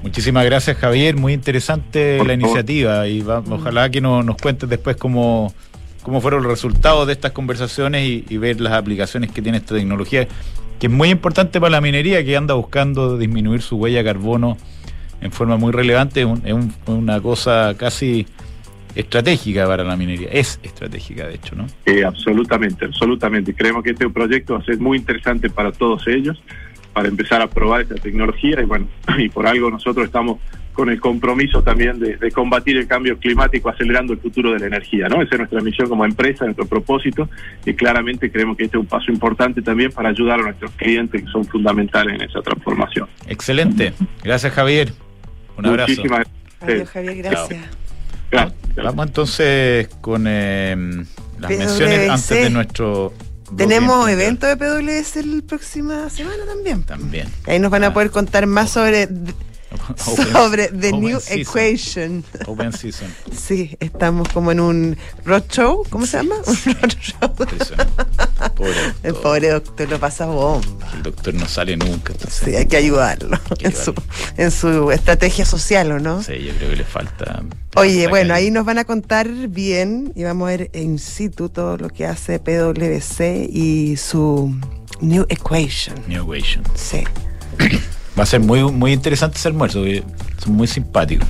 Muchísimas 0.02 0.44
gracias 0.44 0.76
Javier, 0.76 1.16
muy 1.16 1.32
interesante 1.32 2.16
Por 2.18 2.28
la 2.28 2.34
favor. 2.34 2.48
iniciativa 2.48 3.08
y 3.08 3.20
va, 3.20 3.40
ojalá 3.40 3.90
que 3.90 4.00
no, 4.00 4.22
nos 4.22 4.36
cuentes 4.36 4.68
después 4.68 4.96
cómo, 4.96 5.52
cómo 6.02 6.20
fueron 6.20 6.42
los 6.42 6.50
resultados 6.52 7.06
de 7.06 7.12
estas 7.12 7.32
conversaciones 7.32 8.24
y, 8.28 8.38
ver 8.38 8.60
las 8.60 8.72
aplicaciones 8.72 9.30
que 9.30 9.42
tiene 9.42 9.58
esta 9.58 9.74
tecnología, 9.74 10.26
que 10.78 10.86
es 10.86 10.92
muy 10.92 11.10
importante 11.10 11.60
para 11.60 11.70
la 11.70 11.80
minería 11.80 12.24
que 12.24 12.36
anda 12.36 12.54
buscando 12.54 13.18
disminuir 13.18 13.62
su 13.62 13.76
huella 13.76 13.98
de 13.98 14.04
carbono 14.04 14.56
en 15.20 15.32
forma 15.32 15.56
muy 15.56 15.72
relevante, 15.72 16.20
es, 16.20 16.26
un, 16.26 16.42
es 16.44 16.52
un, 16.52 16.72
una 16.86 17.20
cosa 17.20 17.74
casi 17.76 18.26
estratégica 18.94 19.66
para 19.66 19.84
la 19.84 19.96
minería, 19.96 20.28
es 20.30 20.58
estratégica 20.62 21.26
de 21.26 21.34
hecho, 21.34 21.54
¿no? 21.54 21.66
Eh, 21.86 22.04
absolutamente, 22.04 22.84
absolutamente. 22.84 23.54
Creemos 23.54 23.82
que 23.82 23.90
este 23.90 24.08
proyecto 24.08 24.54
va 24.54 24.60
a 24.60 24.64
ser 24.64 24.78
muy 24.78 24.98
interesante 24.98 25.50
para 25.50 25.72
todos 25.72 26.06
ellos, 26.06 26.42
para 26.92 27.08
empezar 27.08 27.42
a 27.42 27.48
probar 27.48 27.82
esta 27.82 27.96
tecnología 27.96 28.60
y 28.60 28.64
bueno, 28.64 28.86
y 29.18 29.28
por 29.28 29.46
algo 29.46 29.70
nosotros 29.70 30.06
estamos 30.06 30.38
con 30.78 30.90
el 30.90 31.00
compromiso 31.00 31.60
también 31.60 31.98
de, 31.98 32.18
de, 32.18 32.30
combatir 32.30 32.76
el 32.76 32.86
cambio 32.86 33.18
climático 33.18 33.68
acelerando 33.68 34.12
el 34.12 34.20
futuro 34.20 34.52
de 34.52 34.60
la 34.60 34.66
energía, 34.66 35.08
¿no? 35.08 35.20
Esa 35.20 35.34
es 35.34 35.38
nuestra 35.40 35.60
misión 35.60 35.88
como 35.88 36.04
empresa, 36.04 36.44
nuestro 36.44 36.66
propósito 36.66 37.28
y 37.66 37.74
claramente 37.74 38.30
creemos 38.30 38.56
que 38.56 38.66
este 38.66 38.76
es 38.76 38.82
un 38.82 38.86
paso 38.86 39.10
importante 39.10 39.60
también 39.60 39.90
para 39.90 40.10
ayudar 40.10 40.38
a 40.38 40.44
nuestros 40.44 40.70
clientes 40.76 41.24
que 41.24 41.28
son 41.32 41.44
fundamentales 41.46 42.14
en 42.14 42.30
esa 42.30 42.42
transformación. 42.42 43.08
Excelente. 43.26 43.92
Gracias 44.22 44.52
Javier. 44.52 44.92
Un 45.56 45.66
abrazo. 45.66 45.90
Muchísimas 45.90 46.18
gracias. 46.20 46.60
Adiós, 46.60 46.90
Javier, 46.90 47.16
gracias. 47.16 47.64
Claro. 48.30 48.52
Vamos 48.76 49.06
entonces 49.08 49.88
con 50.00 50.26
eh, 50.28 50.76
las 51.40 51.50
PWC. 51.50 51.58
menciones 51.58 52.08
antes 52.08 52.28
de 52.44 52.50
nuestro. 52.50 53.14
Tenemos 53.56 54.08
evento 54.08 54.46
de 54.46 54.56
PWS 54.56 55.26
la 55.26 55.42
próxima 55.42 56.08
semana 56.08 56.44
también. 56.46 56.84
También. 56.84 57.26
Ahí 57.48 57.58
nos 57.58 57.72
van 57.72 57.82
a 57.82 57.92
poder 57.92 58.12
contar 58.12 58.46
más 58.46 58.70
sobre 58.70 59.08
sobre 59.96 60.68
The 60.68 60.88
Open 60.88 61.00
New 61.00 61.20
season. 61.20 61.40
Equation. 61.40 62.24
Open 62.46 62.72
Season. 62.72 63.14
Sí, 63.38 63.76
estamos 63.80 64.28
como 64.28 64.52
en 64.52 64.60
un 64.60 64.96
roadshow, 65.24 65.84
¿cómo 65.88 66.06
se 66.06 66.18
llama? 66.18 66.36
Un 66.46 66.74
roadshow. 66.74 67.34
Pobre 68.54 68.74
El 69.02 69.14
pobre 69.14 69.48
doctor 69.50 69.88
lo 69.88 69.98
pasa 69.98 70.26
bomba. 70.26 70.90
El 70.94 71.02
doctor 71.02 71.34
no 71.34 71.48
sale 71.48 71.76
nunca. 71.76 72.12
Sí, 72.30 72.54
hay 72.54 72.66
que 72.66 72.76
ayudarlo, 72.76 73.38
hay 73.50 73.56
que 73.56 73.66
en, 73.68 73.76
Su, 73.76 73.94
en, 74.36 74.50
Su, 74.50 74.90
estrategia 74.90 75.44
social, 75.44 75.92
¿o 75.92 75.98
no? 75.98 76.22
Sí, 76.22 76.34
yo 76.44 76.52
creo 76.54 76.70
que 76.70 76.76
le 76.76 76.84
falta. 76.84 77.42
Oye, 77.76 78.08
bueno, 78.08 78.34
ahí 78.34 78.50
nos 78.50 78.64
van 78.64 78.78
a 78.78 78.84
contar 78.84 79.28
bien 79.48 80.12
y 80.14 80.24
vamos 80.24 80.46
a 80.48 80.50
ver 80.50 80.70
in 80.74 80.98
situ 80.98 81.48
todo 81.48 81.76
lo 81.76 81.88
que 81.88 82.06
hace 82.06 82.38
PwC 82.38 83.48
y 83.50 83.96
su 83.96 84.54
New 85.00 85.26
Equation. 85.28 85.96
New 86.06 86.24
Equation. 86.34 86.64
Sí. 86.74 87.04
Va 88.18 88.24
a 88.24 88.26
ser 88.26 88.40
muy, 88.40 88.62
muy 88.64 88.92
interesante 88.92 89.38
ese 89.38 89.48
almuerzo, 89.48 89.84
son 90.42 90.52
muy 90.54 90.66
simpáticos. 90.66 91.28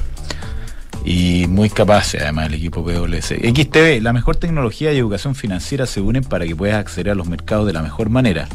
Y 1.05 1.47
muy 1.49 1.71
capaces, 1.71 2.21
además, 2.21 2.47
el 2.47 2.55
equipo 2.55 2.83
PwC. 2.85 3.41
XTV, 3.55 4.03
la 4.03 4.13
mejor 4.13 4.37
tecnología 4.37 4.93
y 4.93 4.99
educación 4.99 5.35
financiera 5.35 5.87
se 5.87 6.01
unen 6.01 6.25
para 6.25 6.47
que 6.47 6.57
puedas 6.57 6.77
acceder 6.77 7.11
a 7.11 7.15
los 7.15 7.29
mercados 7.29 7.67
de 7.67 7.73
la 7.73 7.83
mejor 7.83 8.11
manera. 8.11 8.49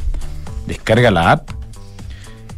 Descarga 0.67 1.09
la 1.11 1.31
app 1.31 1.49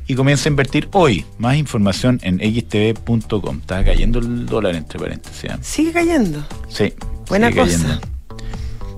y 0.07 0.15
comienza 0.15 0.49
a 0.49 0.51
invertir 0.51 0.89
hoy. 0.91 1.25
Más 1.38 1.55
información 1.57 2.19
en 2.23 2.39
xtv.com. 2.39 3.59
Está 3.59 3.83
cayendo 3.83 4.19
el 4.19 4.45
dólar, 4.45 4.75
entre 4.75 4.99
paréntesis. 4.99 5.45
¿eh? 5.45 5.57
Sigue 5.61 5.91
cayendo. 5.91 6.45
Sí. 6.69 6.93
Buena 7.27 7.51
cosa. 7.51 7.77
Cayendo. 7.77 8.01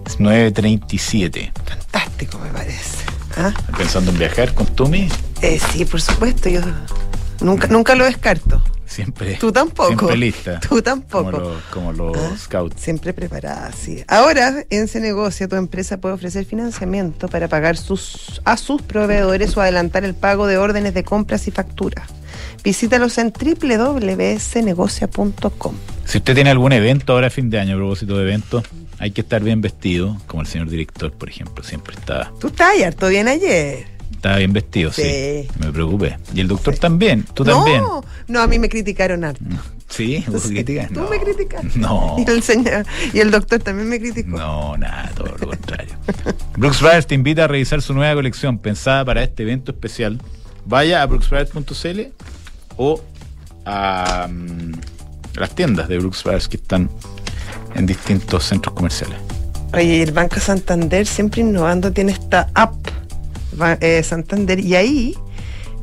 Es 0.05 0.19
9.37. 0.19 1.51
Fantástico, 1.65 2.39
me 2.39 2.49
parece. 2.49 3.16
¿Ah? 3.37 3.53
¿Pensando 3.77 4.11
en 4.11 4.17
viajar 4.17 4.53
con 4.53 4.65
Tumi? 4.67 5.09
Eh, 5.41 5.59
sí, 5.71 5.85
por 5.85 6.01
supuesto. 6.01 6.49
Yo 6.49 6.61
nunca, 7.41 7.67
nunca 7.67 7.95
lo 7.95 8.03
descarto. 8.05 8.61
Siempre. 8.87 9.35
Tú 9.35 9.51
tampoco. 9.51 9.89
Siempre 9.89 10.17
lista. 10.17 10.59
Tú 10.61 10.81
tampoco. 10.81 11.53
Como, 11.71 11.93
lo, 11.93 12.11
como 12.11 12.13
los 12.13 12.17
¿Ah? 12.17 12.35
scouts. 12.37 12.81
Siempre 12.81 13.13
preparada, 13.13 13.71
sí. 13.73 14.03
Ahora, 14.07 14.63
en 14.69 14.87
Se 14.87 14.99
Negocia, 14.99 15.47
tu 15.47 15.55
empresa 15.55 15.97
puede 15.97 16.15
ofrecer 16.15 16.45
financiamiento 16.45 17.27
para 17.27 17.47
pagar 17.47 17.77
sus, 17.77 18.41
a 18.45 18.57
sus 18.57 18.81
proveedores 18.81 19.55
o 19.57 19.61
adelantar 19.61 20.03
el 20.05 20.15
pago 20.15 20.47
de 20.47 20.57
órdenes 20.57 20.93
de 20.93 21.03
compras 21.03 21.47
y 21.47 21.51
facturas. 21.51 22.09
Visítalos 22.63 23.17
en 23.17 23.33
www.cnegocia.com. 23.33 25.75
Si 26.05 26.17
usted 26.17 26.33
tiene 26.33 26.49
algún 26.49 26.71
evento 26.71 27.11
ahora 27.13 27.27
a 27.27 27.29
fin 27.29 27.49
de 27.49 27.59
año, 27.59 27.75
a 27.75 27.77
propósito 27.77 28.17
de 28.17 28.23
eventos, 28.23 28.63
hay 28.99 29.11
que 29.11 29.21
estar 29.21 29.43
bien 29.43 29.61
vestido, 29.61 30.17
como 30.27 30.41
el 30.41 30.47
señor 30.47 30.69
director, 30.69 31.11
por 31.11 31.29
ejemplo, 31.29 31.63
siempre 31.63 31.95
está. 31.95 32.31
Tú 32.39 32.47
estás 32.47 32.81
harto 32.83 33.07
bien 33.07 33.27
ayer. 33.27 33.85
Estaba 34.11 34.37
bien 34.37 34.53
vestido, 34.53 34.91
sí. 34.91 35.03
sí. 35.03 35.47
Me 35.59 35.71
preocupé. 35.71 36.17
Y 36.33 36.41
el 36.41 36.47
doctor 36.47 36.73
sí. 36.73 36.79
también, 36.79 37.23
tú 37.33 37.45
no, 37.45 37.53
también. 37.53 37.83
No, 38.27 38.41
a 38.41 38.47
mí 38.47 38.57
me 38.57 38.67
criticaron 38.67 39.23
harto. 39.23 39.43
¿Sí? 39.87 40.23
¿Vos 40.27 40.47
criticas? 40.47 40.89
Tú 40.89 41.01
no. 41.01 41.09
me 41.09 41.19
criticaste. 41.19 41.79
No. 41.79 42.15
Y 42.27 42.29
el, 42.29 42.41
señor, 42.41 42.85
y 43.13 43.19
el 43.19 43.31
doctor 43.31 43.59
también 43.59 43.87
me 43.87 43.99
criticó. 43.99 44.37
No, 44.37 44.75
nada, 44.77 45.11
todo 45.15 45.35
lo 45.37 45.47
contrario. 45.47 45.95
Brooks 46.57 46.81
Brothers 46.81 47.07
te 47.07 47.15
invita 47.15 47.43
a 47.45 47.47
revisar 47.47 47.81
su 47.81 47.93
nueva 47.93 48.15
colección 48.15 48.57
pensada 48.57 49.05
para 49.05 49.23
este 49.23 49.43
evento 49.43 49.71
especial. 49.71 50.19
Vaya 50.65 51.01
a 51.01 51.05
brooksbrothers.cl 51.05 52.01
o 52.75 53.01
a, 53.65 54.27
um, 54.29 54.73
las 55.35 55.55
tiendas 55.55 55.87
de 55.87 55.99
Brooks 55.99 56.23
Brothers 56.23 56.47
que 56.49 56.57
están 56.57 56.89
en 57.75 57.85
distintos 57.85 58.45
centros 58.45 58.73
comerciales. 58.75 59.17
Oye, 59.73 60.01
el 60.03 60.11
Banco 60.11 60.39
Santander 60.39 61.05
siempre 61.05 61.41
innovando 61.41 61.91
tiene 61.91 62.11
esta 62.13 62.49
app 62.53 62.73
eh, 63.81 64.01
Santander 64.03 64.59
y 64.59 64.75
ahí 64.75 65.15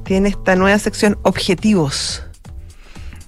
tiene 0.04 0.28
esta 0.30 0.56
nueva 0.56 0.78
sección 0.78 1.18
objetivos. 1.22 2.22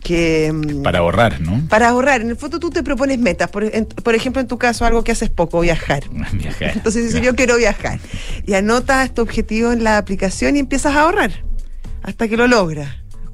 que... 0.02 0.52
mm, 0.52 0.82
Para 0.82 1.00
ahorrar, 1.00 1.40
¿no? 1.40 1.66
Para 1.68 1.88
ahorrar, 1.88 2.20
en 2.20 2.30
el 2.30 2.36
fondo 2.36 2.58
tú 2.60 2.70
te 2.70 2.82
propones 2.82 3.18
metas, 3.18 3.50
por, 3.50 3.64
en- 3.64 3.86
por 3.86 4.14
ejemplo 4.14 4.40
en 4.40 4.46
tu 4.48 4.56
caso 4.58 4.84
algo 4.84 5.02
que 5.04 5.12
haces 5.12 5.30
poco, 5.30 5.60
viajar. 5.60 6.04
Viajar. 6.32 6.72
Entonces 6.74 7.04
dices, 7.04 7.22
yo 7.22 7.34
quiero 7.34 7.56
viajar. 7.56 7.98
Y 8.46 8.54
anotas 8.54 9.12
tu 9.14 9.22
objetivo 9.22 9.72
en 9.72 9.82
la 9.84 9.98
aplicación 9.98 10.56
y 10.56 10.60
empiezas 10.60 10.94
a 10.94 11.02
ahorrar 11.02 11.32
hasta 12.02 12.28
que 12.28 12.36
lo 12.36 12.46
logras. 12.46 12.88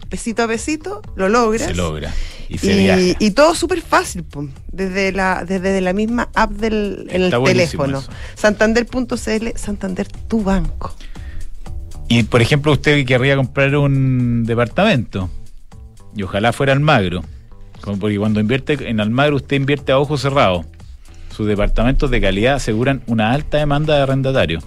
Pesito 0.09 0.43
a 0.43 0.49
pesito, 0.49 1.03
lo 1.17 1.29
logras. 1.29 1.69
Se 1.69 1.75
logra. 1.75 2.13
Y 2.55 2.59
se. 2.59 3.17
Y, 3.21 3.27
y 3.27 3.31
todo 3.33 3.55
súper 3.55 3.81
fácil, 3.81 4.25
po, 4.25 4.49
desde 4.71 5.13
la, 5.13 5.45
desde 5.45 5.81
la 5.81 5.93
misma 5.93 6.29
app 6.35 6.51
del 6.53 7.07
en 7.11 7.23
el 7.23 7.31
teléfono. 7.45 8.03
Santander.cl, 8.35 9.49
Santander, 9.57 10.09
tu 10.29 10.43
banco. 10.43 10.95
Y 12.09 12.25
por 12.25 12.43
ejemplo, 12.43 12.73
usted 12.73 13.07
querría 13.07 13.37
comprar 13.37 13.75
un 13.77 14.45
departamento 14.45 15.31
y 16.15 16.23
ojalá 16.23 16.53
fuera 16.53 16.73
Almagro. 16.73 17.23
Como 17.81 17.99
porque 17.99 18.19
cuando 18.19 18.39
invierte 18.39 18.77
en 18.89 19.01
Almagro, 19.01 19.37
usted 19.37 19.57
invierte 19.57 19.93
a 19.93 19.99
ojos 19.99 20.21
cerrados. 20.21 20.67
Sus 21.35 21.47
departamentos 21.47 22.11
de 22.11 22.21
calidad 22.21 22.57
aseguran 22.57 23.03
una 23.07 23.33
alta 23.33 23.57
demanda 23.59 23.97
de 23.97 24.03
arrendatarios. 24.03 24.63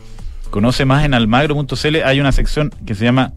Conoce 0.50 0.86
más 0.86 1.06
en 1.06 1.14
almagro.cl. 1.14 1.96
Hay 2.04 2.20
una 2.20 2.32
sección 2.32 2.74
que 2.86 2.96
se 2.96 3.06
llama 3.06 3.34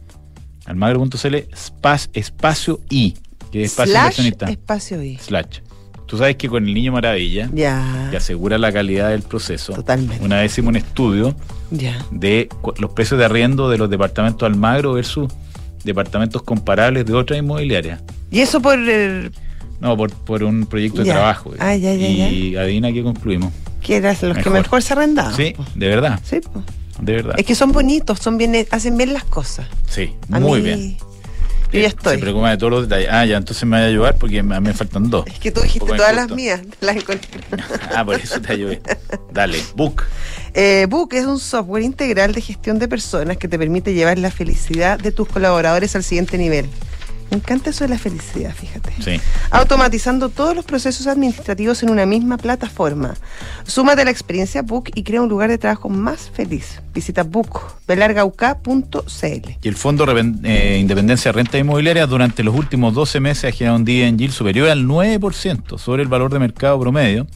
almagro.cl 0.64 1.34
spa- 1.52 1.98
espacio 2.12 2.80
I, 2.90 3.14
que 3.50 3.62
es 3.64 3.70
espacio 3.72 3.92
Slash 3.92 4.02
inversionista. 4.04 4.46
espacio 4.50 5.02
I. 5.02 5.16
Slash. 5.18 5.58
Tú 6.06 6.16
sabes 6.16 6.36
que 6.36 6.48
con 6.48 6.66
el 6.66 6.72
Niño 6.72 6.92
Maravilla, 6.92 7.50
Ya. 7.52 8.08
que 8.10 8.16
asegura 8.16 8.56
la 8.56 8.72
calidad 8.72 9.10
del 9.10 9.20
proceso, 9.22 9.74
Totalmente. 9.74 10.24
una 10.24 10.36
vez 10.40 10.52
hicimos 10.52 10.70
un 10.70 10.76
estudio 10.76 11.34
Ya. 11.70 11.98
de 12.10 12.48
los 12.78 12.90
precios 12.92 13.18
de 13.18 13.26
arriendo 13.26 13.68
de 13.68 13.76
los 13.76 13.90
departamentos 13.90 14.46
Almagro 14.46 14.94
versus 14.94 15.30
departamentos 15.84 16.42
comparables 16.42 17.04
de 17.04 17.12
otras 17.14 17.38
inmobiliarias. 17.38 18.00
Y 18.30 18.40
eso 18.40 18.60
por 18.60 18.78
el, 18.78 19.32
No, 19.80 19.96
por, 19.96 20.10
por 20.10 20.42
un 20.44 20.66
proyecto 20.66 21.02
de 21.04 21.10
trabajo. 21.10 21.52
Ah, 21.58 21.76
ya, 21.76 21.94
ya, 21.94 22.08
y 22.08 22.56
adivina 22.56 22.90
qué 22.92 23.02
concluimos. 23.02 23.52
que 23.82 23.96
eran 23.96 24.12
los 24.22 24.36
que 24.38 24.44
Mejor. 24.50 24.52
mejor 24.54 24.82
se 24.82 24.92
arrendaban. 24.94 25.34
sí, 25.36 25.52
po. 25.56 25.64
de 25.74 25.88
verdad, 25.88 26.20
Sí, 26.24 26.40
po. 26.40 26.62
de 27.00 27.12
verdad. 27.12 27.34
Es 27.38 27.44
que 27.46 27.54
son 27.54 27.70
bonitos, 27.72 28.18
son 28.18 28.36
bien, 28.38 28.66
hacen 28.70 28.96
bien 28.96 29.12
las 29.12 29.24
cosas. 29.24 29.66
sí, 29.88 30.10
A 30.32 30.40
muy 30.40 30.60
mí- 30.60 30.64
bien. 30.64 30.96
Ya 31.72 31.88
estoy. 31.88 32.14
Se 32.14 32.20
preocupa 32.20 32.50
de 32.50 32.56
todos 32.56 32.72
los 32.72 32.88
detalles. 32.88 33.08
Ah, 33.10 33.26
ya, 33.26 33.36
entonces 33.36 33.64
me 33.64 33.78
va 33.78 33.84
a 33.84 33.86
ayudar 33.86 34.16
porque 34.16 34.42
mí 34.42 34.60
me 34.60 34.72
faltan 34.72 35.10
dos. 35.10 35.26
Es 35.26 35.38
que 35.38 35.50
tú 35.50 35.60
dijiste 35.60 35.86
todas 35.86 36.14
las 36.14 36.30
mías, 36.30 36.60
las 36.80 36.96
encontré. 36.96 37.28
Ah, 37.94 38.04
por 38.04 38.14
eso 38.14 38.40
te 38.40 38.52
ayudé. 38.52 38.80
Dale, 39.32 39.58
book. 39.74 40.04
Eh, 40.54 40.86
Book 40.88 41.14
es 41.14 41.26
un 41.26 41.38
software 41.38 41.82
integral 41.82 42.32
de 42.32 42.40
gestión 42.40 42.78
de 42.78 42.88
personas 42.88 43.36
que 43.36 43.48
te 43.48 43.58
permite 43.58 43.94
llevar 43.94 44.18
la 44.18 44.30
felicidad 44.30 44.98
de 44.98 45.12
tus 45.12 45.28
colaboradores 45.28 45.94
al 45.96 46.04
siguiente 46.04 46.38
nivel. 46.38 46.68
Me 47.30 47.36
encanta 47.36 47.68
eso 47.70 47.84
de 47.84 47.90
la 47.90 47.98
felicidad, 47.98 48.54
fíjate. 48.54 48.90
Sí. 49.02 49.20
Automatizando 49.50 50.30
todos 50.30 50.56
los 50.56 50.64
procesos 50.64 51.06
administrativos 51.06 51.82
en 51.82 51.90
una 51.90 52.06
misma 52.06 52.38
plataforma. 52.38 53.14
Súmate 53.64 54.00
a 54.02 54.04
la 54.06 54.10
experiencia 54.10 54.62
Book 54.62 54.90
y 54.94 55.02
crea 55.02 55.20
un 55.20 55.28
lugar 55.28 55.50
de 55.50 55.58
trabajo 55.58 55.90
más 55.90 56.30
feliz. 56.30 56.80
Visita 56.94 57.24
book.belargauk.cl. 57.24 59.50
Y 59.62 59.68
el 59.68 59.76
Fondo 59.76 60.06
Reven- 60.06 60.40
eh, 60.44 60.78
Independencia 60.80 61.30
de 61.32 61.36
Renta 61.36 61.58
Inmobiliaria 61.58 62.06
durante 62.06 62.42
los 62.42 62.54
últimos 62.54 62.94
12 62.94 63.20
meses 63.20 63.44
ha 63.44 63.52
generado 63.56 63.78
un 63.78 63.84
día 63.84 64.06
en 64.08 64.18
yield 64.18 64.32
superior 64.32 64.68
al 64.70 64.84
9% 64.86 65.78
sobre 65.78 66.02
el 66.02 66.08
valor 66.08 66.32
de 66.32 66.38
mercado 66.38 66.80
promedio 66.80 67.26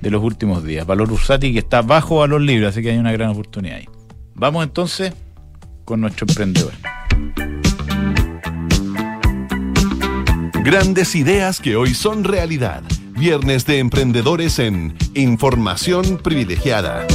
de 0.00 0.10
los 0.10 0.22
últimos 0.22 0.64
días. 0.64 0.86
Valor 0.86 1.10
Ursati 1.10 1.52
que 1.52 1.60
está 1.60 1.82
bajo 1.82 2.18
valor 2.18 2.40
libre, 2.40 2.66
así 2.66 2.82
que 2.82 2.90
hay 2.90 2.98
una 2.98 3.12
gran 3.12 3.30
oportunidad 3.30 3.76
ahí. 3.78 3.88
Vamos 4.34 4.64
entonces 4.64 5.12
con 5.84 6.00
nuestro 6.00 6.26
emprendedor. 6.28 6.72
Grandes 10.64 11.14
ideas 11.14 11.60
que 11.60 11.76
hoy 11.76 11.94
son 11.94 12.24
realidad. 12.24 12.82
Viernes 13.16 13.66
de 13.66 13.78
emprendedores 13.78 14.58
en 14.58 14.94
Información 15.14 16.18
Privilegiada. 16.18 17.06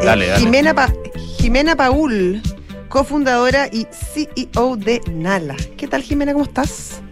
Eh, 0.00 0.04
Dale, 0.04 0.26
dale. 0.28 0.40
Jimena, 0.40 0.74
Pa- 0.74 0.92
Jimena 1.38 1.76
Paul, 1.76 2.42
cofundadora 2.88 3.68
y 3.72 3.86
CEO 3.90 4.76
de 4.76 5.00
Nala. 5.12 5.56
¿Qué 5.76 5.86
tal, 5.88 6.02
Jimena? 6.02 6.32
¿Cómo 6.32 6.44
estás? 6.44 7.02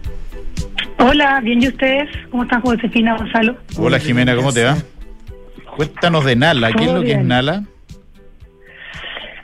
Hola, 0.99 1.39
bien, 1.41 1.61
¿y 1.61 1.67
ustedes? 1.67 2.09
¿Cómo 2.31 2.43
están, 2.43 2.61
Josefina 2.61 3.17
Gonzalo? 3.17 3.57
Hola 3.77 3.99
Jimena, 3.99 4.35
¿cómo 4.35 4.51
te 4.53 4.63
va? 4.63 4.77
Cuéntanos 5.75 6.23
de 6.25 6.35
Nala. 6.35 6.71
¿Qué 6.73 6.85
es 6.85 6.91
lo 6.91 7.01
que 7.01 7.13
es. 7.13 7.23
Nala? 7.23 7.63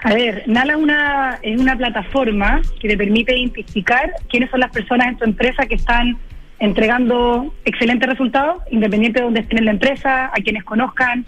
A 0.04 0.14
ver, 0.14 0.43
Nala 0.47 0.74
es 0.74 0.80
una, 0.80 1.39
es 1.41 1.60
una 1.60 1.78
plataforma 1.78 2.62
que 2.82 2.89
te 2.89 2.97
permite 2.97 3.38
identificar 3.38 4.12
quiénes 4.30 4.49
son 4.51 4.60
las 4.60 4.70
personas 4.70 5.08
en 5.08 5.18
tu 5.18 5.24
empresa 5.24 5.66
que 5.66 5.76
están 5.76 6.18
entregando 6.60 7.54
excelentes 7.64 8.10
resultados, 8.10 8.64
independiente 8.70 9.20
de 9.20 9.26
dónde 9.26 9.39
estén 9.39 9.60
en 9.60 9.66
la 9.66 9.72
empresa, 9.72 10.26
a 10.26 10.41
quienes 10.43 10.66
conozcan, 10.66 11.26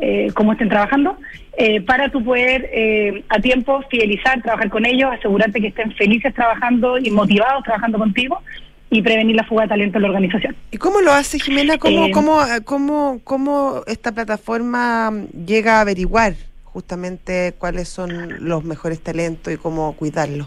eh, 0.00 0.32
cómo 0.34 0.52
estén 0.52 0.68
trabajando, 0.68 1.16
eh, 1.56 1.80
para 1.82 2.10
tú 2.10 2.24
poder 2.24 2.68
eh, 2.72 3.24
a 3.28 3.38
tiempo 3.40 3.80
fidelizar, 3.90 4.42
trabajar 4.42 4.70
con 4.70 4.86
ellos, 4.86 5.08
asegurarte 5.12 5.60
que 5.60 5.68
estén 5.68 5.92
felices 5.92 6.34
trabajando 6.34 6.98
y 6.98 7.10
motivados 7.10 7.62
trabajando 7.62 7.98
contigo 7.98 8.40
y 8.90 9.02
prevenir 9.02 9.36
la 9.36 9.44
fuga 9.44 9.62
de 9.62 9.68
talento 9.68 9.98
en 9.98 10.02
la 10.02 10.08
organización. 10.08 10.56
¿Y 10.72 10.78
cómo 10.78 11.00
lo 11.00 11.12
hace, 11.12 11.38
Jimena? 11.38 11.78
¿Cómo, 11.78 12.06
Eh, 12.06 12.10
cómo, 12.12 12.40
cómo, 12.64 13.20
cómo 13.22 13.82
esta 13.86 14.10
plataforma 14.12 15.12
llega 15.46 15.78
a 15.78 15.80
averiguar 15.82 16.34
justamente 16.80 17.54
cuáles 17.58 17.88
son 17.88 18.10
los 18.46 18.62
mejores 18.62 19.00
talentos 19.02 19.50
y 19.50 19.56
cómo 19.56 19.96
cuidarlos? 19.96 20.46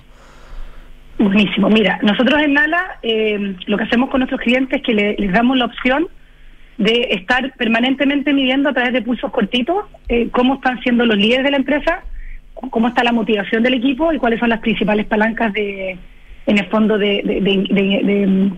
Buenísimo. 1.18 1.70
Mira, 1.70 1.98
nosotros 2.04 2.40
en 2.44 2.54
Nala 2.54 3.00
eh, 3.02 3.56
lo 3.66 3.78
que 3.78 3.86
hacemos 3.86 4.12
con 4.12 4.20
nuestros 4.20 4.40
clientes 4.40 4.78
es 4.80 4.84
que 4.86 4.94
le- 4.94 5.16
les 5.18 5.32
damos 5.34 5.58
la 5.58 5.66
opción 5.66 6.08
de 6.78 7.08
estar 7.18 7.52
permanentemente 7.58 8.32
midiendo 8.32 8.70
a 8.70 8.74
través 8.74 8.94
de 8.94 9.02
pulsos 9.02 9.32
cortitos 9.32 9.86
eh, 10.08 10.30
cómo 10.32 10.54
están 10.56 10.80
siendo 10.84 11.04
los 11.04 11.18
líderes 11.18 11.44
de 11.46 11.50
la 11.52 11.58
empresa, 11.58 12.04
cómo 12.54 12.90
está 12.90 13.04
la 13.04 13.12
motivación 13.12 13.64
del 13.64 13.74
equipo 13.74 14.14
y 14.14 14.20
cuáles 14.20 14.40
son 14.40 14.50
las 14.50 14.60
principales 14.60 15.08
palancas 15.08 15.52
de, 15.54 15.98
en 16.46 16.58
el 16.60 16.68
fondo 16.68 17.00
de- 17.00 17.24
de- 17.26 18.52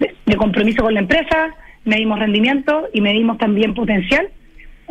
de- 0.00 0.14
de 0.24 0.36
compromiso 0.36 0.82
con 0.82 0.94
la 0.94 1.00
empresa. 1.00 1.54
Medimos 1.84 2.18
rendimiento 2.18 2.88
y 2.94 3.02
medimos 3.02 3.36
también 3.36 3.74
potencial. 3.74 4.28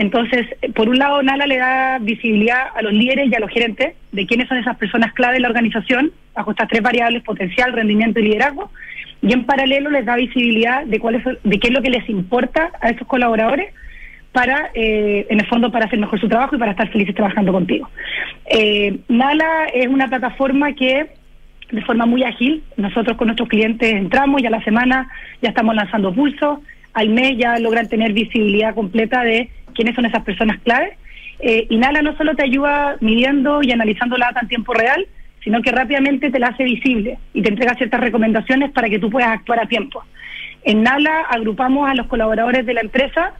Entonces, 0.02 0.48
por 0.74 0.90
un 0.90 0.98
lado, 0.98 1.22
Nala 1.22 1.46
le 1.46 1.58
da 1.58 2.00
visibilidad 2.00 2.70
a 2.76 2.82
los 2.82 2.92
líderes 2.92 3.30
y 3.30 3.36
a 3.36 3.40
los 3.40 3.52
gerentes 3.52 3.94
de 4.12 4.26
quiénes 4.26 4.48
son 4.48 4.58
esas 4.58 4.76
personas 4.78 5.14
clave 5.14 5.36
en 5.36 5.44
la 5.44 5.50
organización, 5.50 6.12
bajo 6.34 6.50
estas 6.50 6.70
tres 6.70 6.82
variables, 6.82 7.22
potencial, 7.22 7.72
rendimiento 7.72 8.20
y 8.20 8.24
liderazgo. 8.24 8.72
Y 9.22 9.32
en 9.32 9.44
paralelo 9.46 9.92
les 9.92 10.04
da 10.04 10.16
visibilidad 10.16 10.86
de 10.86 11.00
cuáles 11.00 11.22
son- 11.22 11.38
de 11.44 11.60
qué 11.60 11.68
es 11.68 11.74
lo 11.76 11.84
que 11.84 11.92
les 11.92 12.10
importa 12.10 12.72
a 12.82 12.90
esos 12.90 13.08
colaboradores 13.08 13.76
para, 14.32 14.72
eh, 14.74 15.28
en 15.30 15.40
el 15.40 15.46
fondo, 15.46 15.72
para 15.72 15.86
hacer 15.86 16.00
mejor 16.00 16.20
su 16.20 16.28
trabajo 16.28 16.56
y 16.56 16.60
para 16.60 16.72
estar 16.72 16.90
felices 16.90 17.14
trabajando 17.14 17.52
contigo. 17.54 17.88
Eh, 18.50 18.98
Nala 19.08 19.66
es 19.72 19.88
una 19.88 20.08
plataforma 20.08 20.74
que 20.74 21.12
de 21.72 21.82
forma 21.84 22.08
muy 22.08 22.24
ágil. 22.24 22.64
Nosotros 22.76 23.18
con 23.18 23.28
nuestros 23.28 23.48
clientes 23.50 23.94
entramos 23.94 24.42
y 24.42 24.48
a 24.48 24.50
la 24.50 24.64
semana 24.64 25.08
ya 25.44 25.50
estamos 25.50 25.76
lanzando 25.76 26.12
pulsos. 26.12 26.58
Al 26.94 27.10
mes 27.10 27.38
ya 27.38 27.60
logran 27.60 27.88
tener 27.88 28.14
visibilidad 28.14 28.74
completa 28.74 29.24
de 29.24 29.50
quiénes 29.82 29.96
son 29.96 30.06
esas 30.06 30.24
personas 30.24 30.60
claves. 30.62 30.94
Eh, 31.40 31.66
y 31.70 31.78
Nala 31.78 32.04
no 32.04 32.16
solo 32.18 32.36
te 32.36 32.44
ayuda 32.44 32.98
midiendo 33.02 33.64
y 33.64 33.72
analizando 33.72 34.16
la 34.16 34.28
data 34.28 34.42
en 34.44 34.48
tiempo 34.48 34.76
real, 34.76 35.08
sino 35.44 35.60
que 35.64 35.72
rápidamente 35.72 36.30
te 36.30 36.38
la 36.38 36.50
hace 36.50 36.64
visible 36.64 37.18
y 37.34 37.42
te 37.42 37.50
entrega 37.50 37.74
ciertas 37.74 38.00
recomendaciones 38.00 38.70
para 38.72 38.90
que 38.90 39.00
tú 39.00 39.10
puedas 39.10 39.30
actuar 39.30 39.60
a 39.60 39.66
tiempo. 39.66 40.04
En 40.64 40.84
Nala 40.84 41.22
agrupamos 41.22 41.90
a 41.90 41.96
los 41.96 42.06
colaboradores 42.06 42.64
de 42.68 42.76
la 42.76 42.82
empresa 42.82 43.34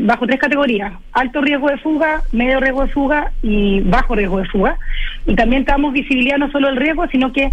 bajo 0.00 0.26
tres 0.26 0.40
categorías, 0.40 0.94
alto 1.12 1.42
riesgo 1.42 1.68
de 1.68 1.76
fuga, 1.76 2.22
medio 2.32 2.58
riesgo 2.60 2.86
de 2.86 2.92
fuga 2.92 3.32
y 3.42 3.80
bajo 3.82 4.14
riesgo 4.14 4.38
de 4.38 4.46
fuga. 4.46 4.78
Y 5.26 5.34
también 5.34 5.66
te 5.66 5.72
damos 5.72 5.92
visibilidad 5.92 6.38
no 6.38 6.50
solo 6.50 6.68
del 6.68 6.76
riesgo, 6.78 7.06
sino 7.08 7.30
que 7.34 7.50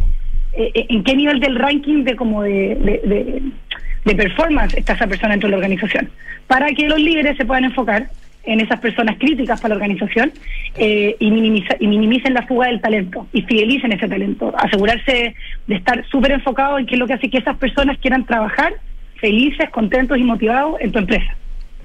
eh, 0.53 0.85
en 0.87 1.03
qué 1.03 1.13
nivel 1.17 1.41
del 1.41 1.57
ranking 1.57 2.05
de 2.05 2.15
como 2.15 2.43
de- 2.43 3.41
de 4.06 4.16
performance 4.16 4.74
está 4.78 4.93
esa 4.93 5.08
persona 5.08 5.32
dentro 5.32 5.47
de 5.47 5.52
la 5.52 5.58
organización, 5.58 6.10
para 6.47 6.72
que 6.74 6.88
los 6.88 6.99
líderes 6.99 7.38
se 7.38 7.45
puedan 7.45 7.66
enfocar 7.66 8.10
en 8.43 8.60
esas 8.60 8.80
personas 8.80 9.18
críticas 9.20 9.62
para 9.62 9.70
la 9.70 9.76
organización 9.76 10.32
eh, 10.76 11.16
y, 11.20 11.30
minimiza- 11.30 11.78
y 11.80 11.86
minimicen 11.88 12.34
la 12.34 12.41
fuga 12.47 12.68
del 12.68 12.82
talento 12.82 13.28
y 13.32 13.43
fidelicen 13.43 13.91
ese 13.91 14.08
talento, 14.08 14.52
asegurarse 14.58 15.36
de 15.68 15.76
estar 15.76 16.04
súper 16.10 16.32
enfocados 16.32 16.80
en 16.80 16.88
qué 16.88 16.95
es 16.95 16.99
lo 16.99 17.06
que 17.06 17.14
hace 17.14 17.30
que 17.30 17.38
esas 17.38 17.58
personas 17.58 17.97
quieran 17.99 18.26
trabajar 18.26 18.74
felices, 19.18 19.70
contentos 19.70 20.18
y 20.18 20.24
motivados 20.24 20.82
en 20.82 20.91
tu 20.91 20.97
empresa. 20.97 21.36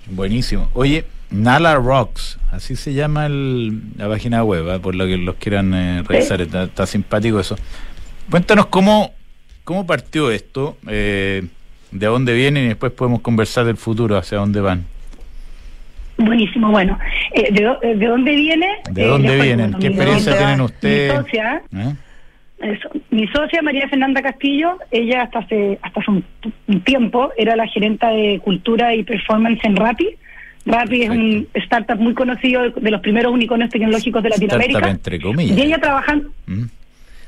Buenísimo. 0.07 0.71
Oye, 0.73 1.05
Nala 1.31 1.75
Rocks, 1.75 2.39
así 2.53 2.75
se 2.77 2.95
llama 2.95 3.27
el- 3.27 3.81
la 3.99 4.09
página 4.09 4.43
web, 4.43 4.67
¿eh? 4.77 4.79
por 4.79 4.95
lo 4.95 5.07
que 5.07 5.19
los 5.19 5.35
quieran 5.35 5.75
eh, 5.75 6.03
revisar, 6.09 6.41
está, 6.41 6.62
está 6.64 6.87
simpático 6.87 7.39
eso. 7.39 7.57
Cuéntanos 8.31 8.67
cómo, 8.67 9.12
cómo 9.64 9.87
partió 9.87 10.31
esto, 10.31 10.79
eh, 10.89 11.43
de 11.99 12.07
dónde 12.07 12.34
vienen 12.34 12.64
y 12.64 12.68
después 12.68 12.92
podemos 12.92 13.20
conversar 13.20 13.64
del 13.66 13.76
futuro, 13.76 14.16
hacia 14.16 14.38
dónde 14.38 14.61
van. 14.61 14.84
Buenísimo, 16.18 16.70
bueno. 16.70 16.99
Eh, 17.34 17.53
¿de, 17.53 17.62
eh, 17.82 17.94
¿De 17.97 18.07
dónde 18.07 18.34
viene? 18.34 18.66
¿De 18.90 19.03
Eh, 19.03 19.07
dónde 19.07 19.40
vienen? 19.40 19.74
¿Qué 19.74 19.88
experiencia 19.88 20.36
tienen 20.38 20.61
ustedes? 20.62 21.12
Mi 21.12 21.18
socia, 21.18 21.62
¿Eh? 21.74 21.94
Eso. 22.59 22.88
Mi 23.11 23.26
socia 23.28 23.61
María 23.61 23.86
Fernanda 23.88 24.22
Castillo, 24.22 24.78
ella 24.90 25.22
hasta 25.24 25.40
hace 25.40 25.78
hasta 25.82 26.01
hace 26.01 26.11
un, 26.11 26.24
un 26.68 26.80
tiempo 26.80 27.30
era 27.36 27.55
la 27.55 27.66
gerenta 27.66 28.09
de 28.09 28.40
cultura 28.42 28.94
y 28.94 29.03
performance 29.05 29.62
en 29.64 29.76
Rappi. 29.76 30.09
Rappi 30.64 31.03
es 31.03 31.11
un 31.11 31.47
startup 31.53 31.99
muy 32.01 32.14
conocido 32.14 32.70
de 32.70 32.90
los 32.90 33.01
primeros 33.03 33.30
unicornios 33.32 33.68
tecnológicos 33.68 34.22
de 34.22 34.30
Startup 34.30 34.53
Latinoamérica. 34.59 34.90
entre 34.90 35.20
comillas. 35.20 35.57
Y 35.59 35.62
ella 35.62 35.78
trabajando. 35.78 36.30
¿Mm? 36.47 36.62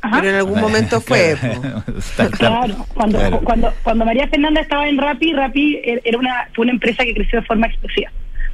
Ajá. 0.01 0.19
Pero 0.21 0.31
en 0.31 0.37
algún 0.37 0.61
momento 0.61 1.01
fue. 1.09 1.35
Claro. 2.39 2.87
Cuando, 2.95 3.19
Claro. 3.19 3.41
cuando 3.41 3.73
cuando 3.83 4.05
María 4.05 4.29
Fernanda 4.29 4.61
estaba 4.61 4.89
en 4.89 4.99
Rappi, 4.99 5.33
Rappi 5.33 5.77
er- 5.85 6.01
era 6.05 6.19
una 6.19 6.49
fue 6.55 6.65
una 6.65 6.73
empresa 6.73 7.05
que 7.05 7.15
creció 7.15 7.41
de 7.41 7.47
forma 7.47 7.67
explosiva. 7.67 8.11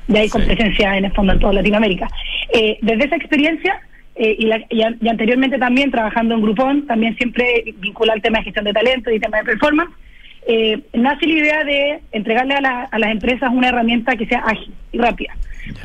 De 0.08 0.18
ahí 0.20 0.28
con 0.28 0.42
Sí. 0.42 0.46
presencia 0.48 0.96
en 0.96 1.04
el 1.06 1.12
fondo 1.12 1.32
en 1.32 1.38
toda 1.38 1.52
Latinoamérica. 1.54 2.08
Eh, 2.52 2.78
desde 2.82 3.04
esa 3.06 3.16
experiencia 3.16 3.80
eh, 4.16 4.36
y, 4.38 4.46
la- 4.46 4.62
y 4.70 4.82
a- 4.82 4.94
y 5.00 5.08
anteriormente 5.08 5.58
también 5.58 5.90
trabajando 5.90 6.34
en 6.34 6.42
Groupon, 6.42 6.86
también 6.86 7.16
siempre 7.16 7.74
vinculado 7.78 8.14
al 8.16 8.22
tema 8.22 8.38
de 8.38 8.44
gestión 8.44 8.64
de 8.64 8.72
talento 8.72 9.10
y 9.10 9.18
tema 9.18 9.38
de 9.38 9.44
performance, 9.44 9.90
eh, 10.46 10.78
nace 10.92 11.26
la 11.26 11.32
idea 11.34 11.64
de 11.64 12.00
entregarle 12.12 12.54
a, 12.54 12.60
la- 12.60 12.82
a 12.90 12.98
las 12.98 13.10
empresas 13.10 13.50
una 13.52 13.68
herramienta 13.70 14.14
que 14.16 14.26
sea 14.26 14.40
ágil 14.46 14.72
y 14.92 14.98
rápida. 14.98 15.34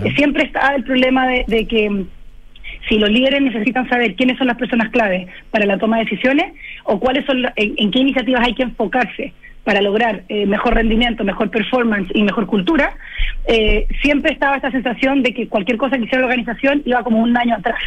Eh, 0.04 0.14
siempre 0.16 0.44
está 0.44 0.76
el 0.76 0.84
problema 0.84 1.26
de, 1.28 1.46
de 1.48 1.66
que 1.66 2.04
si 2.90 2.98
los 3.00 3.10
líderes 3.10 3.42
necesitan 3.42 3.88
saber 3.88 4.16
quiénes 4.16 4.38
son 4.38 4.48
las 4.48 4.58
personas 4.58 4.90
clave 4.90 5.28
para 5.52 5.66
la 5.66 5.78
toma 5.78 5.98
de 5.98 6.04
decisiones 6.06 6.52
o 6.84 7.00
cuáles 7.00 7.26
son 7.26 7.46
en, 7.56 7.92
qué 7.92 8.00
iniciativas 8.00 8.44
hay 8.46 8.54
que 8.56 8.64
enfocarse 8.64 9.32
para 9.64 9.82
lograr 9.82 10.24
eh, 10.30 10.46
mejor 10.48 10.74
rendimiento, 10.74 11.24
mejor 11.24 11.52
performance 11.52 12.10
y 12.16 12.24
mejor 12.24 12.48
cultura, 12.48 12.92
eh, 13.48 13.86
siempre 14.02 14.32
estaba 14.34 14.56
esta 14.56 14.72
sensación 14.72 15.22
de 15.22 15.34
que 15.34 15.48
cualquier 15.48 15.78
cosa 15.78 15.98
que 15.98 16.04
hiciera 16.06 16.22
la 16.22 16.28
organización 16.28 16.82
iba 16.86 17.04
como 17.04 17.20
un 17.22 17.38
año 17.38 17.56
atrás. 17.56 17.80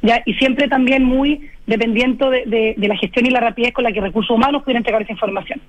¿ya? 0.00 0.22
Y 0.24 0.34
siempre 0.34 0.68
también 0.68 1.04
muy 1.04 1.50
dependiente 1.66 2.24
de, 2.30 2.44
de- 2.46 2.74
de 2.78 2.88
la 2.88 2.96
gestión 2.96 3.26
y 3.26 3.30
la 3.30 3.40
rapidez 3.40 3.72
con 3.74 3.84
la 3.84 3.92
que 3.92 4.00
recursos 4.00 4.34
humanos 4.34 4.62
pudieran 4.62 4.80
entregar 4.80 5.02
esa 5.02 5.12
información. 5.12 5.60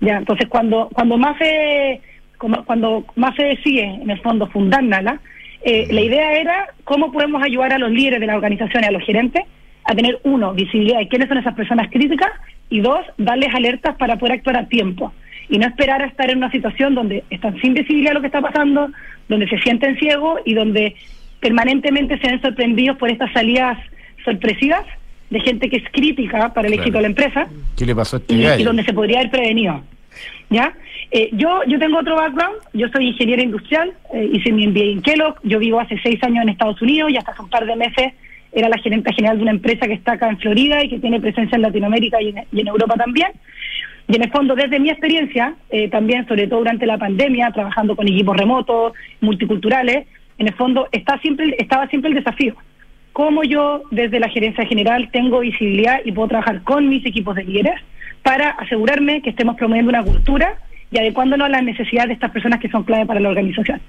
¿ya? 0.00 0.18
Entonces, 0.18 0.48
cuando, 0.48 0.88
cuando 0.92 1.16
más 1.16 1.38
se 1.38 2.00
como- 2.36 2.64
cuando 2.64 3.06
más 3.14 3.34
se 3.36 3.44
decide, 3.44 3.84
en 3.84 4.10
el 4.10 4.20
fondo, 4.20 4.46
fundar 4.48 4.82
Nala, 4.82 5.20
eh, 5.66 5.88
la 5.90 6.00
idea 6.00 6.32
era 6.38 6.68
cómo 6.84 7.10
podemos 7.10 7.42
ayudar 7.42 7.72
a 7.72 7.78
los 7.78 7.90
líderes 7.90 8.20
de 8.20 8.26
las 8.26 8.36
organizaciones, 8.36 8.88
a 8.88 8.92
los 8.92 9.02
gerentes, 9.02 9.42
a 9.84 9.94
tener, 9.94 10.20
uno, 10.22 10.54
visibilidad 10.54 11.00
de 11.00 11.08
quiénes 11.08 11.28
son 11.28 11.38
esas 11.38 11.54
personas 11.54 11.90
críticas, 11.90 12.30
y 12.70 12.80
dos, 12.80 13.00
darles 13.18 13.52
alertas 13.52 13.96
para 13.96 14.16
poder 14.16 14.34
actuar 14.36 14.56
a 14.58 14.68
tiempo. 14.68 15.12
Y 15.48 15.58
no 15.58 15.66
esperar 15.66 16.02
a 16.02 16.06
estar 16.06 16.30
en 16.30 16.38
una 16.38 16.52
situación 16.52 16.94
donde 16.94 17.24
están 17.30 17.60
sin 17.60 17.74
visibilidad 17.74 18.10
de 18.10 18.14
lo 18.14 18.20
que 18.20 18.28
está 18.28 18.40
pasando, 18.40 18.90
donde 19.28 19.48
se 19.48 19.58
sienten 19.58 19.98
ciegos 19.98 20.40
y 20.44 20.54
donde 20.54 20.94
permanentemente 21.40 22.16
se 22.18 22.28
ven 22.28 22.40
sorprendidos 22.40 22.96
por 22.96 23.10
estas 23.10 23.32
salidas 23.32 23.76
sorpresivas 24.24 24.84
de 25.30 25.40
gente 25.40 25.68
que 25.68 25.78
es 25.78 25.84
crítica 25.92 26.52
para 26.54 26.68
el 26.68 26.74
Claro. 26.74 26.82
éxito 26.82 26.98
de 26.98 27.02
la 27.02 27.08
empresa 27.08 27.46
¿Qué 27.76 27.86
le 27.86 27.94
pasó 27.94 28.16
a 28.16 28.18
este 28.20 28.34
y, 28.34 28.46
y 28.60 28.64
donde 28.64 28.84
se 28.84 28.92
podría 28.92 29.18
haber 29.18 29.30
prevenido. 29.30 29.82
¿Ya? 30.48 30.72
Eh, 31.10 31.30
yo, 31.32 31.62
yo 31.66 31.78
tengo 31.78 31.98
otro 31.98 32.16
background, 32.16 32.56
yo 32.72 32.88
soy 32.88 33.08
ingeniera 33.08 33.42
industrial, 33.42 33.92
eh, 34.12 34.28
hice 34.32 34.52
mi 34.52 34.66
MBA 34.66 34.84
en 34.84 35.02
Kellogg, 35.02 35.36
yo 35.44 35.58
vivo 35.58 35.78
hace 35.78 35.98
seis 36.02 36.22
años 36.24 36.42
en 36.42 36.48
Estados 36.48 36.80
Unidos 36.82 37.10
y 37.12 37.16
hasta 37.16 37.32
hace 37.32 37.42
un 37.42 37.48
par 37.48 37.64
de 37.64 37.76
meses 37.76 38.12
era 38.52 38.68
la 38.68 38.78
gerente 38.78 39.12
general 39.12 39.36
de 39.36 39.42
una 39.42 39.52
empresa 39.52 39.86
que 39.86 39.92
está 39.92 40.12
acá 40.12 40.28
en 40.28 40.38
Florida 40.38 40.82
y 40.82 40.88
que 40.88 40.98
tiene 40.98 41.20
presencia 41.20 41.56
en 41.56 41.62
Latinoamérica 41.62 42.20
y 42.22 42.30
en, 42.30 42.66
Europa 42.68 42.94
también. 42.96 43.28
Y 44.08 44.16
en 44.16 44.22
el 44.22 44.30
fondo, 44.30 44.54
desde 44.54 44.80
mi 44.80 44.88
experiencia, 44.88 45.54
eh, 45.68 45.88
también, 45.88 46.26
sobre 46.26 46.46
todo 46.46 46.60
durante 46.60 46.86
la 46.86 46.96
pandemia, 46.96 47.50
trabajando 47.50 47.94
con 47.94 48.08
equipos 48.08 48.36
remotos, 48.36 48.94
multiculturales, 49.20 50.06
en 50.38 50.48
el 50.48 50.54
fondo 50.54 50.88
está 50.92 51.18
siempre, 51.18 51.54
estaba 51.58 51.86
siempre 51.88 52.10
el 52.10 52.16
desafío. 52.16 52.54
¿Cómo 53.12 53.42
yo, 53.44 53.82
desde 53.90 54.20
la 54.20 54.28
gerencia 54.28 54.64
general, 54.66 55.10
tengo 55.12 55.40
visibilidad 55.40 56.00
y 56.04 56.12
puedo 56.12 56.28
trabajar 56.28 56.62
con 56.62 56.88
mis 56.88 57.04
equipos 57.04 57.34
de 57.36 57.44
líderes 57.44 57.80
para 58.22 58.50
asegurarme 58.50 59.22
que 59.22 59.30
estemos 59.30 59.56
promoviendo 59.56 59.90
una 59.90 60.02
cultura 60.02 60.58
y 60.90 60.98
adecuándonos 60.98 61.46
a 61.46 61.50
las 61.50 61.62
necesidades 61.62 62.08
de 62.08 62.14
estas 62.14 62.30
personas 62.30 62.60
que 62.60 62.68
son 62.68 62.84
clave 62.84 63.06
para 63.06 63.20
la 63.20 63.28
organización? 63.28 63.80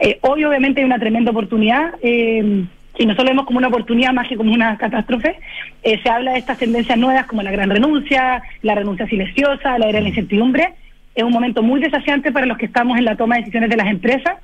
Eh, 0.00 0.18
hoy, 0.22 0.44
obviamente, 0.44 0.80
hay 0.80 0.86
una 0.86 0.98
tremenda 0.98 1.30
oportunidad. 1.30 1.94
eh, 2.02 2.64
y 2.98 3.06
nosotros 3.06 3.24
lo 3.24 3.30
vemos 3.30 3.46
como 3.46 3.58
una 3.58 3.68
oportunidad 3.68 4.12
más 4.12 4.28
que 4.28 4.36
como 4.36 4.52
una 4.52 4.76
catástrofe, 4.76 5.36
eh, 5.82 5.98
se 6.02 6.08
habla 6.10 6.32
de 6.32 6.38
estas 6.38 6.58
tendencias 6.58 6.98
nuevas 6.98 7.26
como 7.26 7.42
la 7.42 7.50
gran 7.50 7.70
renuncia, 7.70 8.42
la 8.62 8.74
renuncia 8.74 9.06
silenciosa, 9.06 9.78
la 9.78 9.88
era 9.88 9.98
de 9.98 10.02
la 10.02 10.08
incertidumbre. 10.10 10.74
Es 11.14 11.24
un 11.24 11.32
momento 11.32 11.62
muy 11.62 11.80
desafiante 11.80 12.32
para 12.32 12.46
los 12.46 12.58
que 12.58 12.66
estamos 12.66 12.98
en 12.98 13.04
la 13.04 13.16
toma 13.16 13.36
de 13.36 13.42
decisiones 13.42 13.70
de 13.70 13.76
las 13.76 13.86
empresas 13.86 14.34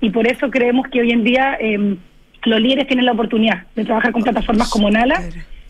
y 0.00 0.10
por 0.10 0.26
eso 0.28 0.50
creemos 0.50 0.86
que 0.88 1.00
hoy 1.00 1.10
en 1.10 1.24
día 1.24 1.56
eh, 1.60 1.96
los 2.44 2.60
líderes 2.60 2.86
tienen 2.86 3.06
la 3.06 3.12
oportunidad 3.12 3.64
de 3.74 3.84
trabajar 3.84 4.12
con 4.12 4.22
plataformas 4.22 4.70
como 4.70 4.90
Nala, 4.90 5.20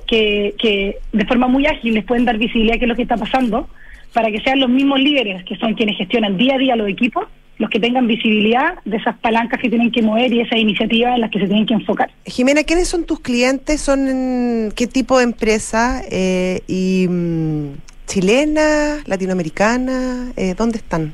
que, 0.06 0.54
que 0.58 0.96
de 1.12 1.26
forma 1.26 1.48
muy 1.48 1.66
ágil 1.66 1.94
les 1.94 2.04
pueden 2.04 2.26
dar 2.26 2.36
visibilidad 2.36 2.76
a 2.76 2.78
qué 2.78 2.84
es 2.84 2.88
lo 2.88 2.96
que 2.96 3.02
está 3.02 3.16
pasando, 3.16 3.68
para 4.12 4.30
que 4.30 4.40
sean 4.40 4.60
los 4.60 4.68
mismos 4.68 5.00
líderes 5.00 5.44
que 5.44 5.56
son 5.56 5.74
quienes 5.74 5.96
gestionan 5.96 6.36
día 6.36 6.54
a 6.54 6.58
día 6.58 6.76
los 6.76 6.88
equipos, 6.88 7.26
los 7.58 7.68
que 7.70 7.80
tengan 7.80 8.06
visibilidad 8.06 8.74
de 8.84 8.96
esas 8.96 9.16
palancas 9.18 9.60
que 9.60 9.68
tienen 9.68 9.90
que 9.90 10.00
mover 10.02 10.32
y 10.32 10.40
esas 10.40 10.58
iniciativas 10.58 11.14
en 11.14 11.20
las 11.20 11.30
que 11.30 11.40
se 11.40 11.46
tienen 11.46 11.66
que 11.66 11.74
enfocar. 11.74 12.10
Jimena, 12.24 12.62
¿quiénes 12.62 12.88
son 12.88 13.04
tus 13.04 13.20
clientes? 13.20 13.80
¿Son 13.80 14.72
qué 14.76 14.86
tipo 14.86 15.18
de 15.18 15.24
empresa? 15.24 16.02
Eh, 16.10 16.60
y 16.68 17.06
mm, 17.08 17.72
¿Chilena? 18.06 19.02
¿Latinoamericana? 19.06 20.32
Eh, 20.36 20.54
¿Dónde 20.56 20.78
están? 20.78 21.12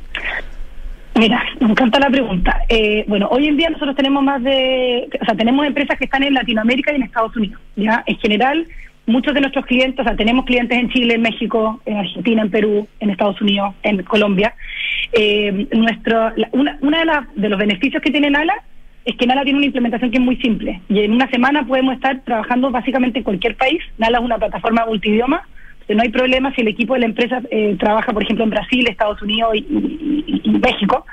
Mira, 1.16 1.42
me 1.60 1.70
encanta 1.70 1.98
la 1.98 2.10
pregunta. 2.10 2.62
Eh, 2.68 3.04
bueno, 3.06 3.28
hoy 3.30 3.46
en 3.46 3.56
día 3.56 3.70
nosotros 3.70 3.96
tenemos 3.96 4.22
más 4.22 4.42
de, 4.42 5.08
o 5.20 5.24
sea, 5.24 5.34
tenemos 5.36 5.64
empresas 5.66 5.96
que 5.96 6.04
están 6.04 6.24
en 6.24 6.34
Latinoamérica 6.34 6.92
y 6.92 6.96
en 6.96 7.02
Estados 7.04 7.36
Unidos. 7.36 7.60
Ya, 7.76 8.02
en 8.06 8.16
general, 8.18 8.66
muchos 9.06 9.34
de 9.34 9.40
nuestros 9.40 9.66
clientes, 9.66 10.00
o 10.00 10.04
sea, 10.08 10.16
tenemos 10.16 10.44
clientes 10.44 10.76
en 10.78 10.88
Chile, 10.90 11.14
en 11.14 11.22
México, 11.22 11.80
en 11.86 11.96
Argentina, 11.98 12.42
en 12.42 12.50
Perú, 12.50 12.88
en 13.00 13.10
Estados 13.10 13.40
Unidos, 13.40 13.74
en 13.82 14.02
Colombia. 14.02 14.54
Eh, 15.12 15.66
nuestro, 15.72 16.30
la- 16.36 16.48
una, 16.52 16.78
una 16.80 16.98
de, 17.00 17.04
las- 17.04 17.34
de 17.34 17.48
los 17.48 17.58
beneficios 17.58 18.02
que 18.02 18.10
tiene 18.10 18.30
Nala 18.30 18.54
es 19.04 19.16
que 19.16 19.26
Nala 19.26 19.42
tiene 19.44 19.58
una 19.58 19.66
implementación 19.66 20.10
que 20.10 20.16
es 20.18 20.24
muy 20.24 20.36
simple. 20.36 20.80
Y 20.88 21.00
en 21.00 21.12
una 21.12 21.28
semana 21.30 21.66
podemos 21.66 21.94
estar 21.94 22.20
trabajando 22.24 22.70
básicamente 22.70 23.18
en 23.18 23.24
cualquier 23.24 23.56
país. 23.56 23.80
Nala 23.98 24.18
es 24.18 24.24
una 24.24 24.38
plataforma 24.38 24.86
multidioma. 24.86 25.46
No 25.86 26.02
hay 26.02 26.08
problema 26.08 26.54
si 26.54 26.62
el 26.62 26.68
equipo 26.68 26.94
de 26.94 27.00
la 27.00 27.06
empresa 27.06 27.42
eh, 27.50 27.76
trabaja, 27.78 28.14
por 28.14 28.22
ejemplo, 28.22 28.44
en 28.44 28.50
Brasil, 28.50 28.86
Estados 28.88 29.20
Unidos 29.20 29.54
y, 29.54 29.58
y- 29.58 30.50
México. 30.58 31.04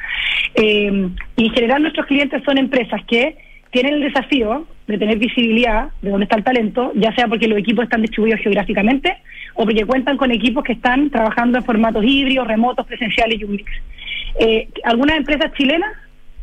Eh, 0.55 1.09
y 1.35 1.45
en 1.47 1.51
general 1.53 1.81
nuestros 1.81 2.05
clientes 2.05 2.41
son 2.45 2.57
empresas 2.57 3.01
que 3.05 3.35
tienen 3.71 3.95
el 3.95 4.01
desafío 4.01 4.67
de 4.87 4.97
tener 4.97 5.17
visibilidad 5.17 5.89
de 6.01 6.09
dónde 6.09 6.25
está 6.25 6.37
el 6.37 6.43
talento, 6.43 6.91
ya 6.95 7.13
sea 7.15 7.27
porque 7.27 7.47
los 7.47 7.57
equipos 7.57 7.83
están 7.83 8.01
distribuidos 8.01 8.41
geográficamente 8.41 9.17
o 9.55 9.63
porque 9.63 9.85
cuentan 9.85 10.17
con 10.17 10.31
equipos 10.31 10.63
que 10.63 10.73
están 10.73 11.09
trabajando 11.09 11.57
en 11.57 11.63
formatos 11.63 12.03
híbridos, 12.05 12.47
remotos, 12.47 12.85
presenciales 12.85 13.39
y 13.39 13.43
un 13.43 13.51
mix. 13.51 13.71
Eh, 14.39 14.67
algunas 14.83 15.17
empresas 15.17 15.51
chilenas, 15.53 15.91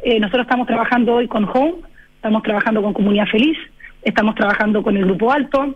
eh, 0.03 0.19
nosotros 0.19 0.43
estamos 0.43 0.67
trabajando 0.67 1.15
hoy 1.15 1.29
con 1.29 1.45
Home, 1.45 1.75
estamos 2.17 2.43
trabajando 2.43 2.83
con 2.83 2.95
Comunidad 2.95 3.27
Feliz, 3.27 3.59
estamos 4.03 4.35
trabajando 4.35 4.83
con 4.83 4.97
el 4.97 5.05
Grupo 5.05 5.33
Alto, 5.33 5.75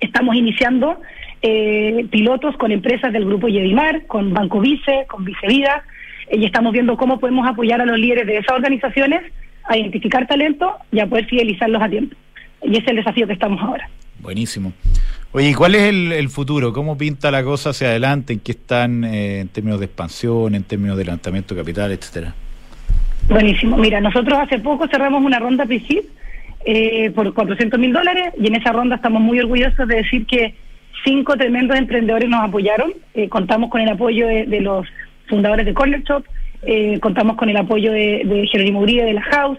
estamos 0.00 0.34
iniciando 0.34 1.00
eh, 1.40 2.06
pilotos 2.10 2.56
con 2.56 2.70
empresas 2.70 3.12
del 3.12 3.24
Grupo 3.24 3.48
Yedimar, 3.48 4.06
con 4.06 4.32
Banco 4.32 4.60
Vice, 4.60 5.06
con 5.08 5.24
Vicevida, 5.24 5.84
eh, 6.28 6.38
y 6.38 6.44
estamos 6.44 6.72
viendo 6.72 6.96
cómo 6.96 7.18
podemos 7.18 7.48
apoyar 7.48 7.80
a 7.80 7.86
los 7.86 7.98
líderes 7.98 8.26
de 8.26 8.38
esas 8.38 8.56
organizaciones 8.56 9.22
a 9.72 9.78
identificar 9.78 10.26
talento 10.26 10.72
y 10.90 11.00
a 11.00 11.06
poder 11.06 11.26
fidelizarlos 11.26 11.82
a 11.82 11.88
tiempo. 11.88 12.16
Y 12.62 12.72
ese 12.72 12.82
es 12.82 12.88
el 12.88 12.96
desafío 12.96 13.26
que 13.26 13.32
estamos 13.32 13.60
ahora. 13.60 13.88
Buenísimo. 14.20 14.72
Oye, 15.32 15.50
¿y 15.50 15.54
cuál 15.54 15.74
es 15.74 15.82
el, 15.82 16.12
el 16.12 16.28
futuro? 16.28 16.72
¿Cómo 16.72 16.96
pinta 16.96 17.30
la 17.30 17.42
cosa 17.42 17.70
hacia 17.70 17.88
adelante? 17.88 18.32
¿En 18.32 18.40
qué 18.40 18.52
están 18.52 19.02
eh, 19.04 19.40
en 19.40 19.48
términos 19.48 19.80
de 19.80 19.86
expansión, 19.86 20.54
en 20.54 20.62
términos 20.62 20.96
de 20.96 21.04
levantamiento 21.04 21.54
de 21.54 21.60
capital, 21.62 21.90
etcétera? 21.90 22.34
Buenísimo. 23.28 23.76
Mira, 23.78 24.00
nosotros 24.00 24.38
hace 24.38 24.58
poco 24.58 24.86
cerramos 24.88 25.24
una 25.24 25.38
ronda 25.38 25.64
pre-seed 25.64 26.04
eh, 26.64 27.10
por 27.10 27.32
400 27.32 27.80
mil 27.80 27.92
dólares 27.92 28.32
y 28.38 28.46
en 28.46 28.56
esa 28.56 28.72
ronda 28.72 28.96
estamos 28.96 29.22
muy 29.22 29.40
orgullosos 29.40 29.88
de 29.88 29.96
decir 29.96 30.26
que 30.26 30.54
cinco 31.04 31.36
tremendos 31.36 31.76
emprendedores 31.76 32.28
nos 32.28 32.44
apoyaron. 32.44 32.92
Eh, 33.14 33.28
contamos 33.28 33.70
con 33.70 33.80
el 33.80 33.88
apoyo 33.88 34.26
de, 34.26 34.46
de 34.46 34.60
los 34.60 34.86
fundadores 35.28 35.66
de 35.66 35.74
Corner 35.74 36.02
Shop, 36.02 36.24
eh, 36.62 36.98
contamos 37.00 37.36
con 37.36 37.48
el 37.48 37.56
apoyo 37.56 37.92
de, 37.92 38.22
de 38.24 38.46
Jerónimo 38.46 38.80
Uribe 38.80 39.04
de 39.04 39.14
la 39.14 39.22
House, 39.22 39.58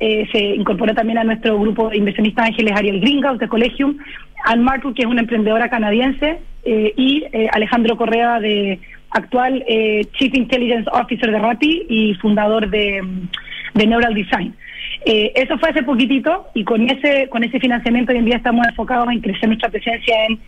eh, 0.00 0.26
se 0.32 0.40
incorpora 0.56 0.94
también 0.94 1.18
a 1.18 1.24
nuestro 1.24 1.58
grupo 1.58 1.88
de 1.88 1.98
inversionistas 1.98 2.46
ángeles 2.48 2.74
Ariel 2.76 3.00
Greenhouse 3.00 3.38
de 3.38 3.48
Collegium, 3.48 3.98
Ann 4.44 4.62
Markle, 4.62 4.94
que 4.94 5.02
es 5.02 5.08
una 5.08 5.20
emprendedora 5.20 5.70
canadiense, 5.70 6.40
eh, 6.64 6.92
y 6.96 7.24
eh, 7.32 7.48
Alejandro 7.52 7.96
Correa, 7.96 8.40
de 8.40 8.80
actual 9.10 9.64
eh, 9.68 10.04
Chief 10.12 10.34
Intelligence 10.34 10.88
Officer 10.92 11.30
de 11.30 11.38
Rappi 11.38 11.86
y 11.88 12.14
fundador 12.14 12.68
de, 12.68 13.00
Neural 13.74 14.14
Design. 14.14 14.54
Eso 15.04 15.58
fue 15.58 15.70
hace 15.70 15.82
poquitito 15.82 16.46
y 16.54 16.62
con 16.62 16.88
ese 16.88 17.28
con 17.28 17.42
ese 17.42 17.58
financiamiento 17.58 18.12
hoy 18.12 18.18
en 18.18 18.24
día 18.24 18.36
estamos 18.36 18.66
enfocados 18.68 19.08
en 19.10 19.20
crecer 19.20 19.48
nuestra 19.48 19.68
presencia 19.68 20.14
en, 20.26 20.38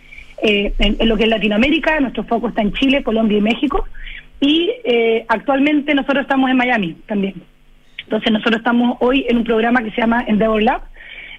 en, 0.78 0.96
en 0.98 1.08
lo 1.08 1.16
que 1.16 1.24
es 1.24 1.28
Latinoamérica, 1.28 1.98
nuestro 1.98 2.22
foco 2.24 2.48
está 2.48 2.62
en 2.62 2.72
Chile, 2.72 3.02
Colombia 3.02 3.38
y 3.38 3.40
México 3.40 3.84
y 4.44 4.70
eh, 4.84 5.24
actualmente 5.28 5.94
nosotros 5.94 6.22
estamos 6.22 6.50
en 6.50 6.56
Miami 6.58 6.94
también. 7.06 7.34
Entonces 8.00 8.30
nosotros 8.30 8.56
estamos 8.58 8.98
hoy 9.00 9.24
en 9.26 9.38
un 9.38 9.44
programa 9.44 9.82
que 9.82 9.90
se 9.92 10.02
llama 10.02 10.22
Endeavor 10.26 10.62
Lab, 10.62 10.82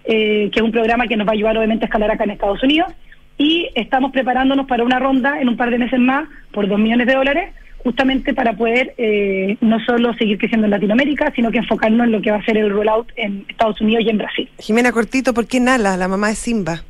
eh, 0.05 0.49
que 0.51 0.59
es 0.59 0.63
un 0.63 0.71
programa 0.71 1.05
que 1.05 1.15
nos 1.15 1.27
va 1.27 1.31
a 1.31 1.35
ayudar 1.35 1.55
obviamente 1.55 1.85
a 1.85 1.87
escalar 1.87 2.09
acá 2.09 2.23
en 2.23 2.31
Estados 2.31 2.63
Unidos 2.63 2.91
y 3.37 3.69
estamos 3.75 4.11
preparándonos 4.11 4.65
para 4.65 4.83
una 4.83 4.97
ronda 4.97 5.39
en 5.39 5.49
un 5.49 5.55
par 5.55 5.69
de 5.69 5.77
meses 5.77 5.99
más 5.99 6.27
por 6.51 6.67
dos 6.67 6.79
millones 6.79 7.05
de 7.05 7.13
dólares 7.13 7.53
justamente 7.83 8.33
para 8.33 8.53
poder 8.53 8.95
eh, 8.97 9.55
no 9.61 9.79
solo 9.85 10.15
seguir 10.15 10.39
creciendo 10.39 10.65
en 10.65 10.71
Latinoamérica, 10.71 11.31
sino 11.35 11.51
que 11.51 11.59
enfocarnos 11.59 12.07
en 12.07 12.11
lo 12.11 12.21
que 12.23 12.31
va 12.31 12.37
a 12.37 12.45
ser 12.45 12.57
el 12.57 12.71
rollout 12.71 13.11
en 13.17 13.45
Estados 13.47 13.79
Unidos 13.81 14.03
y 14.03 14.09
en 14.09 14.17
Brasil. 14.17 14.49
Jimena 14.57 14.91
Cortito, 14.91 15.35
¿por 15.35 15.45
qué 15.45 15.59
Nala, 15.59 15.95
la 15.95 16.07
mamá 16.07 16.29
de 16.29 16.35
Simba, 16.35 16.83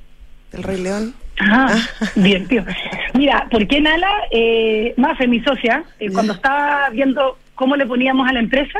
del 0.54 0.64
Rey 0.64 0.82
León? 0.82 1.14
Ah, 1.40 1.76
bien, 2.16 2.48
tío. 2.48 2.64
Mira, 3.14 3.48
¿por 3.52 3.68
qué 3.68 3.82
Nala? 3.82 4.10
Eh, 4.32 4.94
Mafe, 4.98 5.28
mi 5.28 5.42
socia, 5.42 5.84
eh, 6.00 6.10
cuando 6.12 6.34
estaba 6.34 6.90
viendo 6.92 7.38
cómo 7.56 7.76
le 7.76 7.86
poníamos 7.86 8.28
a 8.28 8.34
la 8.34 8.40
empresa, 8.40 8.80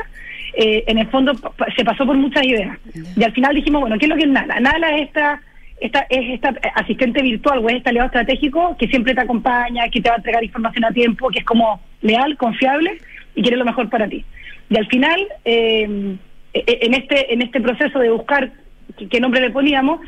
eh, 0.54 0.84
en 0.86 0.98
el 0.98 1.08
fondo 1.08 1.32
se 1.76 1.84
pasó 1.84 2.06
por 2.06 2.16
muchas 2.16 2.44
ideas. 2.44 2.78
Y 3.16 3.22
al 3.24 3.32
final 3.32 3.54
dijimos, 3.54 3.82
bueno, 3.82 3.98
¿qué 3.98 4.06
es 4.06 4.08
lo 4.08 4.16
que 4.16 4.24
es 4.24 4.28
Nala? 4.28 4.58
Nala 4.60 4.96
es 4.96 5.08
esta 5.08 5.40
esta, 5.78 6.06
es 6.08 6.34
esta 6.34 6.54
asistente 6.74 7.20
virtual 7.20 7.58
o 7.58 7.68
es 7.68 7.76
este 7.76 7.90
aliado 7.90 8.06
estratégico 8.06 8.74
que 8.78 8.88
siempre 8.88 9.14
te 9.14 9.20
acompaña, 9.20 9.88
que 9.90 10.00
te 10.00 10.08
va 10.08 10.14
a 10.14 10.18
entregar 10.18 10.42
información 10.42 10.84
a 10.86 10.92
tiempo, 10.92 11.28
que 11.28 11.40
es 11.40 11.44
como 11.44 11.80
leal, 12.00 12.36
confiable 12.38 12.98
y 13.34 13.42
quiere 13.42 13.58
lo 13.58 13.64
mejor 13.66 13.90
para 13.90 14.08
ti. 14.08 14.24
Y 14.70 14.78
al 14.78 14.86
final, 14.86 15.20
eh, 15.44 16.16
e, 16.54 16.64
e, 16.66 16.86
en 16.86 16.94
este 16.94 17.32
en 17.32 17.42
este 17.42 17.60
proceso 17.60 17.98
de 17.98 18.10
buscar 18.10 18.50
qué 19.10 19.20
nombre 19.20 19.40
le 19.40 19.50
poníamos, 19.50 20.00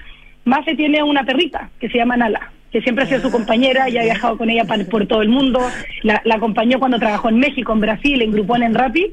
Mafe 0.48 0.74
tiene 0.74 1.02
una 1.02 1.24
perrita 1.24 1.70
que 1.78 1.88
se 1.88 1.98
llama 1.98 2.16
Nala, 2.16 2.50
que 2.72 2.80
siempre 2.82 3.04
ha 3.04 3.06
sido 3.06 3.20
su 3.20 3.30
compañera 3.30 3.88
y 3.88 3.98
ha 3.98 4.02
viajado 4.02 4.36
con 4.36 4.50
ella 4.50 4.64
por 4.90 5.06
todo 5.06 5.22
el 5.22 5.28
mundo. 5.28 5.60
La, 6.02 6.22
acompañó 6.34 6.78
cuando 6.78 6.98
trabajó 6.98 7.28
en 7.28 7.38
México, 7.38 7.72
en 7.72 7.80
Brasil, 7.80 8.20
en 8.20 8.32
Grupón, 8.32 8.62
en 8.62 8.74
Rappi. 8.74 9.06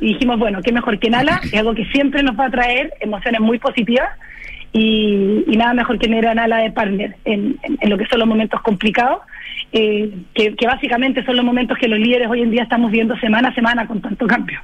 Y 0.00 0.14
dijimos, 0.14 0.38
bueno, 0.38 0.60
qué 0.62 0.72
mejor 0.72 0.98
que 0.98 1.10
Nala, 1.10 1.40
es 1.44 1.54
algo 1.54 1.74
que 1.74 1.84
siempre 1.86 2.22
nos 2.22 2.38
va 2.38 2.46
a 2.46 2.50
traer 2.50 2.92
emociones 3.00 3.40
muy 3.40 3.58
positivas 3.58 4.08
y, 4.72 5.44
nada 5.56 5.74
mejor 5.74 5.98
que 5.98 6.06
tener 6.06 6.26
a 6.26 6.34
Nala 6.34 6.58
de 6.58 6.70
partner 6.70 7.16
en, 7.24 7.58
lo 7.82 7.98
que 7.98 8.06
son 8.06 8.18
los 8.20 8.28
momentos 8.28 8.60
complicados, 8.62 9.20
eh, 9.72 10.10
que, 10.34 10.66
básicamente 10.66 11.24
son 11.24 11.36
los 11.36 11.44
momentos 11.44 11.76
que 11.78 11.88
los 11.88 11.98
líderes 11.98 12.28
hoy 12.28 12.42
en 12.42 12.50
día 12.50 12.62
estamos 12.62 12.90
viendo 12.90 13.16
semana 13.18 13.50
a 13.50 13.54
semana 13.54 13.86
con 13.86 14.00
tanto 14.00 14.26
cambio. 14.26 14.60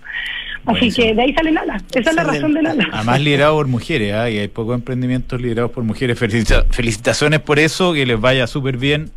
Así 0.68 0.92
que 0.92 1.14
de 1.14 1.22
ahí 1.22 1.34
sale 1.34 1.52
Nala, 1.52 1.82
esa 1.94 2.10
es 2.10 2.16
la 2.16 2.24
razón 2.24 2.54
de 2.54 2.62
Nala. 2.62 2.88
Además 2.92 3.20
liderado 3.20 3.54
por 3.54 3.66
mujeres, 3.66 4.14
¿eh? 4.14 4.32
y 4.32 4.38
hay 4.38 4.48
pocos 4.48 4.74
emprendimientos 4.74 5.40
liderados 5.40 5.70
por 5.72 5.84
mujeres. 5.84 6.18
felicitaciones 6.18 7.40
por 7.40 7.58
eso, 7.58 7.92
que 7.92 8.06
les 8.06 8.20
vaya 8.20 8.46
súper 8.46 8.76
bien. 8.76 9.10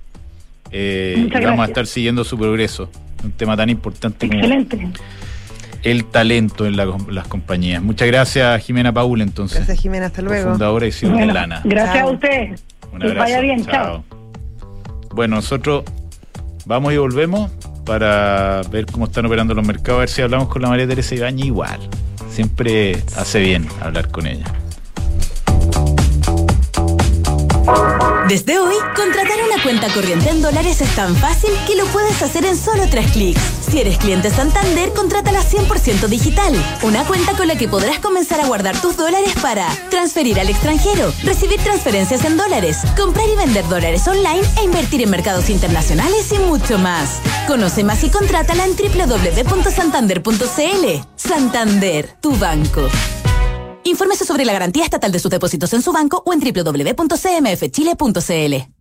Eh, 0.72 1.30
vamos 1.34 1.60
a 1.60 1.66
estar 1.66 1.86
siguiendo 1.86 2.24
su 2.24 2.38
progreso, 2.38 2.89
un 3.24 3.32
tema 3.34 3.58
tan 3.58 3.70
importante 3.70 4.26
Excelente 4.26 4.89
el 5.84 6.06
talento 6.06 6.66
en 6.66 6.78
las 6.78 7.28
compañías. 7.28 7.82
Muchas 7.82 8.08
gracias, 8.08 8.64
Jimena 8.64 8.93
Paul, 8.93 9.22
entonces. 9.22 9.58
Gracias, 9.58 9.80
Jimena, 9.80 10.08
hasta 10.08 10.22
luego. 10.22 10.52
Fundadora 10.52 10.88
y 10.88 10.91
de 10.91 11.26
Lana. 11.26 11.62
Gracias 11.64 12.04
a 12.04 12.08
usted. 12.08 12.60
que 12.99 13.14
vaya 13.14 13.41
bien, 13.41 13.66
chao. 13.66 14.04
Bueno, 15.14 15.38
nosotros 15.38 15.84
vamos 16.66 16.93
y 16.93 16.97
volvemos 16.97 17.52
para 17.92 18.62
ver 18.72 18.86
cómo 18.86 19.04
están 19.04 19.26
operando 19.26 19.54
los 19.54 19.68
mercados, 19.68 19.98
a 19.98 20.00
ver 20.00 20.10
si 20.10 20.22
hablamos 20.22 20.48
con 20.48 20.62
la 20.62 20.70
María 20.70 20.88
Teresa 20.88 21.14
Ibañez 21.14 21.48
igual. 21.48 21.78
Siempre 22.34 23.04
hace 23.18 23.42
bien 23.42 23.68
hablar 23.82 24.10
con 24.10 24.28
ella. 24.28 24.46
Desde 28.30 28.60
hoy, 28.60 28.76
contratar 28.96 29.38
una 29.46 29.62
cuenta 29.62 29.89
corriente 29.94 30.30
en 30.30 30.42
dólares 30.42 30.80
es 30.80 30.96
tan 30.96 31.14
fácil 31.18 31.50
que 31.68 31.76
lo 31.76 31.86
puedes 31.88 32.22
hacer 32.22 32.46
en 32.46 32.56
solo 32.56 32.84
tres 32.89 33.12
clics. 33.12 33.61
Si 33.72 33.80
eres 33.80 33.97
cliente 33.97 34.30
Santander, 34.30 34.91
contrátala 34.91 35.41
100% 35.41 36.09
digital. 36.09 36.53
Una 36.84 37.05
cuenta 37.05 37.32
con 37.38 37.47
la 37.47 37.57
que 37.57 37.69
podrás 37.69 37.99
comenzar 37.99 38.41
a 38.41 38.45
guardar 38.45 38.76
tus 38.82 38.97
dólares 38.97 39.34
para 39.41 39.65
transferir 39.89 40.41
al 40.41 40.49
extranjero, 40.49 41.13
recibir 41.24 41.57
transferencias 41.61 42.26
en 42.26 42.36
dólares, 42.36 42.80
comprar 42.97 43.30
y 43.30 43.36
vender 43.38 43.65
dólares 43.69 44.05
online 44.09 44.41
e 44.59 44.65
invertir 44.65 45.01
en 45.01 45.09
mercados 45.09 45.49
internacionales 45.49 46.30
y 46.34 46.39
mucho 46.39 46.78
más. 46.80 47.22
Conoce 47.47 47.86
más 47.86 48.03
y 48.03 48.09
contrátala 48.09 48.65
en 48.65 48.76
www.santander.cl. 48.76 51.07
Santander, 51.15 52.17
tu 52.19 52.36
banco. 52.36 52.89
Infórmese 53.86 54.26
sobre 54.26 54.43
la 54.43 54.51
garantía 54.51 54.84
estatal 54.84 55.13
de 55.13 55.19
sus 55.19 55.32
depósitos 55.32 55.72
en 55.72 55.82
su 55.82 55.93
banco 55.93 56.22
o 56.26 56.34
en 56.34 56.41
www.cmfchile.cl. 56.41 58.81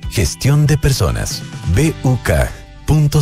gestión 0.11 0.67
de 0.67 0.77
personas. 0.77 1.41
BUK.cl 1.75 3.21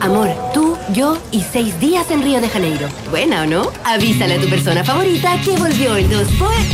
Amor, 0.00 0.30
tú, 0.54 0.78
yo 0.94 1.18
y 1.30 1.42
seis 1.42 1.78
días 1.78 2.10
en 2.10 2.22
Río 2.22 2.40
de 2.40 2.48
Janeiro. 2.48 2.88
¿Buena 3.10 3.42
o 3.42 3.46
no? 3.46 3.70
Avísale 3.84 4.34
a 4.34 4.40
tu 4.40 4.48
persona 4.48 4.82
favorita 4.82 5.38
que 5.44 5.50
volvió 5.52 5.94
el 5.96 6.08
2 6.08 6.26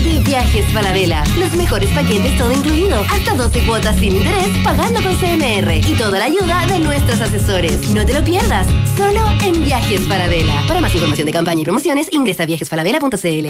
de 0.04 0.20
Viajes 0.20 0.64
Falabella. 0.72 1.24
Los 1.36 1.52
mejores 1.54 1.90
paquetes 1.90 2.38
todo 2.38 2.52
incluido. 2.52 3.00
Hasta 3.10 3.34
12 3.34 3.66
cuotas 3.66 3.96
sin 3.96 4.14
interés 4.14 4.46
pagando 4.62 5.02
con 5.02 5.16
CMR. 5.16 5.74
Y 5.74 5.94
toda 5.98 6.20
la 6.20 6.26
ayuda 6.26 6.66
de 6.66 6.78
nuestros 6.78 7.20
asesores. 7.20 7.90
No 7.90 8.06
te 8.06 8.14
lo 8.14 8.22
pierdas. 8.22 8.68
Solo 8.96 9.24
en 9.44 9.64
Viajes 9.64 10.06
Falabella. 10.06 10.62
Para 10.68 10.80
más 10.80 10.94
información 10.94 11.26
de 11.26 11.32
campaña 11.32 11.62
y 11.62 11.64
promociones, 11.64 12.08
ingresa 12.12 12.44
a 12.44 12.46
viajesfalabella.cl. 12.46 13.48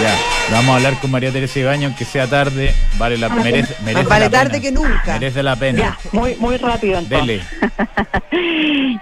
Ya, 0.00 0.35
vamos 0.50 0.70
a 0.70 0.76
hablar 0.76 0.94
con 1.00 1.10
María 1.10 1.32
Teresa 1.32 1.58
Ibaño, 1.58 1.88
aunque 1.88 2.04
sea 2.04 2.26
tarde, 2.26 2.72
vale 2.98 3.18
la 3.18 3.28
merece, 3.28 3.74
merece 3.82 4.02
Más 4.02 4.08
vale 4.08 4.24
la 4.26 4.30
tarde 4.30 4.50
pena. 4.50 4.62
que 4.62 4.72
nunca. 4.72 5.14
Merece 5.14 5.42
la 5.42 5.56
pena. 5.56 5.78
Ya, 5.78 5.98
muy, 6.12 6.34
muy 6.36 6.56
rápido 6.56 6.98
entonces. 6.98 7.26
Dele. 7.26 7.42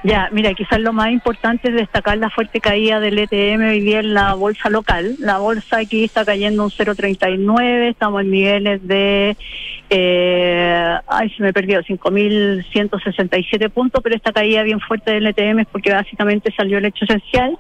Ya, 0.05 0.29
mira, 0.33 0.53
quizás 0.55 0.79
lo 0.81 0.93
más 0.93 1.11
importante 1.11 1.69
es 1.69 1.75
destacar 1.75 2.19
la 2.19 2.29
fuerte 2.31 2.61
caída 2.61 3.01
del 3.01 3.19
ETM 3.19 3.63
hoy 3.69 3.81
día 3.81 4.01
en 4.01 4.13
la 4.15 4.35
bolsa 4.35 4.69
local. 4.69 5.17
La 5.19 5.39
bolsa 5.39 5.79
aquí 5.79 6.05
está 6.05 6.25
cayendo 6.27 6.63
un 6.63 6.71
0,39, 6.71 7.89
estamos 7.89 8.21
en 8.21 8.31
niveles 8.31 8.87
de, 8.87 9.37
eh, 9.91 10.95
ay, 11.09 11.31
se 11.31 11.43
me 11.43 11.53
perdió, 11.55 11.83
5.167 11.83 13.71
puntos, 13.71 14.03
pero 14.03 14.15
esta 14.15 14.33
caída 14.33 14.63
bien 14.63 14.79
fuerte 14.79 15.13
del 15.13 15.27
ETM 15.27 15.61
es 15.61 15.67
porque 15.73 15.93
básicamente 15.93 16.53
salió 16.55 16.79
el 16.79 16.85
hecho 16.85 17.07
esencial 17.07 17.57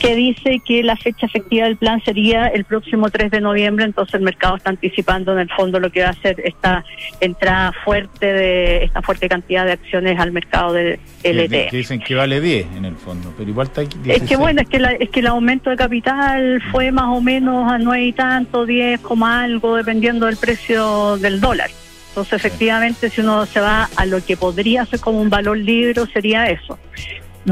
que 0.00 0.14
dice 0.14 0.60
que 0.66 0.82
la 0.82 0.96
fecha 0.96 1.26
efectiva 1.26 1.66
del 1.66 1.76
plan 1.76 2.00
sería 2.04 2.46
el 2.48 2.64
próximo 2.64 3.10
3 3.10 3.30
de 3.30 3.40
noviembre, 3.40 3.84
entonces 3.84 4.14
el 4.14 4.22
mercado 4.22 4.56
está 4.56 4.70
anticipando 4.70 5.32
en 5.32 5.38
el 5.40 5.48
fondo 5.50 5.80
lo 5.80 5.90
que 5.90 6.02
va 6.02 6.10
a 6.10 6.14
ser 6.14 6.40
esta 6.44 6.84
entrada 7.20 7.72
fuerte 7.84 8.26
de 8.32 8.84
esta 8.84 9.02
fuerte 9.02 9.28
cantidad 9.28 9.64
de 9.64 9.72
acciones 9.72 10.18
al 10.18 10.32
mercado 10.32 10.72
del 10.72 10.98
que 11.22 11.68
dicen 11.72 12.00
que 12.00 12.14
vale 12.14 12.40
10 12.40 12.66
en 12.76 12.84
el 12.84 12.96
fondo, 12.96 13.32
pero 13.36 13.48
igual 13.50 13.66
está 13.68 13.82
Es 13.82 13.88
16. 14.02 14.28
que 14.28 14.36
bueno, 14.36 14.60
es 14.62 14.68
que, 14.68 14.78
la- 14.78 14.92
es 14.92 15.10
que 15.10 15.20
el 15.20 15.26
aumento 15.26 15.70
de 15.70 15.76
capital 15.76 16.62
fue 16.70 16.92
más 16.92 17.06
o 17.08 17.20
menos 17.20 17.70
a 17.70 17.78
nueve 17.78 18.04
y 18.06 18.12
tanto, 18.12 18.66
10, 18.66 19.00
coma 19.00 19.42
algo, 19.42 19.76
dependiendo 19.76 20.26
del 20.26 20.36
precio 20.36 21.16
del 21.18 21.40
dólar. 21.40 21.70
Entonces, 22.10 22.32
efectivamente, 22.34 23.10
si 23.10 23.20
uno 23.20 23.46
se 23.46 23.60
va 23.60 23.88
a 23.96 24.06
lo 24.06 24.24
que 24.24 24.36
podría 24.36 24.84
ser 24.86 24.98
como 25.00 25.20
un 25.20 25.30
valor 25.30 25.56
libre, 25.58 26.00
sería 26.12 26.48
eso. 26.50 26.78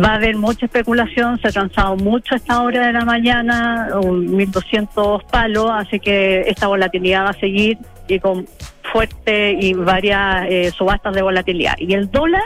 Va 0.02 0.08
a 0.10 0.14
haber 0.16 0.36
mucha 0.36 0.66
especulación, 0.66 1.38
se 1.40 1.48
ha 1.48 1.52
transado 1.52 1.96
mucho 1.96 2.34
esta 2.34 2.62
hora 2.62 2.86
de 2.86 2.92
la 2.92 3.04
mañana, 3.04 3.88
un 3.94 4.26
1.200 4.28 5.24
palos, 5.24 5.70
así 5.72 6.00
que 6.00 6.40
esta 6.40 6.66
volatilidad 6.66 7.24
va 7.24 7.30
a 7.30 7.40
seguir 7.40 7.78
y 8.08 8.18
con 8.18 8.46
fuerte 8.92 9.52
y 9.58 9.72
varias 9.72 10.46
eh, 10.48 10.70
subastas 10.76 11.14
de 11.14 11.22
volatilidad. 11.22 11.74
Y 11.78 11.94
el 11.94 12.10
dólar 12.10 12.44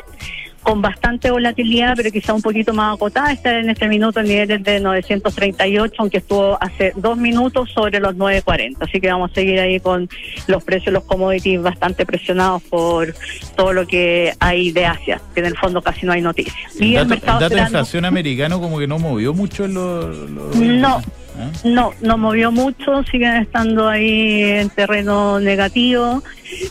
con 0.63 0.83
bastante 0.83 1.31
volatilidad, 1.31 1.95
pero 1.97 2.11
quizá 2.11 2.35
un 2.35 2.43
poquito 2.43 2.73
más 2.75 2.95
acotada, 2.95 3.33
está 3.33 3.59
en 3.59 3.71
este 3.71 3.89
minuto 3.89 4.21
en 4.21 4.27
niveles 4.27 4.63
de 4.63 4.79
938, 4.81 5.95
aunque 5.99 6.19
estuvo 6.19 6.59
hace 6.63 6.93
dos 6.97 7.17
minutos 7.17 7.71
sobre 7.75 7.99
los 8.01 8.15
940. 8.17 8.85
Así 8.85 9.01
que 9.01 9.09
vamos 9.11 9.31
a 9.31 9.35
seguir 9.35 9.59
ahí 9.59 9.81
con 9.81 10.09
los 10.47 10.63
precios 10.63 10.87
de 10.87 10.93
los 10.93 11.05
commodities 11.05 11.63
bastante 11.63 12.05
presionados 12.07 12.63
por 12.65 13.15
todo 13.57 13.73
lo 13.73 13.87
que 13.87 14.33
hay 14.39 14.71
de 14.73 14.87
Asia, 14.87 15.21
que 15.35 15.41
en 15.41 15.47
el 15.47 15.57
fondo 15.57 15.81
casi 15.83 16.05
no 16.07 16.13
hay 16.13 16.21
noticias. 16.21 16.57
El 16.79 16.85
Y 16.87 16.95
dato, 16.95 17.03
el 17.05 17.09
mercado 17.09 17.39
el 17.39 17.43
dato 17.45 17.55
de 17.55 17.61
inflación 17.63 18.05
americano 18.05 18.61
como 18.61 18.79
que 18.79 18.87
no 18.87 18.99
movió 18.99 19.33
mucho 19.35 19.65
en 19.65 19.75
los... 19.75 20.31
los- 20.31 20.57
No, 20.57 21.01
¿Ah? 21.39 21.51
no, 21.65 21.93
no 22.01 22.19
movió 22.19 22.51
mucho, 22.53 23.03
siguen 23.05 23.37
estando 23.37 23.89
ahí 23.89 24.43
en 24.43 24.71
terreno 24.71 25.41
negativo. 25.41 26.23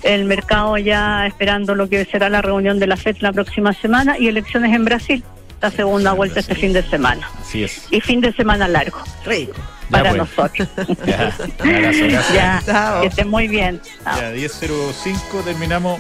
El 0.04 0.26
mercado 0.26 0.78
ya 0.78 1.26
esperando 1.28 1.76
lo 1.76 1.88
que 1.90 2.06
será 2.06 2.30
la 2.30 2.42
reunión 2.42 2.80
de 2.80 2.88
la 2.88 2.98
FED 2.98 3.18
la 3.22 3.32
próxima 3.34 3.74
semana 3.74 4.18
y 4.18 4.28
elecciones 4.28 4.74
en 4.76 4.86
Brasil, 4.86 5.24
la 5.62 5.72
segunda 5.72 6.14
vuelta 6.14 6.40
este 6.42 6.56
fin 6.56 6.74
de 6.74 6.84
semana. 6.84 7.30
Así 7.42 7.64
es. 7.64 7.88
Y 7.92 8.02
fin 8.02 8.22
de 8.22 8.32
semana 8.34 8.68
largo 8.68 9.00
Rico. 9.26 9.54
para 9.90 10.10
pues. 10.12 10.18
nosotros. 10.18 10.68
Ya, 11.06 11.34
un 11.64 11.76
abrazo, 11.76 12.00
gracias. 12.10 12.34
ya, 12.34 12.62
Chao. 12.66 13.02
que 13.02 13.08
estén 13.08 13.30
muy 13.30 13.48
bien. 13.48 13.82
Chao. 14.04 14.20
Ya, 14.20 14.34
10.05 14.34 15.44
terminamos. 15.44 16.00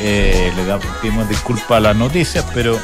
Eh, 0.00 0.52
le 0.56 0.64
damos, 0.64 0.86
pedimos 1.02 1.28
disculpas 1.28 1.72
a 1.72 1.80
las 1.80 1.96
noticias, 1.96 2.44
pero 2.54 2.78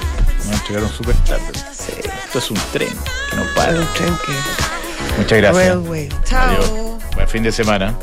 nos 0.50 0.68
llegaron 0.68 0.88
súper 0.90 1.14
tarde. 1.24 1.42
Esto 1.54 2.38
es 2.38 2.50
un 2.50 2.58
tren 2.72 2.88
que 3.30 3.36
no 3.36 3.42
para. 3.54 3.72
Un 3.72 3.86
tren 3.96 4.12
que- 4.26 4.79
Muchas 5.20 5.38
gracias. 5.38 5.76
Adiós. 6.32 6.70
Buen 7.14 7.28
fin 7.28 7.42
de 7.42 7.52
semana. 7.52 7.94